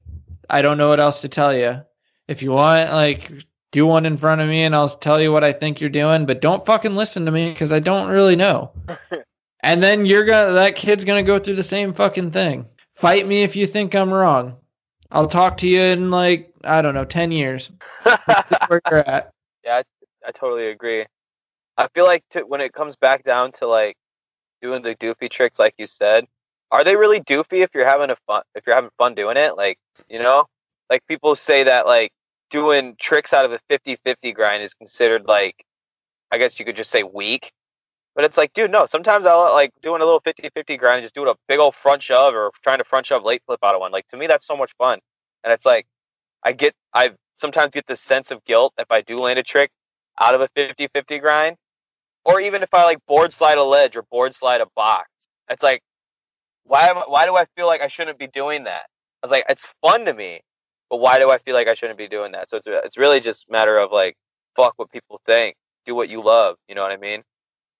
I 0.50 0.60
don't 0.60 0.76
know 0.76 0.90
what 0.90 1.00
else 1.00 1.22
to 1.22 1.30
tell 1.30 1.56
you. 1.56 1.80
If 2.28 2.42
you 2.42 2.50
want, 2.50 2.92
like, 2.92 3.32
do 3.72 3.86
one 3.86 4.04
in 4.04 4.18
front 4.18 4.42
of 4.42 4.48
me 4.48 4.64
and 4.64 4.76
I'll 4.76 4.90
tell 4.90 5.18
you 5.18 5.32
what 5.32 5.44
I 5.44 5.52
think 5.52 5.80
you're 5.80 5.88
doing, 5.88 6.26
but 6.26 6.42
don't 6.42 6.66
fucking 6.66 6.94
listen 6.94 7.24
to 7.24 7.32
me 7.32 7.52
because 7.52 7.72
I 7.72 7.78
don't 7.78 8.08
really 8.08 8.36
know. 8.36 8.70
And 9.66 9.82
then 9.82 10.06
you're 10.06 10.24
gonna 10.24 10.52
that 10.52 10.76
kid's 10.76 11.04
gonna 11.04 11.24
go 11.24 11.40
through 11.40 11.56
the 11.56 11.64
same 11.64 11.92
fucking 11.92 12.30
thing. 12.30 12.66
Fight 12.94 13.26
me 13.26 13.42
if 13.42 13.56
you 13.56 13.66
think 13.66 13.96
I'm 13.96 14.12
wrong. 14.12 14.56
I'll 15.10 15.26
talk 15.26 15.56
to 15.58 15.66
you 15.66 15.80
in 15.80 16.08
like 16.08 16.54
I 16.62 16.80
don't 16.80 16.94
know, 16.94 17.04
ten 17.04 17.32
years. 17.32 17.72
where 18.68 18.80
you're 18.90 19.08
at. 19.08 19.32
Yeah, 19.64 19.78
I, 19.78 20.28
I, 20.28 20.30
totally 20.30 20.68
agree. 20.68 21.04
I 21.76 21.88
feel 21.88 22.04
like 22.04 22.22
to, 22.30 22.42
when 22.42 22.60
it 22.60 22.72
comes 22.72 22.94
back 22.94 23.24
down 23.24 23.50
to 23.58 23.66
like 23.66 23.96
doing 24.62 24.80
the 24.80 24.94
doofy 24.94 25.28
tricks, 25.28 25.58
like 25.58 25.74
you 25.76 25.86
said, 25.86 26.24
are 26.70 26.84
they 26.84 26.94
really 26.94 27.18
doofy 27.18 27.64
if 27.64 27.70
you're 27.74 27.84
having 27.84 28.10
a 28.10 28.16
fun 28.28 28.42
if 28.54 28.64
you're 28.64 28.76
having 28.76 28.90
fun 28.96 29.16
doing 29.16 29.36
it? 29.36 29.56
Like 29.56 29.78
you 30.08 30.20
know, 30.20 30.46
like 30.88 31.04
people 31.08 31.34
say 31.34 31.64
that 31.64 31.86
like 31.86 32.12
doing 32.50 32.94
tricks 33.00 33.32
out 33.32 33.44
of 33.44 33.50
a 33.50 33.58
50-50 33.68 34.32
grind 34.32 34.62
is 34.62 34.72
considered 34.74 35.24
like 35.26 35.64
I 36.30 36.38
guess 36.38 36.60
you 36.60 36.64
could 36.64 36.76
just 36.76 36.92
say 36.92 37.02
weak 37.02 37.50
but 38.16 38.24
it's 38.24 38.38
like, 38.38 38.54
dude, 38.54 38.70
no. 38.70 38.86
Sometimes 38.86 39.26
I 39.26 39.30
uh, 39.30 39.52
like 39.52 39.70
doing 39.82 40.00
a 40.00 40.04
little 40.04 40.22
50-50 40.22 40.78
grind, 40.78 41.02
just 41.02 41.14
doing 41.14 41.28
a 41.28 41.34
big 41.48 41.58
old 41.58 41.74
front 41.74 42.02
shove 42.02 42.34
or 42.34 42.50
trying 42.62 42.78
to 42.78 42.84
front 42.84 43.06
shove 43.06 43.22
late 43.22 43.42
flip 43.46 43.60
out 43.62 43.74
of 43.74 43.80
one. 43.80 43.92
Like 43.92 44.08
to 44.08 44.16
me, 44.16 44.26
that's 44.26 44.46
so 44.46 44.56
much 44.56 44.72
fun. 44.78 44.98
And 45.44 45.52
it's 45.52 45.66
like, 45.66 45.86
I 46.42 46.52
get, 46.52 46.72
I 46.94 47.12
sometimes 47.36 47.72
get 47.72 47.86
this 47.86 48.00
sense 48.00 48.30
of 48.30 48.42
guilt 48.46 48.72
if 48.78 48.90
I 48.90 49.02
do 49.02 49.18
land 49.18 49.38
a 49.38 49.42
trick 49.42 49.70
out 50.18 50.34
of 50.34 50.40
a 50.40 50.48
50-50 50.56 51.20
grind, 51.20 51.56
or 52.24 52.40
even 52.40 52.62
if 52.62 52.72
I 52.72 52.84
like 52.84 52.98
board 53.06 53.34
slide 53.34 53.58
a 53.58 53.62
ledge 53.64 53.96
or 53.96 54.02
board 54.10 54.34
slide 54.34 54.62
a 54.62 54.66
box. 54.74 55.10
It's 55.50 55.62
like, 55.62 55.82
why 56.64 56.88
am, 56.88 56.96
why 56.96 57.26
do 57.26 57.36
I 57.36 57.44
feel 57.54 57.66
like 57.66 57.82
I 57.82 57.88
shouldn't 57.88 58.18
be 58.18 58.28
doing 58.28 58.64
that? 58.64 58.86
I 59.22 59.26
was 59.26 59.30
like, 59.30 59.44
it's 59.48 59.68
fun 59.82 60.06
to 60.06 60.14
me, 60.14 60.40
but 60.88 61.00
why 61.00 61.18
do 61.18 61.30
I 61.30 61.36
feel 61.36 61.54
like 61.54 61.68
I 61.68 61.74
shouldn't 61.74 61.98
be 61.98 62.08
doing 62.08 62.32
that? 62.32 62.48
So 62.48 62.56
it's 62.56 62.66
it's 62.66 62.96
really 62.96 63.20
just 63.20 63.50
matter 63.50 63.76
of 63.76 63.92
like, 63.92 64.16
fuck 64.56 64.72
what 64.76 64.90
people 64.90 65.20
think. 65.26 65.54
Do 65.84 65.94
what 65.94 66.08
you 66.08 66.22
love. 66.22 66.56
You 66.66 66.74
know 66.74 66.82
what 66.82 66.92
I 66.92 66.96
mean? 66.96 67.22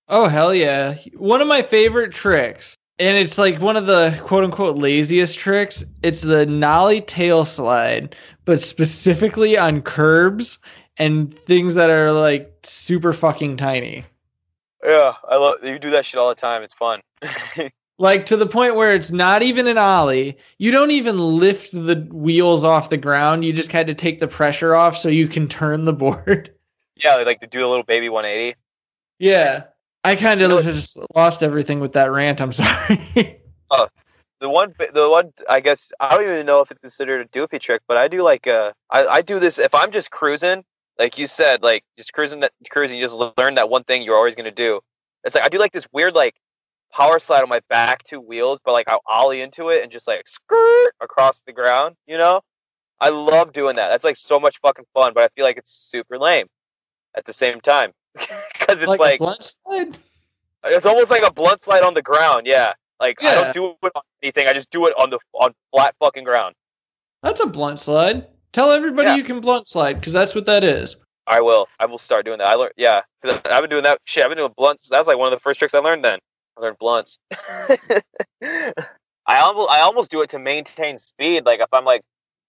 Oh 0.09 0.27
hell 0.27 0.53
yeah! 0.53 0.95
One 1.15 1.41
of 1.41 1.47
my 1.47 1.61
favorite 1.61 2.13
tricks, 2.13 2.77
and 2.97 3.17
it's 3.17 3.37
like 3.37 3.59
one 3.59 3.75
of 3.75 3.87
the 3.87 4.17
quote 4.23 4.43
unquote 4.43 4.77
laziest 4.77 5.37
tricks. 5.37 5.83
It's 6.01 6.21
the 6.21 6.45
nollie 6.45 7.01
tail 7.01 7.43
slide, 7.43 8.15
but 8.45 8.61
specifically 8.61 9.57
on 9.57 9.81
curbs 9.81 10.59
and 10.97 11.37
things 11.37 11.75
that 11.75 11.89
are 11.89 12.11
like 12.11 12.53
super 12.63 13.11
fucking 13.11 13.57
tiny. 13.57 14.05
Yeah, 14.83 15.13
I 15.27 15.35
love 15.35 15.55
you 15.63 15.77
do 15.77 15.89
that 15.89 16.05
shit 16.05 16.19
all 16.19 16.29
the 16.29 16.35
time. 16.35 16.63
It's 16.63 16.73
fun. 16.73 17.01
like 17.97 18.25
to 18.27 18.37
the 18.37 18.47
point 18.47 18.75
where 18.75 18.93
it's 18.93 19.11
not 19.11 19.41
even 19.43 19.67
an 19.67 19.77
ollie. 19.77 20.37
You 20.57 20.71
don't 20.71 20.91
even 20.91 21.17
lift 21.17 21.71
the 21.73 22.07
wheels 22.11 22.63
off 22.63 22.89
the 22.89 22.97
ground. 22.97 23.43
You 23.43 23.51
just 23.51 23.69
kind 23.69 23.89
of 23.89 23.97
take 23.97 24.21
the 24.21 24.27
pressure 24.27 24.75
off 24.75 24.95
so 24.95 25.09
you 25.09 25.27
can 25.27 25.47
turn 25.47 25.85
the 25.85 25.93
board. 25.93 26.53
Yeah, 27.03 27.13
like 27.17 27.41
to 27.41 27.45
do 27.45 27.63
a 27.63 27.69
little 27.69 27.83
baby 27.83 28.09
180. 28.09 28.57
Yeah. 29.19 29.65
I 30.07 30.15
kind 30.15 30.41
of 30.41 30.63
just 30.63 30.97
lost 31.15 31.43
everything 31.43 31.81
with 31.81 31.91
that 31.93 32.09
rant. 32.11 32.39
I'm 32.39 32.51
sorry. 32.53 33.41
oh, 33.71 33.89
the 34.39 34.47
one, 34.47 34.73
the 34.93 35.09
one. 35.09 35.33
I 35.49 35.59
guess 35.59 35.91
I 35.99 36.15
don't 36.15 36.23
even 36.23 36.45
know 36.45 36.61
if 36.61 36.71
it's 36.71 36.79
considered 36.79 37.25
a 37.25 37.37
doofy 37.37 37.59
trick, 37.59 37.81
but 37.89 37.97
I 37.97 38.07
do 38.07 38.21
like. 38.21 38.47
Uh, 38.47 38.71
I 38.89 39.05
I 39.07 39.21
do 39.21 39.37
this 39.37 39.59
if 39.59 39.75
I'm 39.75 39.91
just 39.91 40.09
cruising, 40.09 40.63
like 40.97 41.17
you 41.17 41.27
said, 41.27 41.61
like 41.61 41.83
just 41.97 42.13
cruising 42.13 42.39
that 42.39 42.53
cruising. 42.69 42.97
You 42.97 43.03
just 43.03 43.33
learn 43.37 43.55
that 43.55 43.69
one 43.69 43.83
thing 43.83 44.01
you're 44.01 44.15
always 44.15 44.33
gonna 44.33 44.49
do. 44.49 44.79
It's 45.25 45.35
like 45.35 45.43
I 45.43 45.49
do 45.49 45.59
like 45.59 45.73
this 45.73 45.87
weird 45.91 46.15
like 46.15 46.35
power 46.93 47.19
slide 47.19 47.43
on 47.43 47.49
my 47.49 47.59
back 47.67 48.03
two 48.03 48.21
wheels, 48.21 48.59
but 48.63 48.71
like 48.71 48.87
I'll 48.87 49.03
ollie 49.07 49.41
into 49.41 49.69
it 49.69 49.83
and 49.83 49.91
just 49.91 50.07
like 50.07 50.25
skirt 50.25 50.91
across 51.01 51.41
the 51.41 51.51
ground. 51.51 51.95
You 52.07 52.17
know, 52.17 52.39
I 53.01 53.09
love 53.09 53.51
doing 53.51 53.75
that. 53.75 53.89
That's 53.89 54.05
like 54.05 54.15
so 54.15 54.39
much 54.39 54.57
fucking 54.61 54.85
fun, 54.93 55.11
but 55.13 55.23
I 55.25 55.27
feel 55.35 55.43
like 55.43 55.57
it's 55.57 55.73
super 55.73 56.17
lame 56.17 56.47
at 57.17 57.25
the 57.25 57.33
same 57.33 57.59
time 57.59 57.91
because 58.13 58.81
it's 58.81 58.99
like, 58.99 59.19
like. 59.19 59.97
It's 60.65 60.85
almost 60.85 61.11
like 61.11 61.23
a 61.23 61.31
blunt 61.31 61.61
slide 61.61 61.83
on 61.83 61.93
the 61.93 62.01
ground. 62.01 62.47
Yeah, 62.47 62.73
like 62.99 63.21
yeah. 63.21 63.29
I 63.29 63.35
don't 63.35 63.53
do 63.53 63.75
it 63.83 63.91
on 63.95 64.01
anything. 64.21 64.47
I 64.47 64.53
just 64.53 64.69
do 64.69 64.87
it 64.87 64.93
on 64.97 65.09
the 65.09 65.19
on 65.33 65.53
flat 65.71 65.95
fucking 65.99 66.23
ground. 66.23 66.55
That's 67.23 67.39
a 67.39 67.45
blunt 67.45 67.79
slide. 67.79 68.27
Tell 68.53 68.71
everybody 68.71 69.09
yeah. 69.09 69.15
you 69.15 69.23
can 69.23 69.39
blunt 69.39 69.67
slide 69.67 69.99
because 69.99 70.13
that's 70.13 70.33
what 70.33 70.45
that 70.45 70.63
is. 70.63 70.95
I 71.27 71.41
will. 71.41 71.67
I 71.79 71.85
will 71.85 71.97
start 71.97 72.25
doing 72.25 72.39
that. 72.39 72.47
I 72.47 72.53
learned. 72.55 72.73
Yeah, 72.77 73.01
because 73.21 73.41
I've 73.45 73.61
been 73.61 73.69
doing 73.69 73.83
that. 73.83 73.99
Shit, 74.05 74.23
I've 74.23 74.29
been 74.29 74.37
doing 74.37 74.53
blunts. 74.57 74.89
That's 74.89 75.07
like 75.07 75.17
one 75.17 75.27
of 75.27 75.37
the 75.37 75.41
first 75.41 75.59
tricks 75.59 75.73
I 75.73 75.79
learned. 75.79 76.03
Then 76.03 76.19
I 76.57 76.61
learned 76.61 76.77
blunts. 76.79 77.19
I 78.41 79.39
almost 79.39 79.69
I 79.69 79.81
almost 79.81 80.09
do 80.09 80.21
it 80.21 80.29
to 80.31 80.39
maintain 80.39 80.97
speed. 80.97 81.45
Like 81.45 81.59
if 81.59 81.67
I'm 81.73 81.85
like, 81.85 82.01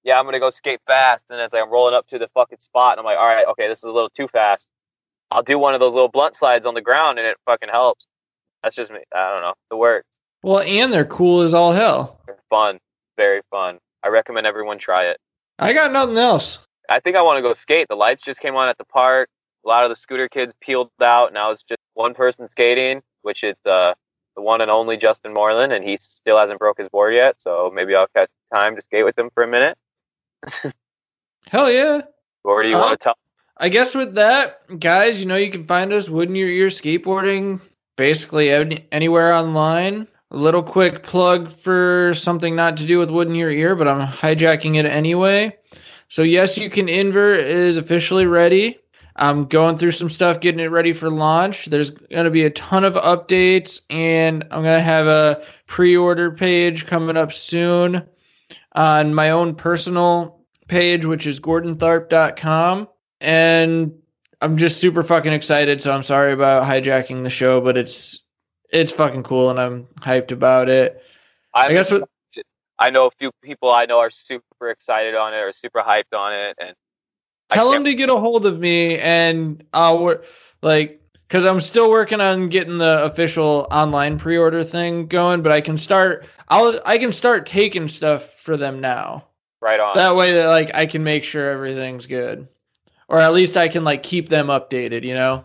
yeah, 0.05 0.19
I'm 0.19 0.25
gonna 0.25 0.39
go 0.39 0.51
skate 0.51 0.81
fast, 0.87 1.25
and 1.29 1.41
it's 1.41 1.53
like 1.53 1.63
I'm 1.63 1.71
rolling 1.71 1.95
up 1.95 2.07
to 2.09 2.19
the 2.19 2.29
fucking 2.35 2.59
spot, 2.61 2.93
and 2.93 3.01
I'm 3.01 3.05
like, 3.05 3.19
all 3.19 3.27
right, 3.27 3.47
okay, 3.49 3.67
this 3.69 3.79
is 3.79 3.85
a 3.85 3.93
little 3.93 4.11
too 4.11 4.29
fast. 4.29 4.69
I'll 5.31 5.43
do 5.43 5.59
one 5.59 5.75
of 5.75 5.81
those 5.81 5.95
little 5.95 6.09
blunt 6.09 6.37
slides 6.37 6.67
on 6.67 6.75
the 6.75 6.81
ground 6.81 7.19
and 7.19 7.27
it 7.27 7.37
fucking 7.45 7.69
helps. 7.69 8.07
That's 8.63 8.75
just 8.75 8.91
me. 8.91 9.01
I 9.15 9.31
don't 9.31 9.43
know. 9.43 9.55
It 9.71 9.75
works. 9.79 10.09
Well, 10.43 10.61
and 10.61 10.93
they're 10.93 11.05
cool 11.05 11.41
as 11.43 11.55
all 11.55 11.73
hell. 11.73 12.21
They're 12.27 12.39
fun. 12.51 12.79
Very 13.17 13.43
fun. 13.51 13.79
I 14.03 14.09
recommend 14.09 14.47
everyone 14.47 14.79
try 14.79 15.05
it. 15.05 15.19
I 15.59 15.73
got 15.73 15.93
nothing 15.93 16.17
else. 16.17 16.59
I 16.89 17.01
think 17.01 17.17
I 17.17 17.23
want 17.23 17.37
to 17.39 17.43
go 17.43 17.53
skate. 17.55 17.89
The 17.89 17.97
lights 17.97 18.23
just 18.23 18.41
came 18.41 18.55
on 18.57 18.69
at 18.69 18.79
the 18.79 18.85
park. 18.85 19.29
A 19.65 19.69
lot 19.69 19.85
of 19.85 19.91
the 19.91 19.97
scooter 19.97 20.29
kids 20.29 20.55
peeled 20.61 20.91
out. 21.03 21.33
Now 21.33 21.51
it's 21.51 21.63
just 21.63 21.81
one 21.95 22.15
person 22.15 22.47
skating, 22.49 23.03
which 23.23 23.43
is 23.45 23.57
uh, 23.67 23.93
the 24.37 24.43
one 24.43 24.61
and 24.61 24.71
only 24.71 24.97
Justin 24.97 25.35
Moreland, 25.35 25.73
and 25.73 25.85
he 25.85 25.99
still 26.01 26.39
hasn't 26.39 26.59
broke 26.61 26.79
his 26.79 26.89
board 26.89 27.13
yet. 27.13 27.35
So 27.39 27.71
maybe 27.75 27.95
I'll 27.95 28.07
catch 28.15 28.31
time 28.55 28.77
to 28.77 28.83
skate 28.83 29.05
with 29.05 29.19
him 29.19 29.31
for 29.35 29.43
a 29.43 29.49
minute. 29.49 29.77
Hell 31.49 31.71
yeah! 31.71 32.03
Or 32.45 32.63
do 32.63 32.69
you 32.69 32.77
Uh, 32.77 32.81
want 32.81 32.93
to 33.01 33.05
tell? 33.05 33.19
I 33.61 33.69
guess 33.69 33.95
with 33.95 34.15
that, 34.15 34.61
guys, 34.79 35.21
you 35.21 35.27
know 35.27 35.37
you 35.37 35.51
can 35.51 35.67
find 35.67 35.93
us 35.93 36.09
Wooden 36.09 36.37
Your 36.37 36.49
Ear 36.49 36.69
Skateboarding 36.69 37.61
basically 37.99 38.51
any, 38.51 38.79
anywhere 38.93 39.35
online. 39.35 40.07
A 40.31 40.37
little 40.37 40.63
quick 40.63 41.03
plug 41.03 41.51
for 41.51 42.13
something 42.15 42.55
not 42.55 42.77
to 42.79 42.87
do 42.87 42.99
with 42.99 43.11
Wooden 43.11 43.35
Your 43.35 43.51
Ear, 43.51 43.75
but 43.75 43.89
I'm 43.89 44.07
hijacking 44.07 44.77
it 44.77 44.87
anyway. 44.87 45.57
So 46.09 46.23
yes, 46.23 46.57
you 46.57 46.71
can 46.71 46.89
invert 46.89 47.41
is 47.41 47.77
officially 47.77 48.27
ready. 48.27 48.79
I'm 49.17 49.47
going 49.47 49.79
through 49.79 49.93
some 49.93 50.09
stuff, 50.09 50.41
getting 50.41 50.61
it 50.61 50.71
ready 50.71 50.93
for 50.93 51.11
launch. 51.11 51.67
There's 51.67 51.91
going 51.91 52.25
to 52.25 52.31
be 52.31 52.45
a 52.45 52.51
ton 52.51 52.85
of 52.85 52.95
updates, 52.95 53.81
and 53.91 54.45
I'm 54.53 54.63
going 54.63 54.79
to 54.79 54.83
have 54.83 55.09
a 55.09 55.43
pre-order 55.67 56.31
page 56.31 56.87
coming 56.87 57.17
up 57.17 57.33
soon 57.33 58.07
on 58.73 59.13
my 59.15 59.31
own 59.31 59.57
personal 59.57 60.45
page, 60.69 61.05
which 61.05 61.27
is 61.27 61.41
gordontharp.com. 61.41 62.87
And 63.21 64.01
I'm 64.41 64.57
just 64.57 64.81
super 64.81 65.03
fucking 65.03 65.33
excited. 65.33 65.83
So 65.83 65.93
I'm 65.93 66.03
sorry 66.03 66.33
about 66.33 66.65
hijacking 66.65 67.25
the 67.25 67.31
show, 67.31 67.61
but 67.61 67.77
it's 67.77 68.23
it's 68.71 68.93
fucking 68.93 69.23
cool, 69.23 69.51
and 69.51 69.61
I'm 69.61 69.87
hyped 70.01 70.31
about 70.31 70.69
it. 70.69 71.03
I'm 71.55 71.71
I 71.71 71.73
guess 71.73 71.91
what 71.91 72.09
I 72.79 72.91
know 72.91 73.07
a 73.07 73.11
few 73.11 73.33
people 73.43 73.73
I 73.73 73.87
know 73.87 73.99
are 73.99 74.11
super 74.11 74.71
excited 74.71 75.15
on 75.15 75.35
it 75.35 75.39
or 75.39 75.53
super 75.53 75.81
hyped 75.81 76.17
on 76.17 76.33
it, 76.33 76.57
and 76.61 76.75
tell 77.51 77.73
can't- 77.73 77.85
to 77.87 77.95
get 77.95 78.11
a 78.11 78.17
hold 78.17 78.47
of 78.47 78.59
me, 78.59 78.99
and 78.99 79.65
I'll 79.73 80.03
work 80.03 80.25
like 80.63 81.01
because 81.27 81.45
I'm 81.45 81.61
still 81.61 81.91
working 81.91 82.21
on 82.21 82.49
getting 82.49 82.79
the 82.79 83.05
official 83.05 83.67
online 83.71 84.19
pre-order 84.19 84.65
thing 84.65 85.07
going, 85.07 85.43
but 85.43 85.53
I 85.53 85.61
can 85.61 85.77
start. 85.77 86.27
I'll 86.49 86.81
I 86.87 86.99
can 86.99 87.13
start 87.13 87.47
taking 87.47 87.89
stuff 87.89 88.33
for 88.35 88.57
them 88.57 88.81
now. 88.81 89.27
right 89.61 89.81
on. 89.81 89.97
That 89.97 90.15
way, 90.15 90.35
that 90.35 90.47
like 90.47 90.75
I 90.75 90.87
can 90.87 91.03
make 91.03 91.25
sure 91.25 91.51
everything's 91.51 92.07
good, 92.07 92.47
or 93.09 93.19
at 93.19 93.33
least 93.33 93.57
I 93.57 93.69
can 93.69 93.85
like 93.85 94.03
keep 94.03 94.29
them 94.29 94.49
updated. 94.49 95.05
You 95.05 95.15
know. 95.15 95.45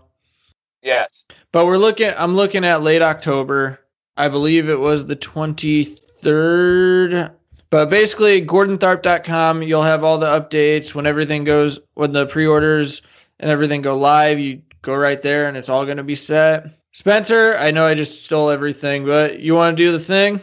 yes, 0.82 1.26
But 1.52 1.66
we're 1.66 1.78
looking. 1.78 2.12
I'm 2.18 2.36
looking 2.36 2.66
at 2.66 2.84
late 2.84 3.02
October. 3.02 3.80
I 4.18 4.30
believe 4.30 4.70
it 4.70 4.80
was 4.80 5.08
the 5.08 5.16
23rd. 5.16 7.32
But 7.72 7.90
basically, 7.90 8.46
GordonTharp.com. 8.46 9.64
You'll 9.64 9.82
have 9.82 10.04
all 10.04 10.20
the 10.20 10.28
updates 10.28 10.94
when 10.94 11.08
everything 11.08 11.44
goes 11.44 11.80
when 11.96 12.12
the 12.12 12.28
pre-orders 12.28 13.02
and 13.40 13.50
everything 13.50 13.82
go 13.82 13.98
live. 13.98 14.40
You 14.40 14.62
go 14.84 14.96
right 14.96 15.22
there, 15.22 15.48
and 15.48 15.58
it's 15.58 15.70
all 15.70 15.86
going 15.86 15.98
to 15.98 16.04
be 16.04 16.16
set. 16.16 16.66
Spencer, 16.92 17.56
I 17.58 17.72
know 17.72 17.88
I 17.88 17.96
just 17.96 18.24
stole 18.24 18.52
everything, 18.52 19.06
but 19.06 19.40
you 19.40 19.56
want 19.56 19.76
to 19.76 19.84
do 19.84 19.92
the 19.92 20.00
thing? 20.00 20.40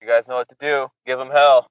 you 0.00 0.06
guys 0.06 0.26
know 0.26 0.36
what 0.36 0.48
to 0.48 0.56
do. 0.58 0.88
Give 1.06 1.18
them 1.18 1.30
hell. 1.30 1.68